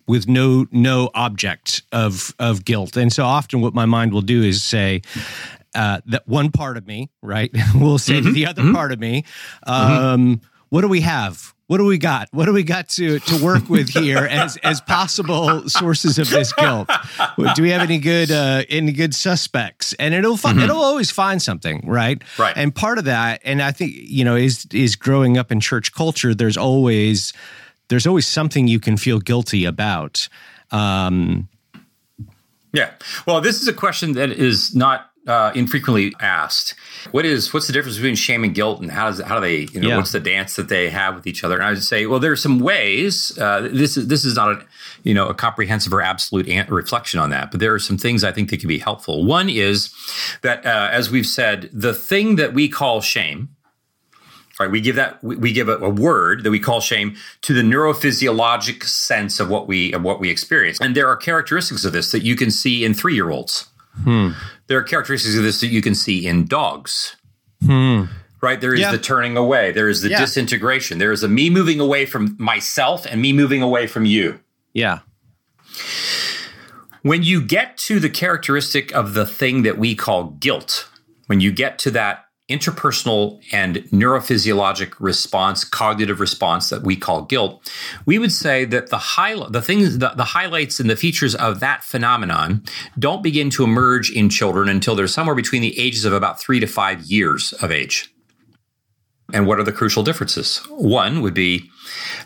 with 0.06 0.26
no 0.26 0.64
no 0.72 1.10
object 1.14 1.82
of 1.92 2.34
of 2.38 2.64
guilt. 2.64 2.96
And 2.96 3.12
so 3.12 3.24
often, 3.24 3.60
what 3.60 3.74
my 3.74 3.84
mind 3.84 4.12
will 4.12 4.22
do 4.22 4.42
is 4.42 4.62
say. 4.62 5.02
Uh, 5.74 6.00
that 6.06 6.26
one 6.26 6.50
part 6.50 6.78
of 6.78 6.86
me, 6.86 7.10
right, 7.22 7.54
will 7.74 7.98
say 7.98 8.14
mm-hmm. 8.14 8.28
to 8.28 8.32
the 8.32 8.46
other 8.46 8.62
mm-hmm. 8.62 8.74
part 8.74 8.90
of 8.90 8.98
me, 8.98 9.22
mm-hmm. 9.66 9.70
um, 9.70 10.36
mm-hmm. 10.38 10.46
"What 10.70 10.80
do 10.80 10.88
we 10.88 11.02
have? 11.02 11.54
What 11.68 11.76
do 11.76 11.84
we 11.84 11.98
got? 11.98 12.28
What 12.32 12.46
do 12.46 12.54
we 12.54 12.62
got 12.62 12.88
to 12.90 13.18
to 13.18 13.44
work 13.44 13.68
with 13.68 13.90
here 13.90 14.18
as 14.18 14.56
as 14.64 14.80
possible 14.80 15.68
sources 15.68 16.18
of 16.18 16.30
this 16.30 16.50
guilt? 16.54 16.90
Do 17.54 17.62
we 17.62 17.70
have 17.70 17.82
any 17.82 17.98
good 17.98 18.30
uh, 18.30 18.64
any 18.70 18.90
good 18.90 19.14
suspects? 19.14 19.92
And 19.98 20.14
it'll 20.14 20.38
find, 20.38 20.56
mm-hmm. 20.56 20.64
it'll 20.64 20.82
always 20.82 21.10
find 21.10 21.42
something, 21.42 21.82
right? 21.86 22.22
Right. 22.38 22.56
And 22.56 22.74
part 22.74 22.96
of 22.96 23.04
that, 23.04 23.42
and 23.44 23.60
I 23.60 23.72
think 23.72 23.92
you 23.94 24.24
know, 24.24 24.34
is 24.34 24.66
is 24.72 24.96
growing 24.96 25.36
up 25.36 25.52
in 25.52 25.60
church 25.60 25.92
culture. 25.92 26.34
There's 26.34 26.56
always 26.56 27.34
there's 27.88 28.06
always 28.06 28.26
something 28.26 28.66
you 28.66 28.80
can 28.80 28.96
feel 28.96 29.18
guilty 29.18 29.66
about. 29.66 30.26
Um, 30.70 31.48
yeah. 32.72 32.92
Well, 33.26 33.42
this 33.42 33.60
is 33.60 33.68
a 33.68 33.74
question 33.74 34.12
that 34.12 34.30
is 34.30 34.74
not 34.74 35.10
uh, 35.28 35.52
infrequently 35.54 36.14
asked. 36.20 36.74
What 37.10 37.26
is 37.26 37.52
what's 37.52 37.66
the 37.66 37.72
difference 37.72 37.96
between 37.96 38.14
shame 38.14 38.44
and 38.44 38.54
guilt, 38.54 38.80
and 38.80 38.90
how 38.90 39.10
does 39.10 39.20
how 39.20 39.34
do 39.34 39.40
they 39.42 39.72
you 39.72 39.80
know 39.80 39.88
yeah. 39.88 39.96
what's 39.96 40.12
the 40.12 40.20
dance 40.20 40.56
that 40.56 40.68
they 40.68 40.88
have 40.88 41.14
with 41.14 41.26
each 41.26 41.44
other? 41.44 41.56
And 41.56 41.64
I 41.64 41.70
would 41.70 41.84
say, 41.84 42.06
well, 42.06 42.18
there 42.18 42.32
are 42.32 42.36
some 42.36 42.58
ways. 42.58 43.36
Uh, 43.38 43.68
this 43.72 43.96
is 43.96 44.08
this 44.08 44.24
is 44.24 44.36
not 44.36 44.52
a 44.52 44.66
you 45.04 45.12
know 45.12 45.28
a 45.28 45.34
comprehensive 45.34 45.92
or 45.92 46.00
absolute 46.00 46.48
reflection 46.70 47.20
on 47.20 47.30
that, 47.30 47.50
but 47.50 47.60
there 47.60 47.74
are 47.74 47.78
some 47.78 47.98
things 47.98 48.24
I 48.24 48.32
think 48.32 48.48
that 48.50 48.60
can 48.60 48.68
be 48.68 48.78
helpful. 48.78 49.24
One 49.24 49.50
is 49.50 49.92
that 50.42 50.64
uh, 50.64 50.88
as 50.90 51.10
we've 51.10 51.26
said, 51.26 51.68
the 51.72 51.94
thing 51.94 52.36
that 52.36 52.54
we 52.54 52.68
call 52.68 53.00
shame. 53.00 53.50
Right, 54.60 54.68
we 54.68 54.80
give 54.80 54.96
that 54.96 55.22
we, 55.22 55.36
we 55.36 55.52
give 55.52 55.68
a, 55.68 55.76
a, 55.76 55.88
word 55.88 56.42
that 56.42 56.50
we 56.50 56.58
call 56.58 56.80
shame 56.80 57.14
to 57.42 57.54
the 57.54 57.62
neurophysiologic 57.62 58.82
sense 58.82 59.38
of 59.38 59.48
what 59.48 59.68
we 59.68 59.92
of 59.92 60.02
what 60.02 60.18
we 60.18 60.30
experience, 60.30 60.80
and 60.80 60.96
there 60.96 61.06
are 61.06 61.16
characteristics 61.16 61.84
of 61.84 61.92
this 61.92 62.10
that 62.10 62.24
you 62.24 62.34
can 62.34 62.50
see 62.50 62.84
in 62.84 62.92
three 62.92 63.14
year 63.14 63.30
olds. 63.30 63.68
Hmm. 64.02 64.30
There 64.68 64.78
are 64.78 64.82
characteristics 64.82 65.36
of 65.36 65.42
this 65.42 65.60
that 65.60 65.68
you 65.68 65.82
can 65.82 65.94
see 65.94 66.26
in 66.26 66.46
dogs. 66.46 67.16
Hmm. 67.64 68.04
Right? 68.40 68.60
There 68.60 68.72
is 68.72 68.80
yeah. 68.80 68.92
the 68.92 68.98
turning 68.98 69.36
away, 69.36 69.72
there 69.72 69.88
is 69.88 70.02
the 70.02 70.10
yeah. 70.10 70.20
disintegration, 70.20 70.98
there 70.98 71.10
is 71.10 71.24
a 71.24 71.28
me 71.28 71.50
moving 71.50 71.80
away 71.80 72.06
from 72.06 72.36
myself 72.38 73.04
and 73.04 73.20
me 73.20 73.32
moving 73.32 73.62
away 73.62 73.88
from 73.88 74.04
you. 74.04 74.38
Yeah. 74.72 75.00
When 77.02 77.24
you 77.24 77.42
get 77.42 77.76
to 77.78 77.98
the 77.98 78.10
characteristic 78.10 78.94
of 78.94 79.14
the 79.14 79.26
thing 79.26 79.62
that 79.62 79.76
we 79.76 79.96
call 79.96 80.24
guilt, 80.24 80.88
when 81.26 81.40
you 81.40 81.50
get 81.50 81.80
to 81.80 81.90
that 81.92 82.27
interpersonal 82.48 83.40
and 83.52 83.76
neurophysiologic 83.92 84.94
response, 84.98 85.64
cognitive 85.64 86.18
response 86.18 86.70
that 86.70 86.82
we 86.82 86.96
call 86.96 87.22
guilt, 87.22 87.70
we 88.06 88.18
would 88.18 88.32
say 88.32 88.64
that 88.64 88.88
the 88.88 88.98
high, 88.98 89.34
the 89.50 89.60
things, 89.60 89.98
the, 89.98 90.08
the 90.10 90.24
highlights 90.24 90.80
and 90.80 90.88
the 90.88 90.96
features 90.96 91.34
of 91.34 91.60
that 91.60 91.84
phenomenon 91.84 92.62
don't 92.98 93.22
begin 93.22 93.50
to 93.50 93.64
emerge 93.64 94.10
in 94.10 94.30
children 94.30 94.68
until 94.68 94.94
they're 94.94 95.06
somewhere 95.06 95.36
between 95.36 95.60
the 95.60 95.78
ages 95.78 96.04
of 96.04 96.12
about 96.12 96.40
three 96.40 96.58
to 96.58 96.66
five 96.66 97.02
years 97.02 97.52
of 97.54 97.70
age. 97.70 98.12
And 99.34 99.46
what 99.46 99.58
are 99.58 99.64
the 99.64 99.72
crucial 99.72 100.02
differences? 100.02 100.58
One 100.70 101.20
would 101.20 101.34
be 101.34 101.68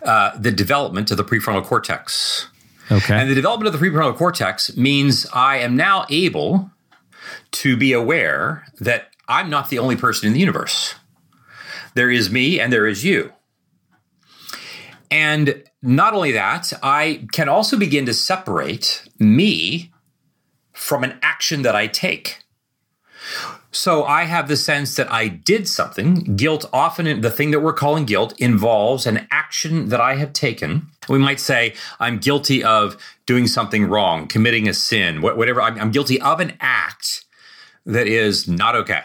uh, 0.05 0.39
the 0.39 0.53
development 0.53 1.11
of 1.11 1.16
the 1.16 1.25
prefrontal 1.25 1.64
cortex. 1.64 2.49
Okay. 2.93 3.14
And 3.14 3.29
the 3.29 3.35
development 3.35 3.75
of 3.75 3.81
the 3.81 3.85
prefrontal 3.85 4.14
cortex 4.14 4.77
means 4.77 5.27
I 5.33 5.57
am 5.57 5.75
now 5.75 6.07
able 6.11 6.70
to 7.53 7.77
be 7.77 7.93
aware 7.93 8.64
that 8.79 9.11
I'm 9.29 9.51
not 9.51 9.70
the 9.70 9.79
only 9.79 9.97
person 9.97 10.27
in 10.27 10.33
the 10.33 10.41
universe. 10.41 10.95
There 11.95 12.11
is 12.11 12.31
me 12.31 12.61
and 12.61 12.73
there 12.73 12.87
is 12.87 13.05
you. 13.05 13.33
And 15.11 15.62
not 15.83 16.14
only 16.14 16.33
that, 16.33 16.73
I 16.83 17.27
can 17.33 17.49
also 17.49 17.79
begin 17.79 18.07
to 18.07 18.14
separate 18.14 19.07
me 19.18 19.93
from 20.73 21.05
an 21.05 21.18
action 21.23 21.62
that 21.62 21.77
I 21.77 21.87
take. 21.87 22.39
So 23.75 24.05
I 24.05 24.25
have 24.25 24.49
the 24.49 24.57
sense 24.57 24.97
that 24.97 25.11
I 25.11 25.29
did 25.29 25.66
something. 25.66 26.37
Guilt, 26.37 26.68
often 26.73 27.23
the 27.23 27.31
thing 27.31 27.53
that 27.53 27.61
we're 27.61 27.73
calling 27.73 28.05
guilt, 28.05 28.39
involves 28.39 29.07
an 29.07 29.27
action 29.31 29.89
that 29.89 30.01
I 30.01 30.16
have 30.16 30.35
taken. 30.35 30.89
We 31.09 31.18
might 31.18 31.41
say, 31.41 31.75
I'm 31.99 32.18
guilty 32.18 32.62
of 32.62 32.97
doing 33.25 33.47
something 33.47 33.87
wrong, 33.87 34.27
committing 34.27 34.68
a 34.68 34.75
sin, 34.75 35.23
whatever. 35.23 35.62
I'm, 35.62 35.91
guilty 35.91 36.20
of 36.20 36.41
an 36.41 36.53
act 36.61 37.25
that 37.87 38.07
is 38.07 38.47
not 38.47 38.77
okay. 38.77 39.03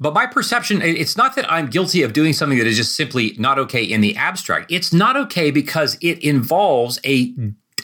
But 0.00 0.14
my 0.14 0.26
perception, 0.26 0.80
it's 0.80 1.16
not 1.16 1.36
that 1.36 1.50
I'm 1.52 1.66
guilty 1.66 2.02
of 2.02 2.14
doing 2.14 2.32
something 2.32 2.56
that 2.56 2.66
is 2.66 2.76
just 2.76 2.96
simply 2.96 3.34
not 3.38 3.58
okay 3.58 3.84
in 3.84 4.00
the 4.00 4.16
abstract. 4.16 4.72
It's 4.72 4.94
not 4.94 5.14
okay 5.16 5.50
because 5.50 5.98
it 6.00 6.18
involves 6.20 6.98
a 7.04 7.34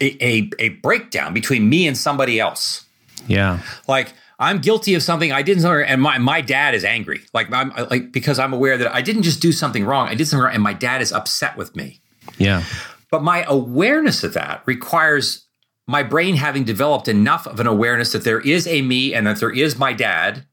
a, 0.00 0.50
a 0.58 0.70
breakdown 0.82 1.34
between 1.34 1.68
me 1.68 1.86
and 1.86 1.96
somebody 1.96 2.40
else. 2.40 2.86
Yeah. 3.26 3.60
Like 3.86 4.14
I'm 4.38 4.58
guilty 4.58 4.94
of 4.94 5.02
something 5.02 5.32
I 5.32 5.42
didn't, 5.42 5.64
and 5.64 6.02
my, 6.02 6.18
my 6.18 6.40
dad 6.40 6.74
is 6.74 6.84
angry. 6.84 7.22
Like 7.32 7.52
I'm 7.52 7.70
uh, 7.72 7.86
like 7.90 8.12
because 8.12 8.38
I'm 8.38 8.52
aware 8.52 8.78
that 8.78 8.94
I 8.94 9.02
didn't 9.02 9.22
just 9.22 9.40
do 9.40 9.52
something 9.52 9.84
wrong. 9.84 10.08
I 10.08 10.14
did 10.14 10.26
something 10.26 10.44
wrong, 10.44 10.54
and 10.54 10.62
my 10.62 10.74
dad 10.74 11.02
is 11.02 11.12
upset 11.12 11.56
with 11.56 11.76
me. 11.76 12.00
Yeah. 12.38 12.64
But 13.10 13.22
my 13.22 13.44
awareness 13.44 14.24
of 14.24 14.34
that 14.34 14.62
requires 14.66 15.46
my 15.86 16.02
brain 16.02 16.36
having 16.36 16.64
developed 16.64 17.08
enough 17.08 17.46
of 17.46 17.60
an 17.60 17.66
awareness 17.66 18.12
that 18.12 18.24
there 18.24 18.40
is 18.40 18.66
a 18.66 18.82
me 18.82 19.14
and 19.14 19.26
that 19.26 19.38
there 19.38 19.52
is 19.52 19.78
my 19.78 19.92
dad 19.92 20.44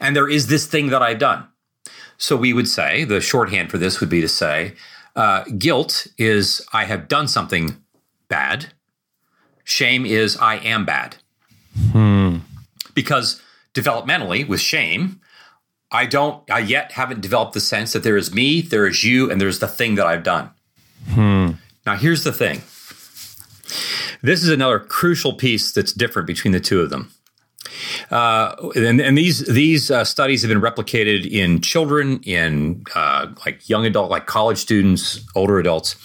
and 0.00 0.16
there 0.16 0.28
is 0.28 0.46
this 0.46 0.66
thing 0.66 0.88
that 0.88 1.02
I've 1.02 1.18
done. 1.18 1.46
So 2.16 2.36
we 2.36 2.52
would 2.52 2.68
say 2.68 3.04
the 3.04 3.20
shorthand 3.20 3.70
for 3.70 3.78
this 3.78 4.00
would 4.00 4.08
be 4.08 4.20
to 4.20 4.28
say 4.28 4.74
uh, 5.16 5.44
guilt 5.58 6.06
is 6.18 6.66
I 6.72 6.84
have 6.84 7.08
done 7.08 7.28
something 7.28 7.82
bad. 8.28 8.72
Shame 9.64 10.04
is 10.06 10.36
I 10.36 10.56
am 10.56 10.84
bad. 10.84 11.16
Hmm. 11.92 12.38
Because 12.94 13.40
developmentally, 13.74 14.46
with 14.46 14.60
shame, 14.60 15.20
I 15.92 16.06
don't, 16.06 16.48
I 16.50 16.60
yet 16.60 16.92
haven't 16.92 17.20
developed 17.20 17.54
the 17.54 17.60
sense 17.60 17.92
that 17.92 18.02
there 18.02 18.16
is 18.16 18.32
me, 18.32 18.60
there 18.60 18.86
is 18.86 19.02
you, 19.04 19.30
and 19.30 19.40
there's 19.40 19.58
the 19.58 19.68
thing 19.68 19.96
that 19.96 20.06
I've 20.06 20.22
done. 20.22 20.50
Hmm. 21.08 21.50
Now, 21.86 21.96
here's 21.96 22.24
the 22.24 22.32
thing 22.32 22.62
this 24.22 24.42
is 24.42 24.50
another 24.50 24.78
crucial 24.78 25.32
piece 25.32 25.72
that's 25.72 25.92
different 25.92 26.26
between 26.26 26.52
the 26.52 26.60
two 26.60 26.80
of 26.80 26.90
them. 26.90 27.12
Uh, 28.10 28.54
and, 28.74 29.00
and, 29.00 29.16
these 29.16 29.46
these 29.46 29.90
uh, 29.90 30.04
studies 30.04 30.42
have 30.42 30.48
been 30.48 30.60
replicated 30.60 31.30
in 31.30 31.60
children, 31.60 32.20
in 32.24 32.84
uh, 32.94 33.28
like 33.44 33.68
young 33.68 33.86
adult, 33.86 34.10
like 34.10 34.26
college 34.26 34.58
students, 34.58 35.20
older 35.34 35.58
adults. 35.58 35.96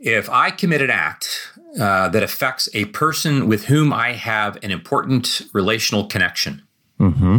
If 0.00 0.28
I 0.30 0.50
commit 0.50 0.80
an 0.80 0.90
act 0.90 1.52
uh, 1.80 2.08
that 2.08 2.22
affects 2.22 2.68
a 2.74 2.86
person 2.86 3.48
with 3.48 3.66
whom 3.66 3.92
I 3.92 4.12
have 4.12 4.56
an 4.62 4.70
important 4.70 5.42
relational 5.52 6.06
connection, 6.06 6.62
mm-hmm. 7.00 7.38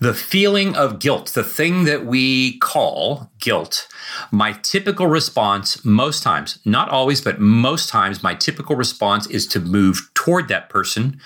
The 0.00 0.14
feeling 0.14 0.74
of 0.76 0.98
guilt, 0.98 1.32
the 1.34 1.44
thing 1.44 1.84
that 1.84 2.06
we 2.06 2.58
call 2.58 3.30
guilt, 3.38 3.88
my 4.30 4.52
typical 4.62 5.06
response, 5.06 5.84
most 5.84 6.22
times, 6.22 6.58
not 6.64 6.88
always, 6.88 7.20
but 7.20 7.40
most 7.40 7.88
times, 7.88 8.22
my 8.22 8.34
typical 8.34 8.76
response 8.76 9.26
is 9.28 9.46
to 9.48 9.60
move 9.60 10.10
toward 10.14 10.48
that 10.48 10.68
person 10.68 11.20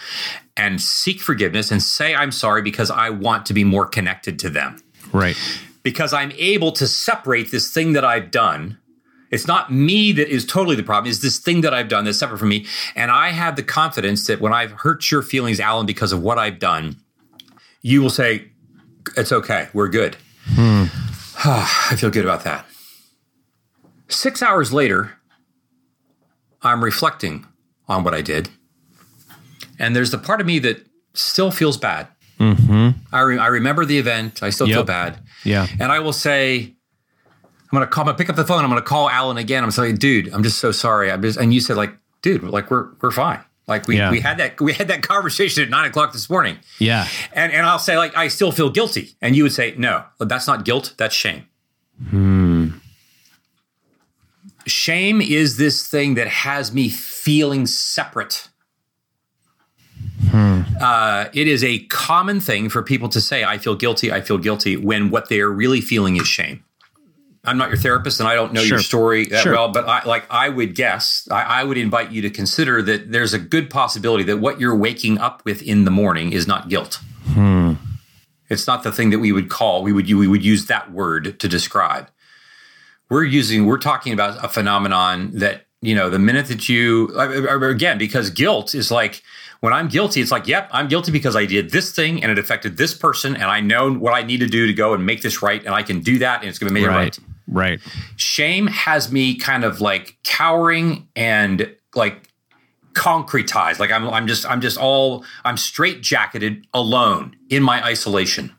and 0.57 0.81
seek 0.81 1.21
forgiveness 1.21 1.71
and 1.71 1.83
say, 1.83 2.15
I'm 2.15 2.33
sorry 2.33 2.63
because 2.63 2.91
I 2.91 3.11
want 3.11 3.47
to 3.47 3.55
be 3.55 3.65
more 3.65 3.87
connected 3.87 4.39
to 4.41 4.51
them. 4.51 4.83
Right. 5.13 5.37
Because 5.83 6.13
I'm 6.13 6.33
able 6.33 6.73
to 6.73 6.87
separate 6.87 7.51
this 7.51 7.73
thing 7.73 7.93
that 7.93 8.05
I've 8.05 8.31
done 8.31 8.79
it's 9.31 9.47
not 9.47 9.73
me 9.73 10.13
that 10.13 10.29
is 10.29 10.47
totally 10.47 10.77
the 10.77 10.83
problem. 10.83 11.11
It's 11.11 11.21
this 11.21 11.39
thing 11.39 11.61
that 11.63 11.75
I've 11.75 11.89
done 11.89 12.05
that's 12.05 12.19
separate 12.19 12.39
from 12.39 12.49
me. 12.49 12.67
And 12.95 13.11
I 13.11 13.31
have 13.31 13.57
the 13.57 13.63
confidence 13.63 14.27
that 14.27 14.41
when 14.41 14.53
I've 14.53 14.73
hurt 14.73 15.11
your 15.11 15.23
feelings, 15.23 15.61
Alan, 15.61 15.87
because 15.87 16.13
of 16.13 16.23
what 16.23 16.39
I've 16.39 16.59
done, 16.59 16.97
you 17.81 18.03
will 18.03 18.11
say, 18.11 18.51
It's 19.17 19.33
okay. 19.33 19.69
We're 19.73 19.89
good. 19.89 20.17
Hmm. 20.47 20.85
I 21.45 21.97
feel 21.97 22.11
good 22.11 22.25
about 22.25 22.45
that. 22.45 22.67
Six 24.09 24.43
hours 24.43 24.73
later, 24.73 25.19
I'm 26.63 26.83
reflecting 26.83 27.47
on 27.87 28.05
what 28.05 28.15
I 28.15 28.23
did. 28.23 28.51
And 29.79 29.95
there's 29.95 30.11
the 30.11 30.19
part 30.19 30.41
of 30.41 30.47
me 30.47 30.59
that 30.61 30.87
still 31.15 31.51
feels 31.51 31.77
bad. 31.77 32.09
Mm-hmm. 32.41 32.99
I, 33.13 33.21
re- 33.21 33.39
I 33.39 33.47
remember 33.49 33.85
the 33.85 33.99
event. 33.99 34.43
I 34.43 34.51
still 34.51 34.67
yep. 34.67 34.77
feel 34.77 34.85
bad. 34.85 35.21
Yeah. 35.45 35.67
And 35.79 35.93
I 35.93 36.01
will 36.01 36.13
say, 36.13 36.75
I'm 37.71 37.77
gonna 37.77 37.87
call. 37.87 38.03
I'm 38.03 38.07
gonna 38.07 38.19
pick 38.19 38.31
up 38.31 38.37
the 38.37 38.45
phone. 38.45 38.65
I'm 38.65 38.71
gonna 38.71 38.81
call 38.81 39.11
Alan 39.11 39.37
again. 39.37 39.63
I'm 39.63 39.71
saying, 39.71 39.97
dude, 39.97 40.33
I'm 40.33 40.43
just 40.43 40.59
so 40.59 40.73
sorry. 40.73 41.11
I'm 41.11 41.21
just, 41.21 41.39
and 41.39 41.53
you 41.53 41.61
said 41.61 41.77
like, 41.77 41.93
dude, 42.23 42.43
like 42.43 42.71
we're 42.71 42.89
we're 43.03 43.11
fine. 43.11 43.41
Like 43.69 43.87
we, 43.87 43.99
yeah. 43.99 44.11
we 44.11 44.21
had 44.21 44.39
that 44.39 44.61
we 44.61 44.73
had 44.73 44.89
that 44.89 45.03
conversation 45.03 45.63
at 45.63 45.69
nine 45.69 45.87
o'clock 45.87 46.15
this 46.15 46.31
morning. 46.31 46.59
Yeah. 46.79 47.07
And 47.33 47.53
and 47.53 47.67
I'll 47.67 47.79
say 47.79 47.99
like 47.99 48.17
I 48.17 48.29
still 48.29 48.51
feel 48.51 48.71
guilty, 48.71 49.15
and 49.21 49.37
you 49.37 49.43
would 49.43 49.53
say 49.53 49.75
no, 49.77 50.05
that's 50.19 50.47
not 50.47 50.65
guilt, 50.65 50.95
that's 50.97 51.15
shame. 51.15 51.47
Hmm. 52.09 52.69
Shame 54.67 55.21
is 55.21 55.59
this 55.59 55.87
thing 55.87 56.15
that 56.15 56.29
has 56.29 56.73
me 56.73 56.89
feeling 56.89 57.67
separate. 57.67 58.49
Hmm. 60.31 60.63
Uh, 60.81 61.27
it 61.33 61.47
is 61.47 61.63
a 61.63 61.81
common 61.87 62.41
thing 62.41 62.69
for 62.69 62.83
people 62.83 63.09
to 63.11 63.21
say, 63.21 63.45
"I 63.45 63.59
feel 63.59 63.75
guilty. 63.75 64.11
I 64.13 64.21
feel 64.21 64.39
guilty," 64.39 64.77
when 64.77 65.11
what 65.11 65.29
they 65.29 65.41
are 65.41 65.51
really 65.51 65.81
feeling 65.81 66.17
is 66.17 66.27
shame. 66.27 66.65
I'm 67.45 67.59
not 67.59 67.69
your 67.69 67.79
therapist 67.79 68.21
and 68.21 68.29
I 68.29 68.35
don't 68.35 68.53
know 68.53 68.61
sure. 68.61 68.79
your 68.79 68.83
story 68.83 69.27
that 69.27 69.43
sure. 69.43 69.53
well, 69.53 69.69
but 69.71 69.89
I, 69.89 70.05
like 70.05 70.27
I 70.31 70.49
would 70.49 70.75
guess, 70.75 71.29
I, 71.31 71.43
I, 71.43 71.65
would 71.65 71.79
invite 71.79 72.11
you 72.11 72.23
to 72.23 72.31
consider 72.31 72.83
that 72.83 73.13
there's 73.13 73.33
a 73.33 73.39
good 73.39 73.71
possibility 73.71 74.25
that 74.25 74.39
what 74.39 74.61
you're 74.61 74.77
waking 74.77 75.19
up 75.19 75.45
with 75.45 75.63
in 75.63 75.85
the 75.85 75.91
morning 75.91 76.33
is 76.33 76.47
not 76.47 76.69
guilt. 76.69 77.01
Hmm. 77.27 77.75
It's 78.49 78.67
not 78.67 78.83
the 78.83 78.93
thing 78.93 79.11
that 79.11 79.19
we 79.19 79.33
would 79.33 79.49
call 79.49 79.83
we 79.83 79.93
would 79.93 80.11
we 80.11 80.27
would 80.27 80.45
use 80.45 80.67
that 80.67 80.91
word 80.91 81.39
to 81.41 81.49
describe. 81.49 82.11
We're 83.11 83.25
using 83.25 83.67
we're 83.67 83.79
talking 83.79 84.13
about 84.13 84.43
a 84.45 84.49
phenomenon 84.49 85.31
that 85.35 85.67
you 85.81 85.95
know 85.95 86.11
the 86.11 86.19
minute 86.19 86.47
that 86.47 86.69
you 86.69 87.09
again 87.17 87.99
because 87.99 88.31
guilt 88.31 88.75
is 88.75 88.91
like 88.91 89.23
when 89.61 89.73
I'm 89.73 89.89
guilty, 89.89 90.21
it's 90.21 90.31
like, 90.31 90.47
yep, 90.47 90.69
I'm 90.73 90.89
guilty 90.89 91.11
because 91.11 91.35
I 91.35 91.45
did 91.45 91.71
this 91.71 91.93
thing 91.93 92.23
and 92.23 92.31
it 92.31 92.39
affected 92.39 92.77
this 92.77 92.95
person, 92.95 93.35
and 93.35 93.45
I 93.45 93.61
know 93.61 93.93
what 93.93 94.15
I 94.15 94.23
need 94.23 94.41
to 94.41 94.47
do 94.47 94.67
to 94.67 94.73
go 94.73 94.95
and 94.95 95.05
make 95.05 95.23
this 95.23 95.43
right, 95.43 95.65
and 95.65 95.75
I 95.75 95.83
can 95.83 96.01
do 96.01 96.19
that, 96.19 96.41
and 96.41 96.49
it's 96.49 96.59
going 96.59 96.69
to 96.69 96.75
make 96.75 96.87
right. 96.87 97.17
it 97.17 97.19
right. 97.19 97.29
Right. 97.51 97.81
Shame 98.17 98.67
has 98.67 99.11
me 99.11 99.37
kind 99.37 99.65
of 99.65 99.81
like 99.81 100.19
cowering 100.23 101.09
and 101.17 101.75
like 101.95 102.29
concretized. 102.93 103.79
Like 103.79 103.91
I'm 103.91 104.09
I'm 104.09 104.27
just 104.27 104.45
I'm 104.45 104.61
just 104.61 104.77
all 104.77 105.25
I'm 105.45 105.57
straight 105.57 106.03
jacketed 106.03 106.67
alone 106.75 107.37
in 107.49 107.63
my 107.63 107.83
isolation. 107.85 108.55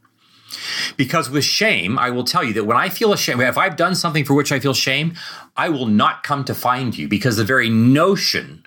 Because 0.98 1.30
with 1.30 1.44
shame, 1.44 2.00
I 2.00 2.10
will 2.10 2.24
tell 2.24 2.44
you 2.44 2.54
that 2.54 2.64
when 2.64 2.76
I 2.76 2.90
feel 2.90 3.14
ashamed, 3.14 3.42
if 3.42 3.58
I've 3.58 3.76
done 3.76 3.94
something 3.94 4.26
for 4.26 4.34
which 4.34 4.52
I 4.52 4.60
feel 4.60 4.74
shame, 4.74 5.14
I 5.56 5.70
will 5.70 5.86
not 5.86 6.24
come 6.24 6.44
to 6.46 6.56
find 6.56 6.98
you 6.98 7.08
because 7.08 7.38
the 7.38 7.44
very 7.44 7.70
notion 7.70 8.64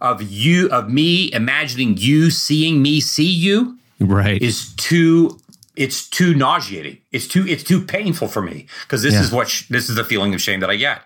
of 0.00 0.22
you 0.22 0.68
of 0.70 0.90
me 0.90 1.32
imagining 1.32 1.96
you 1.96 2.30
seeing 2.30 2.82
me 2.82 3.00
see 3.00 3.30
you 3.30 3.78
right 4.00 4.42
is 4.42 4.74
too 4.76 5.38
it's 5.76 6.08
too 6.08 6.34
nauseating. 6.34 6.98
It's 7.12 7.28
too 7.28 7.46
it's 7.46 7.62
too 7.62 7.82
painful 7.82 8.28
for 8.28 8.42
me 8.42 8.66
because 8.82 9.02
this 9.02 9.14
yeah. 9.14 9.20
is 9.20 9.30
what 9.30 9.48
sh- 9.48 9.68
this 9.68 9.88
is 9.88 9.94
the 9.94 10.04
feeling 10.04 10.34
of 10.34 10.40
shame 10.40 10.60
that 10.60 10.70
I 10.70 10.76
get. 10.76 11.02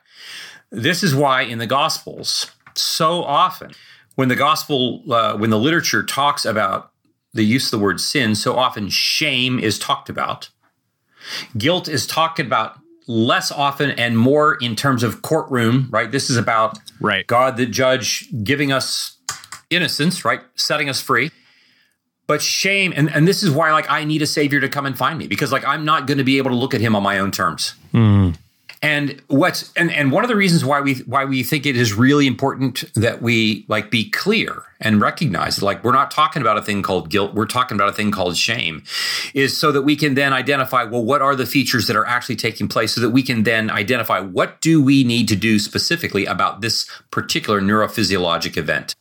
This 0.70 1.03
is 1.03 1.14
why 1.14 1.43
in 1.43 1.59
the 1.59 1.66
Gospels 1.66 2.51
so 2.76 3.24
often 3.24 3.72
when 4.14 4.28
the 4.28 4.36
gospel 4.36 5.03
uh, 5.12 5.36
when 5.36 5.51
the 5.51 5.59
literature 5.59 6.03
talks 6.03 6.45
about 6.45 6.93
the 7.32 7.45
use 7.45 7.66
of 7.66 7.78
the 7.78 7.84
word 7.84 8.01
sin, 8.01 8.34
so 8.34 8.57
often 8.57 8.88
shame 8.88 9.59
is 9.59 9.78
talked 9.78 10.09
about. 10.09 10.51
Guilt 11.57 11.88
is 11.88 12.07
talked 12.07 12.38
about 12.38 12.80
less 13.11 13.50
often 13.50 13.90
and 13.90 14.16
more 14.16 14.54
in 14.61 14.76
terms 14.76 15.02
of 15.02 15.20
courtroom, 15.22 15.88
right? 15.90 16.12
This 16.12 16.30
is 16.30 16.36
about 16.36 16.78
right. 17.00 17.26
God 17.26 17.56
the 17.56 17.66
judge 17.66 18.28
giving 18.44 18.70
us 18.70 19.16
innocence, 19.68 20.24
right? 20.24 20.40
Setting 20.54 20.88
us 20.88 21.00
free. 21.00 21.32
But 22.28 22.40
shame, 22.40 22.92
and, 22.94 23.12
and 23.12 23.26
this 23.26 23.42
is 23.42 23.50
why 23.50 23.72
like 23.72 23.90
I 23.90 24.04
need 24.04 24.22
a 24.22 24.26
savior 24.26 24.61
to 24.61 24.68
come 24.68 24.86
and 24.86 24.96
find 24.96 25.18
me 25.18 25.26
because 25.26 25.50
like 25.50 25.66
I'm 25.66 25.84
not 25.84 26.06
going 26.06 26.18
to 26.18 26.24
be 26.24 26.38
able 26.38 26.50
to 26.50 26.56
look 26.56 26.72
at 26.72 26.80
him 26.80 26.94
on 26.94 27.02
my 27.02 27.18
own 27.18 27.32
terms. 27.32 27.74
Mm. 27.92 28.38
And 28.83 29.20
what's 29.26 29.72
and 29.74 29.91
and 29.91 30.11
one 30.11 30.24
of 30.24 30.28
the 30.28 30.37
reasons 30.37 30.64
why 30.64 30.81
we 30.81 30.95
why 31.01 31.26
we 31.26 31.43
think 31.43 31.66
it 31.66 31.76
is 31.76 31.93
really 31.93 32.26
important 32.26 32.91
that 32.95 33.20
we 33.20 33.66
like 33.68 33.91
be 33.91 34.09
clear 34.09 34.62
and 34.81 35.03
recognize 35.03 35.57
that 35.57 35.66
like 35.66 35.85
we're 35.85 35.93
not 35.93 36.11
talking 36.11 36.41
about 36.41 36.57
a 36.57 36.62
thing 36.62 36.81
called 36.81 37.11
guilt, 37.11 37.35
we're 37.35 37.45
talking 37.45 37.76
about 37.76 37.91
a 37.91 37.93
thing 37.93 38.11
called 38.11 38.39
shame, 38.39 38.83
is 39.35 39.55
so 39.55 39.70
that 39.70 39.83
we 39.83 39.97
can 39.97 40.14
then 40.14 40.33
identify 40.33 40.83
well 40.85 41.05
what 41.05 41.20
are 41.20 41.37
the 41.37 41.45
features 41.45 41.89
that 41.89 41.97
are 41.97 42.07
actually 42.07 42.37
taking 42.37 42.68
place, 42.68 42.95
so 42.95 43.03
that 43.03 43.11
we 43.11 43.22
can 43.22 43.43
then 43.43 43.70
identify 43.70 44.18
what 44.18 44.62
do 44.62 44.83
we 44.83 45.05
need 45.05 45.28
to 45.28 45.37
do 45.37 45.59
specifically 45.59 46.24
about 46.24 46.62
this 46.62 46.89
particular 47.11 47.61
neurophysiologic 47.61 48.57
event. 48.57 48.95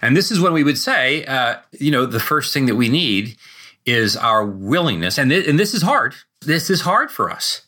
And 0.00 0.16
this 0.16 0.30
is 0.30 0.40
when 0.40 0.54
we 0.54 0.64
would 0.64 0.78
say, 0.78 1.26
uh, 1.26 1.56
you 1.72 1.90
know, 1.90 2.06
the 2.06 2.18
first 2.18 2.54
thing 2.54 2.64
that 2.64 2.76
we 2.76 2.88
need 2.88 3.36
is 3.84 4.16
our 4.16 4.42
willingness, 4.42 5.18
and 5.18 5.30
th- 5.30 5.46
and 5.46 5.58
this 5.58 5.74
is 5.74 5.82
hard. 5.82 6.14
This 6.40 6.70
is 6.70 6.80
hard 6.80 7.10
for 7.10 7.30
us 7.30 7.66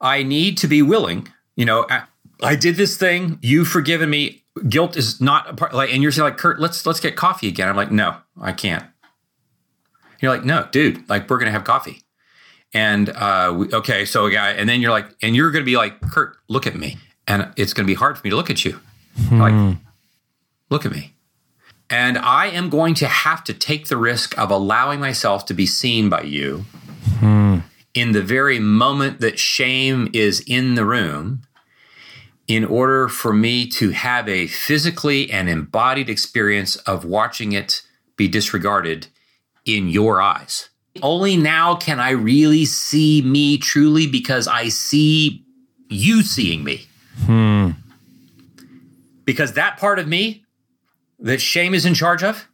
I 0.00 0.22
need 0.22 0.58
to 0.58 0.68
be 0.68 0.82
willing. 0.82 1.28
You 1.56 1.64
know, 1.64 1.86
I, 1.90 2.02
I 2.42 2.56
did 2.56 2.76
this 2.76 2.96
thing. 2.96 3.38
You've 3.42 3.68
forgiven 3.68 4.10
me. 4.10 4.44
Guilt 4.68 4.96
is 4.96 5.20
not 5.20 5.50
a 5.50 5.54
part. 5.54 5.74
Like, 5.74 5.92
and 5.92 6.02
you're 6.02 6.12
saying 6.12 6.24
like, 6.24 6.38
Curt, 6.38 6.60
let's 6.60 6.84
let's 6.86 7.00
get 7.00 7.16
coffee 7.16 7.48
again. 7.48 7.68
I'm 7.68 7.76
like, 7.76 7.90
no, 7.90 8.16
I 8.40 8.52
can't. 8.52 8.84
You're 10.20 10.32
like, 10.32 10.44
no, 10.44 10.66
dude. 10.70 11.08
Like, 11.08 11.28
we're 11.30 11.38
gonna 11.38 11.52
have 11.52 11.64
coffee. 11.64 12.02
And 12.74 13.08
uh, 13.10 13.54
we, 13.56 13.72
okay, 13.72 14.04
so 14.04 14.26
a 14.26 14.30
guy, 14.30 14.50
and 14.50 14.68
then 14.68 14.80
you're 14.80 14.90
like, 14.90 15.06
and 15.22 15.34
you're 15.34 15.50
gonna 15.50 15.64
be 15.64 15.76
like, 15.76 16.00
Curt, 16.00 16.36
look 16.48 16.66
at 16.66 16.74
me, 16.76 16.98
and 17.26 17.48
it's 17.56 17.72
gonna 17.72 17.86
be 17.86 17.94
hard 17.94 18.18
for 18.18 18.26
me 18.26 18.30
to 18.30 18.36
look 18.36 18.50
at 18.50 18.64
you. 18.64 18.80
Hmm. 19.28 19.40
Like, 19.40 19.76
look 20.70 20.84
at 20.84 20.92
me. 20.92 21.14
And 21.90 22.18
I 22.18 22.48
am 22.48 22.68
going 22.68 22.94
to 22.94 23.06
have 23.06 23.42
to 23.44 23.54
take 23.54 23.88
the 23.88 23.96
risk 23.96 24.36
of 24.38 24.50
allowing 24.50 25.00
myself 25.00 25.46
to 25.46 25.54
be 25.54 25.66
seen 25.66 26.10
by 26.10 26.22
you. 26.22 26.64
Hmm 27.20 27.47
in 27.94 28.12
the 28.12 28.22
very 28.22 28.58
moment 28.58 29.20
that 29.20 29.38
shame 29.38 30.08
is 30.12 30.40
in 30.46 30.74
the 30.74 30.84
room 30.84 31.42
in 32.46 32.64
order 32.64 33.08
for 33.08 33.32
me 33.32 33.66
to 33.68 33.90
have 33.90 34.28
a 34.28 34.46
physically 34.46 35.30
and 35.30 35.48
embodied 35.48 36.08
experience 36.08 36.76
of 36.76 37.04
watching 37.04 37.52
it 37.52 37.82
be 38.16 38.26
disregarded 38.26 39.06
in 39.64 39.88
your 39.88 40.20
eyes. 40.22 40.70
Only 41.02 41.36
now 41.36 41.76
can 41.76 42.00
I 42.00 42.10
really 42.10 42.64
see 42.64 43.22
me 43.22 43.58
truly 43.58 44.06
because 44.06 44.48
I 44.48 44.68
see 44.70 45.44
you 45.88 46.22
seeing 46.22 46.64
me. 46.64 46.86
Hmm. 47.24 47.70
Because 49.24 49.52
that 49.52 49.76
part 49.76 49.98
of 49.98 50.08
me 50.08 50.44
that 51.18 51.40
shame 51.40 51.74
is 51.74 51.84
in 51.84 51.94
charge 51.94 52.22
of, 52.22 52.48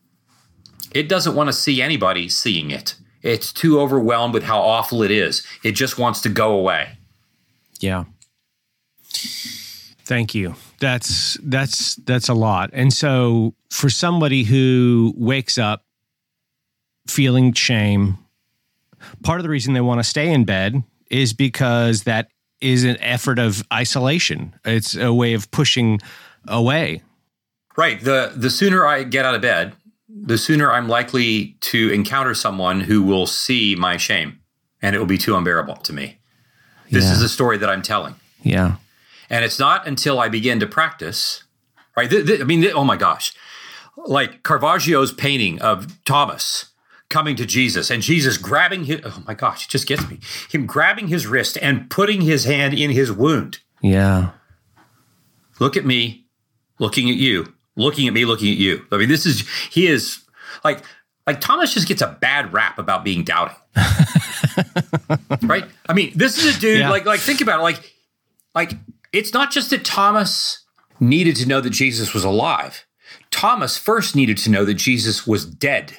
it 0.92 1.08
doesn't 1.08 1.34
want 1.34 1.48
to 1.48 1.52
see 1.52 1.80
anybody 1.80 2.28
seeing 2.28 2.70
it. 2.70 2.96
It's 3.24 3.52
too 3.52 3.80
overwhelmed 3.80 4.34
with 4.34 4.44
how 4.44 4.60
awful 4.60 5.02
it 5.02 5.10
is. 5.10 5.44
It 5.64 5.72
just 5.72 5.98
wants 5.98 6.20
to 6.20 6.28
go 6.28 6.52
away. 6.52 6.90
Yeah. 7.80 8.04
Thank 10.04 10.34
you. 10.34 10.54
That's 10.78 11.38
that's 11.42 11.96
that's 11.96 12.28
a 12.28 12.34
lot. 12.34 12.70
And 12.74 12.92
so 12.92 13.54
for 13.70 13.88
somebody 13.88 14.44
who 14.44 15.14
wakes 15.16 15.56
up 15.56 15.84
feeling 17.08 17.54
shame, 17.54 18.18
part 19.22 19.40
of 19.40 19.44
the 19.44 19.48
reason 19.48 19.72
they 19.72 19.80
want 19.80 20.00
to 20.00 20.04
stay 20.04 20.30
in 20.30 20.44
bed 20.44 20.82
is 21.10 21.32
because 21.32 22.02
that 22.02 22.28
is 22.60 22.84
an 22.84 23.00
effort 23.00 23.38
of 23.38 23.62
isolation. 23.72 24.54
It's 24.66 24.94
a 24.94 25.12
way 25.12 25.32
of 25.32 25.50
pushing 25.50 26.00
away. 26.46 27.00
Right. 27.76 28.02
The 28.02 28.32
the 28.36 28.50
sooner 28.50 28.84
I 28.84 29.04
get 29.04 29.24
out 29.24 29.34
of 29.34 29.40
bed, 29.40 29.72
the 30.14 30.38
sooner 30.38 30.70
I'm 30.70 30.88
likely 30.88 31.56
to 31.60 31.90
encounter 31.92 32.34
someone 32.34 32.80
who 32.80 33.02
will 33.02 33.26
see 33.26 33.74
my 33.74 33.96
shame 33.96 34.38
and 34.80 34.94
it 34.94 34.98
will 34.98 35.06
be 35.06 35.18
too 35.18 35.36
unbearable 35.36 35.76
to 35.76 35.92
me. 35.92 36.18
This 36.90 37.04
yeah. 37.04 37.12
is 37.12 37.22
a 37.22 37.28
story 37.28 37.58
that 37.58 37.68
I'm 37.68 37.82
telling. 37.82 38.14
Yeah. 38.42 38.76
And 39.28 39.44
it's 39.44 39.58
not 39.58 39.86
until 39.86 40.20
I 40.20 40.28
begin 40.28 40.60
to 40.60 40.66
practice, 40.66 41.42
right? 41.96 42.08
Th- 42.08 42.26
th- 42.26 42.40
I 42.40 42.44
mean, 42.44 42.60
th- 42.60 42.74
oh 42.74 42.84
my 42.84 42.96
gosh. 42.96 43.34
Like 43.96 44.42
Caravaggio's 44.42 45.12
painting 45.12 45.60
of 45.60 46.04
Thomas 46.04 46.66
coming 47.08 47.34
to 47.36 47.46
Jesus 47.46 47.90
and 47.90 48.02
Jesus 48.02 48.36
grabbing 48.36 48.84
his, 48.84 49.00
oh 49.04 49.22
my 49.26 49.34
gosh, 49.34 49.66
it 49.66 49.70
just 49.70 49.88
gets 49.88 50.08
me. 50.08 50.20
Him 50.50 50.66
grabbing 50.66 51.08
his 51.08 51.26
wrist 51.26 51.58
and 51.60 51.90
putting 51.90 52.20
his 52.20 52.44
hand 52.44 52.74
in 52.74 52.90
his 52.90 53.10
wound. 53.10 53.58
Yeah. 53.82 54.30
Look 55.58 55.76
at 55.76 55.86
me, 55.86 56.26
looking 56.78 57.08
at 57.08 57.16
you 57.16 57.54
looking 57.76 58.06
at 58.06 58.14
me, 58.14 58.24
looking 58.24 58.50
at 58.50 58.56
you. 58.58 58.84
I 58.90 58.96
mean, 58.98 59.08
this 59.08 59.26
is 59.26 59.48
he 59.70 59.86
is 59.86 60.22
like 60.64 60.82
like 61.26 61.40
Thomas 61.40 61.72
just 61.72 61.88
gets 61.88 62.02
a 62.02 62.08
bad 62.20 62.52
rap 62.52 62.78
about 62.78 63.04
being 63.04 63.24
doubting. 63.24 63.56
right? 65.42 65.64
I 65.88 65.92
mean, 65.92 66.12
this 66.14 66.38
is 66.38 66.56
a 66.56 66.60
dude 66.60 66.80
yeah. 66.80 66.90
like 66.90 67.04
like 67.04 67.20
think 67.20 67.40
about 67.40 67.60
it 67.60 67.62
like 67.62 67.94
like 68.54 68.72
it's 69.12 69.32
not 69.32 69.50
just 69.50 69.70
that 69.70 69.84
Thomas 69.84 70.64
needed 71.00 71.36
to 71.36 71.46
know 71.46 71.60
that 71.60 71.70
Jesus 71.70 72.14
was 72.14 72.24
alive. 72.24 72.84
Thomas 73.30 73.76
first 73.76 74.14
needed 74.14 74.38
to 74.38 74.50
know 74.50 74.64
that 74.64 74.74
Jesus 74.74 75.26
was 75.26 75.44
dead. 75.44 75.98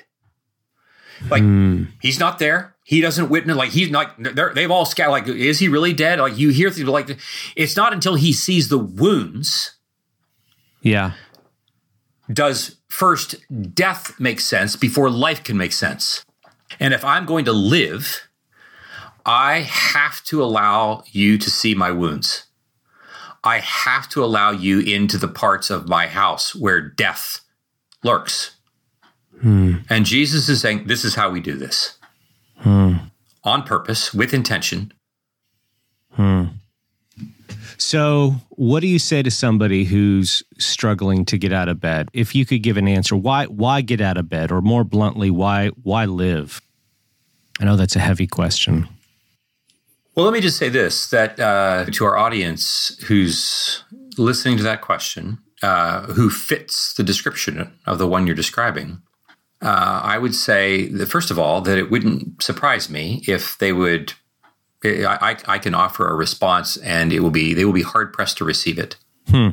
Like 1.29 1.43
mm. 1.43 1.87
he's 2.01 2.19
not 2.19 2.39
there. 2.39 2.75
He 2.83 3.01
doesn't 3.01 3.29
witness. 3.29 3.57
Like 3.57 3.71
he's 3.71 3.89
not. 3.89 4.15
They've 4.19 4.71
all 4.71 4.85
scattered. 4.85 5.11
Like 5.11 5.27
is 5.27 5.59
he 5.59 5.67
really 5.67 5.93
dead? 5.93 6.19
Like 6.19 6.37
you 6.37 6.49
hear 6.49 6.69
things 6.69 6.87
like 6.87 7.17
it's 7.55 7.75
not 7.75 7.93
until 7.93 8.15
he 8.15 8.31
sees 8.31 8.69
the 8.69 8.77
wounds. 8.77 9.71
Yeah 10.81 11.13
does 12.31 12.77
first 12.87 13.35
death 13.73 14.19
make 14.19 14.39
sense 14.39 14.75
before 14.75 15.09
life 15.09 15.43
can 15.43 15.57
make 15.57 15.73
sense. 15.73 16.25
And 16.79 16.93
if 16.93 17.05
I'm 17.05 17.25
going 17.25 17.45
to 17.45 17.53
live, 17.53 18.27
I 19.25 19.59
have 19.59 20.23
to 20.25 20.43
allow 20.43 21.03
you 21.11 21.37
to 21.37 21.49
see 21.49 21.75
my 21.75 21.91
wounds. 21.91 22.45
I 23.43 23.59
have 23.59 24.09
to 24.09 24.23
allow 24.23 24.51
you 24.51 24.79
into 24.79 25.17
the 25.17 25.27
parts 25.27 25.69
of 25.69 25.87
my 25.87 26.07
house 26.07 26.55
where 26.55 26.81
death 26.81 27.41
lurks. 28.03 28.55
Hmm. 29.41 29.77
And 29.89 30.05
Jesus 30.05 30.49
is 30.49 30.61
saying, 30.61 30.87
This 30.87 31.05
is 31.05 31.15
how 31.15 31.29
we 31.29 31.41
do 31.41 31.55
this 31.55 31.97
hmm. 32.59 32.93
on 33.43 33.63
purpose, 33.63 34.13
with 34.13 34.33
intention. 34.33 34.93
Hmm. 36.13 36.45
So, 37.77 38.35
what 38.49 38.79
do 38.79 38.87
you 38.87 38.99
say 38.99 39.21
to 39.23 39.31
somebody 39.31 39.83
who's 39.83 40.43
struggling 40.57 41.25
to 41.25 41.37
get 41.37 41.51
out 41.51 41.69
of 41.69 41.79
bed? 41.79 42.09
If 42.13 42.35
you 42.35 42.45
could 42.45 42.63
give 42.63 42.77
an 42.77 42.87
answer, 42.87 43.15
why 43.15 43.45
why 43.45 43.81
get 43.81 44.01
out 44.01 44.17
of 44.17 44.29
bed, 44.29 44.51
or 44.51 44.61
more 44.61 44.83
bluntly, 44.83 45.29
why 45.29 45.69
why 45.83 46.05
live? 46.05 46.61
I 47.59 47.65
know 47.65 47.75
that's 47.75 47.95
a 47.95 47.99
heavy 47.99 48.27
question. 48.27 48.87
Well, 50.15 50.25
let 50.25 50.33
me 50.33 50.41
just 50.41 50.57
say 50.57 50.69
this: 50.69 51.09
that 51.09 51.39
uh, 51.39 51.85
to 51.91 52.05
our 52.05 52.17
audience 52.17 52.97
who's 53.07 53.83
listening 54.17 54.57
to 54.57 54.63
that 54.63 54.81
question, 54.81 55.39
uh, 55.61 56.03
who 56.13 56.29
fits 56.29 56.93
the 56.93 57.03
description 57.03 57.73
of 57.85 57.97
the 57.97 58.07
one 58.07 58.25
you're 58.25 58.35
describing, 58.35 59.01
uh, 59.61 60.01
I 60.03 60.17
would 60.17 60.35
say 60.35 60.87
that 60.89 61.07
first 61.07 61.31
of 61.31 61.39
all 61.39 61.61
that 61.61 61.77
it 61.77 61.89
wouldn't 61.89 62.41
surprise 62.41 62.89
me 62.89 63.23
if 63.27 63.57
they 63.57 63.73
would 63.73 64.13
I, 64.85 65.37
I 65.47 65.59
can 65.59 65.73
offer 65.73 66.07
a 66.07 66.15
response 66.15 66.77
and 66.77 67.11
it 67.11 67.19
will 67.21 67.31
be 67.31 67.53
they 67.53 67.65
will 67.65 67.73
be 67.73 67.81
hard 67.81 68.13
pressed 68.13 68.37
to 68.37 68.45
receive 68.45 68.77
it 68.77 68.95
hmm. 69.29 69.49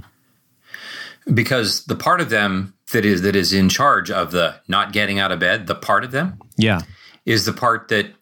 because 1.33 1.85
the 1.85 1.97
part 1.97 2.20
of 2.20 2.30
them 2.30 2.74
that 2.93 3.05
is 3.05 3.22
that 3.22 3.37
is 3.37 3.53
in 3.53 3.68
charge 3.68 4.11
of 4.11 4.33
the 4.33 4.57
not 4.68 4.93
getting 4.93 5.18
out 5.18 5.33
of 5.33 5.41
bed 5.41 5.66
the 5.66 5.74
part 5.74 6.05
of 6.05 6.11
them 6.11 6.39
yeah 6.57 6.80
is 7.24 7.45
the 7.45 7.53
part 7.53 7.89
that 7.89 8.12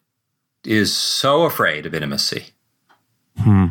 is 0.63 0.95
so 0.95 1.43
afraid 1.43 1.85
of 1.85 1.93
intimacy 1.93 2.45
hmm. 3.37 3.67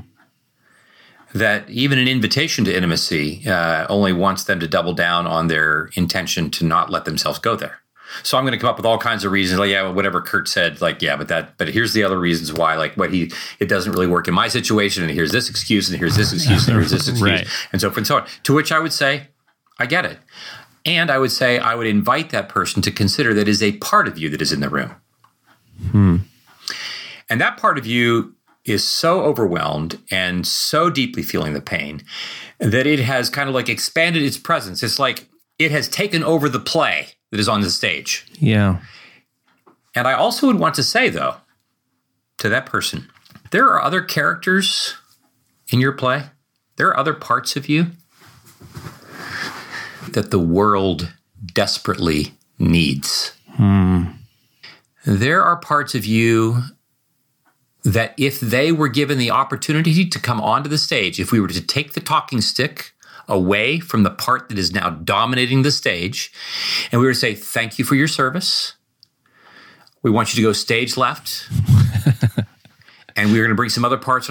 that 1.35 1.69
even 1.71 1.99
an 1.99 2.09
invitation 2.09 2.65
to 2.65 2.75
intimacy 2.75 3.47
uh, 3.49 3.87
only 3.89 4.13
wants 4.13 4.45
them 4.45 4.61
to 4.61 4.69
double 4.69 4.93
down 4.93 5.27
on 5.27 5.47
their 5.47 5.91
intention 5.95 6.51
to 6.51 6.65
not 6.65 6.91
let 6.91 7.05
themselves 7.05 7.39
go 7.39 7.57
there 7.57 7.81
so 8.23 8.37
I'm 8.37 8.45
going 8.45 8.53
to 8.53 8.59
come 8.59 8.71
up 8.71 8.77
with 8.77 8.87
all 8.87 8.99
kinds 8.99 9.25
of 9.25 9.33
reasons, 9.33 9.59
like 9.59 9.71
yeah, 9.71 9.89
whatever 9.89 10.21
Curt 10.21 10.49
said, 10.49 10.81
like 10.81 11.03
yeah, 11.03 11.17
but 11.17 11.29
that, 11.29 11.57
but 11.59 11.69
here's 11.69 11.93
the 11.93 12.03
other 12.03 12.19
reasons 12.19 12.53
why, 12.53 12.77
like 12.77 12.97
what 12.97 13.13
he, 13.13 13.33
it 13.59 13.69
doesn't 13.69 13.93
really 13.93 14.07
work 14.07 14.29
in 14.29 14.35
my 14.35 14.49
situation, 14.49 15.03
and 15.03 15.13
here's 15.13 15.33
this 15.33 15.49
excuse, 15.49 15.89
and 15.89 15.99
here's 15.99 16.17
this 16.17 16.33
excuse, 16.33 16.67
and 16.67 16.77
here's 16.77 16.91
this 16.91 17.09
excuse, 17.09 17.23
right. 17.23 17.49
and 17.73 17.81
so 17.81 17.89
forth 17.89 17.99
and 17.99 18.07
so 18.07 18.17
on. 18.19 18.27
To 18.45 18.55
which 18.55 18.73
I 18.73 18.79
would 18.79 18.93
say, 18.93 19.29
I 19.79 19.87
get 19.87 20.05
it, 20.05 20.19
and 20.85 21.11
I 21.11 21.19
would 21.19 21.33
say 21.33 21.59
I 21.59 21.75
would 21.75 21.87
invite 21.87 22.31
that 22.31 22.49
person 22.49 22.83
to 22.83 22.91
consider 22.91 23.35
that 23.35 23.49
is 23.49 23.63
a 23.63 23.73
part 23.79 24.09
of 24.09 24.19
you 24.19 24.29
that 24.31 24.43
is 24.43 24.53
in 24.53 24.61
the 24.61 24.71
room, 24.71 24.95
hmm. 25.91 26.17
and 27.29 27.41
that 27.41 27.57
part 27.57 27.79
of 27.79 27.87
you 27.87 28.35
is 28.65 28.87
so 28.87 29.23
overwhelmed 29.23 29.99
and 30.11 30.47
so 30.47 30.91
deeply 30.91 31.23
feeling 31.23 31.55
the 31.55 31.61
pain 31.61 32.03
that 32.59 32.87
it 32.87 33.01
has 33.01 33.31
kind 33.31 33.49
of 33.49 33.55
like 33.55 33.69
expanded 33.69 34.23
its 34.23 34.37
presence. 34.37 34.83
It's 34.83 34.99
like 34.99 35.27
it 35.59 35.71
has 35.71 35.89
taken 35.89 36.23
over 36.23 36.49
the 36.49 36.61
play 36.61 37.09
that 37.31 37.41
is 37.41 37.49
on 37.49 37.61
the 37.61 37.71
stage. 37.71 38.27
Yeah. 38.39 38.81
And 39.95 40.07
I 40.07 40.13
also 40.13 40.47
would 40.47 40.59
want 40.59 40.75
to 40.77 40.83
say, 40.83 41.09
though, 41.09 41.37
to 42.39 42.49
that 42.49 42.67
person, 42.67 43.09
there 43.51 43.67
are 43.67 43.83
other 43.83 44.03
characters 44.03 44.97
in 45.73 45.81
your 45.81 45.93
play, 45.93 46.25
there 46.77 46.89
are 46.89 46.99
other 46.99 47.15
parts 47.15 47.57
of 47.57 47.69
you 47.69 47.89
that 50.13 50.31
the 50.31 50.39
world 50.39 51.13
desperately 51.53 52.33
needs. 52.59 53.33
Hmm. 53.53 54.05
There 55.05 55.43
are 55.43 55.57
parts 55.57 55.95
of 55.95 56.05
you 56.05 56.63
that 57.85 58.15
if 58.19 58.41
they 58.41 58.73
were 58.73 58.89
given 58.89 59.19
the 59.19 59.31
opportunity 59.31 60.09
to 60.09 60.19
come 60.19 60.41
onto 60.41 60.69
the 60.69 60.79
stage, 60.79 61.19
if 61.19 61.33
we 61.33 61.41
were 61.41 61.49
to 61.49 61.61
take 61.61 61.95
the 61.95 62.01
talking 62.01 62.41
stick 62.41 62.93
away 63.31 63.81
from 63.81 64.03
the 64.03 64.11
part 64.11 64.49
that 64.49 64.59
is 64.59 64.73
now 64.73 64.91
dominating 64.91 65.63
the 65.63 65.71
stage, 65.71 66.33
and 66.91 67.01
we 67.01 67.07
were 67.07 67.13
to 67.13 67.19
say, 67.19 67.35
Thank 67.35 67.79
you 67.79 67.85
for 67.85 67.95
your 67.95 68.09
service. 68.09 68.75
We 70.03 70.11
want 70.11 70.35
you 70.35 70.37
to 70.37 70.49
go 70.49 70.53
stage 70.53 70.97
left. 70.97 71.49
and 73.17 73.31
we're 73.33 73.43
going 73.43 73.51
to 73.51 73.55
bring 73.55 73.69
some 73.69 73.85
other 73.85 73.99
parts. 73.99 74.31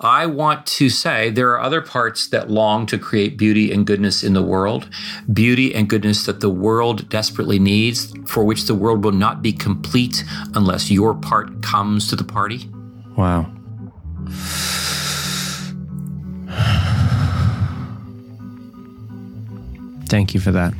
I 0.00 0.26
want 0.26 0.66
to 0.66 0.88
say 0.88 1.30
there 1.30 1.50
are 1.50 1.60
other 1.60 1.82
parts 1.82 2.28
that 2.28 2.50
long 2.50 2.86
to 2.86 2.98
create 2.98 3.36
beauty 3.36 3.70
and 3.70 3.86
goodness 3.86 4.22
in 4.22 4.32
the 4.32 4.42
world, 4.42 4.88
beauty 5.32 5.74
and 5.74 5.88
goodness 5.88 6.24
that 6.26 6.40
the 6.40 6.48
world 6.48 7.08
desperately 7.08 7.58
needs, 7.58 8.14
for 8.26 8.44
which 8.44 8.64
the 8.64 8.74
world 8.74 9.04
will 9.04 9.12
not 9.12 9.42
be 9.42 9.52
complete 9.52 10.24
unless 10.54 10.90
your 10.90 11.14
part 11.14 11.62
comes 11.62 12.08
to 12.08 12.16
the 12.16 12.24
party. 12.24 12.70
Wow. 13.16 13.52
Thank 20.20 20.34
you 20.34 20.40
for 20.40 20.52
that. 20.52 20.74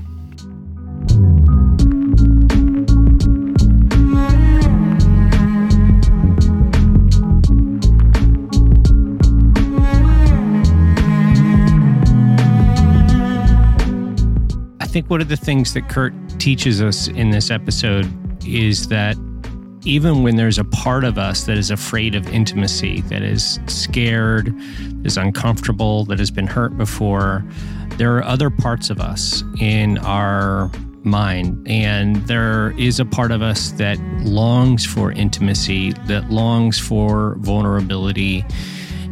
I 14.78 14.86
think 14.86 15.08
one 15.08 15.22
of 15.22 15.30
the 15.30 15.38
things 15.38 15.72
that 15.72 15.88
Curt 15.88 16.12
teaches 16.38 16.82
us 16.82 17.08
in 17.08 17.30
this 17.30 17.50
episode 17.50 18.12
is 18.46 18.88
that 18.88 19.16
even 19.86 20.22
when 20.22 20.36
there's 20.36 20.58
a 20.58 20.64
part 20.64 21.04
of 21.04 21.16
us 21.16 21.44
that 21.44 21.56
is 21.56 21.70
afraid 21.70 22.14
of 22.14 22.28
intimacy, 22.28 23.00
that 23.02 23.22
is 23.22 23.58
scared, 23.68 24.54
is 25.02 25.16
uncomfortable, 25.16 26.04
that 26.04 26.18
has 26.18 26.30
been 26.30 26.46
hurt 26.46 26.76
before, 26.76 27.42
there 28.00 28.16
are 28.16 28.24
other 28.24 28.48
parts 28.48 28.88
of 28.88 28.98
us 28.98 29.44
in 29.58 29.98
our 29.98 30.70
mind. 31.02 31.68
And 31.68 32.16
there 32.26 32.70
is 32.78 32.98
a 32.98 33.04
part 33.04 33.30
of 33.30 33.42
us 33.42 33.72
that 33.72 34.00
longs 34.22 34.86
for 34.86 35.12
intimacy, 35.12 35.92
that 36.06 36.30
longs 36.30 36.78
for 36.78 37.36
vulnerability. 37.40 38.42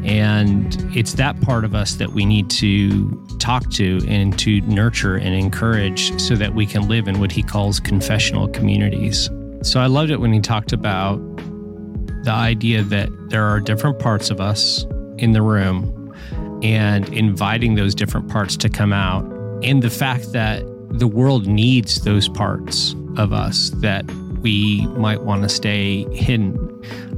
And 0.05 0.75
it's 0.97 1.13
that 1.17 1.39
part 1.43 1.67
of 1.67 1.75
us 1.75 1.97
that 1.97 2.13
we 2.13 2.25
need 2.25 2.49
to 2.49 3.11
talk 3.39 3.69
to 3.73 4.01
and 4.09 4.39
to 4.39 4.63
nurture 4.63 5.17
and 5.17 5.35
encourage 5.35 6.19
so 6.19 6.35
that 6.37 6.55
we 6.55 6.65
can 6.65 6.89
live 6.89 7.09
in 7.09 7.21
what 7.21 7.31
he 7.31 7.43
calls 7.43 7.81
confessional 7.81 8.49
communities. 8.49 9.29
So 9.61 9.81
I 9.81 9.87
loved 9.87 10.11
it 10.11 10.17
when 10.17 10.33
he 10.33 10.41
talked 10.41 10.73
about 10.73 11.19
the 12.25 12.33
idea 12.33 12.85
that 12.85 13.11
there 13.29 13.45
are 13.45 13.61
different 13.61 13.99
parts 13.99 14.31
of 14.31 14.41
us 14.41 14.87
in 15.19 15.33
the 15.33 15.43
room 15.43 15.95
and 16.63 17.09
inviting 17.15 17.75
those 17.75 17.95
different 17.95 18.29
parts 18.29 18.57
to 18.59 18.69
come 18.69 18.93
out. 18.93 19.25
And 19.63 19.83
the 19.83 19.91
fact 19.91 20.33
that 20.33 20.65
the 20.91 21.07
world 21.07 21.47
needs 21.47 22.03
those 22.03 22.29
parts 22.29 22.95
of 23.17 23.33
us 23.33 23.71
that 23.77 24.05
we 24.41 24.87
might 24.89 25.23
want 25.23 25.43
to 25.43 25.49
stay 25.49 26.05
hidden. 26.15 26.65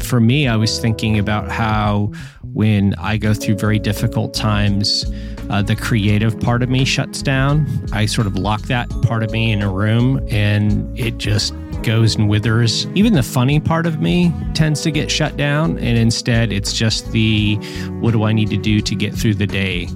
For 0.01 0.21
me, 0.21 0.49
I 0.49 0.57
was 0.57 0.79
thinking 0.79 1.19
about 1.19 1.51
how 1.51 2.13
when 2.53 2.95
I 2.95 3.17
go 3.17 3.35
through 3.35 3.57
very 3.57 3.79
difficult 3.79 4.35
times, 4.35 5.05
uh, 5.51 5.63
the 5.63 5.77
creative 5.77 6.39
part 6.41 6.63
of 6.63 6.69
me 6.69 6.85
shuts 6.85 7.23
down. 7.23 7.67
I 7.93 8.07
sort 8.07 8.27
of 8.27 8.37
lock 8.37 8.63
that 8.63 8.89
part 9.03 9.23
of 9.23 9.31
me 9.31 9.53
in 9.53 9.63
a 9.63 9.71
room 9.71 10.27
and 10.31 10.99
it 10.99 11.19
just 11.19 11.55
goes 11.83 12.17
and 12.17 12.29
withers. 12.29 12.87
Even 12.95 13.13
the 13.13 13.23
funny 13.23 13.61
part 13.61 13.87
of 13.87 14.01
me 14.01 14.33
tends 14.55 14.83
to 14.83 14.91
get 14.91 15.11
shut 15.11 15.37
down, 15.37 15.79
and 15.79 15.99
instead 15.99 16.53
it's 16.53 16.73
just 16.73 17.11
the 17.13 17.57
what 18.01 18.13
do 18.13 18.25
I 18.25 18.33
need 18.33 18.51
to 18.51 18.57
do 18.57 18.81
to 18.81 18.95
get 18.95 19.15
through 19.15 19.35
the 19.35 19.47
day? 19.47 19.89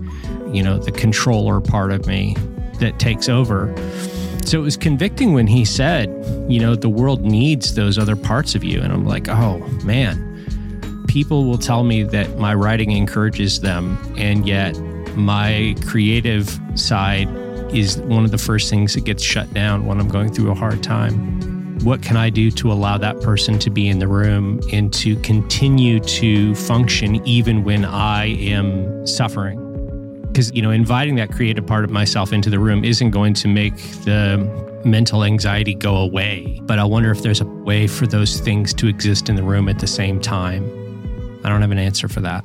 You 0.48 0.62
know, 0.62 0.78
the 0.78 0.92
controller 0.92 1.60
part 1.60 1.92
of 1.92 2.06
me 2.06 2.36
that 2.80 2.98
takes 2.98 3.28
over. 3.28 3.74
So 4.44 4.58
it 4.58 4.62
was 4.62 4.76
convicting 4.76 5.32
when 5.32 5.46
he 5.46 5.64
said, 5.64 6.08
you 6.48 6.60
know, 6.60 6.74
the 6.74 6.88
world 6.88 7.22
needs 7.22 7.74
those 7.74 7.98
other 7.98 8.16
parts 8.16 8.54
of 8.54 8.62
you. 8.62 8.80
And 8.80 8.92
I'm 8.92 9.06
like, 9.06 9.28
oh 9.28 9.58
man, 9.84 11.04
people 11.08 11.44
will 11.44 11.58
tell 11.58 11.82
me 11.84 12.02
that 12.02 12.38
my 12.38 12.54
writing 12.54 12.92
encourages 12.92 13.60
them, 13.60 13.98
and 14.18 14.46
yet 14.46 14.78
my 15.16 15.74
creative 15.86 16.60
side 16.74 17.28
is 17.72 17.98
one 17.98 18.24
of 18.24 18.30
the 18.30 18.38
first 18.38 18.68
things 18.70 18.94
that 18.94 19.04
gets 19.04 19.22
shut 19.22 19.52
down 19.54 19.86
when 19.86 19.98
I'm 19.98 20.08
going 20.08 20.32
through 20.32 20.50
a 20.50 20.54
hard 20.54 20.82
time 20.82 21.53
what 21.84 22.00
can 22.00 22.16
I 22.16 22.30
do 22.30 22.50
to 22.52 22.72
allow 22.72 22.96
that 22.96 23.20
person 23.20 23.58
to 23.58 23.68
be 23.68 23.88
in 23.88 23.98
the 23.98 24.08
room 24.08 24.58
and 24.72 24.92
to 24.94 25.16
continue 25.16 26.00
to 26.00 26.54
function 26.54 27.16
even 27.26 27.62
when 27.62 27.84
I 27.84 28.28
am 28.28 29.06
suffering? 29.06 29.60
Because, 30.22 30.50
you 30.54 30.62
know, 30.62 30.70
inviting 30.70 31.14
that 31.16 31.30
creative 31.30 31.66
part 31.66 31.84
of 31.84 31.90
myself 31.90 32.32
into 32.32 32.48
the 32.48 32.58
room 32.58 32.84
isn't 32.84 33.10
going 33.10 33.34
to 33.34 33.48
make 33.48 33.76
the 34.04 34.38
mental 34.84 35.24
anxiety 35.24 35.74
go 35.74 35.96
away. 35.96 36.58
But 36.62 36.78
I 36.78 36.84
wonder 36.84 37.10
if 37.10 37.22
there's 37.22 37.42
a 37.42 37.46
way 37.46 37.86
for 37.86 38.06
those 38.06 38.40
things 38.40 38.72
to 38.74 38.88
exist 38.88 39.28
in 39.28 39.36
the 39.36 39.42
room 39.42 39.68
at 39.68 39.78
the 39.78 39.86
same 39.86 40.20
time. 40.20 40.64
I 41.44 41.50
don't 41.50 41.60
have 41.60 41.70
an 41.70 41.78
answer 41.78 42.08
for 42.08 42.20
that. 42.22 42.44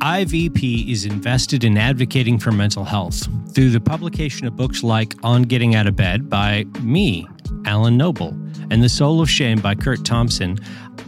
IVP 0.00 0.88
is 0.88 1.04
invested 1.04 1.64
in 1.64 1.76
advocating 1.76 2.38
for 2.38 2.52
mental 2.52 2.84
health 2.84 3.26
through 3.52 3.70
the 3.70 3.80
publication 3.80 4.46
of 4.46 4.54
books 4.54 4.84
like 4.84 5.14
On 5.24 5.42
Getting 5.42 5.74
Out 5.74 5.88
of 5.88 5.96
Bed 5.96 6.30
by 6.30 6.64
me, 6.80 7.26
Alan 7.64 7.96
Noble, 7.96 8.28
and 8.70 8.80
The 8.80 8.88
Soul 8.88 9.20
of 9.20 9.28
Shame 9.28 9.60
by 9.60 9.74
Curt 9.74 10.04
Thompson. 10.04 10.56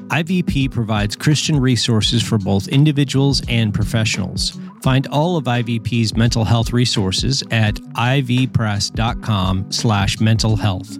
IVP 0.09 0.73
provides 0.73 1.15
Christian 1.15 1.61
resources 1.61 2.21
for 2.21 2.37
both 2.37 2.67
individuals 2.67 3.43
and 3.49 3.73
professionals. 3.73 4.59
Find 4.83 5.07
all 5.09 5.37
of 5.37 5.45
IVP's 5.45 6.17
mental 6.17 6.45
health 6.45 6.73
resources 6.73 7.45
at 7.53 7.75
ivpress.com 7.75 9.71
slash 9.71 10.19
mental 10.21 10.57
health. 10.57 10.99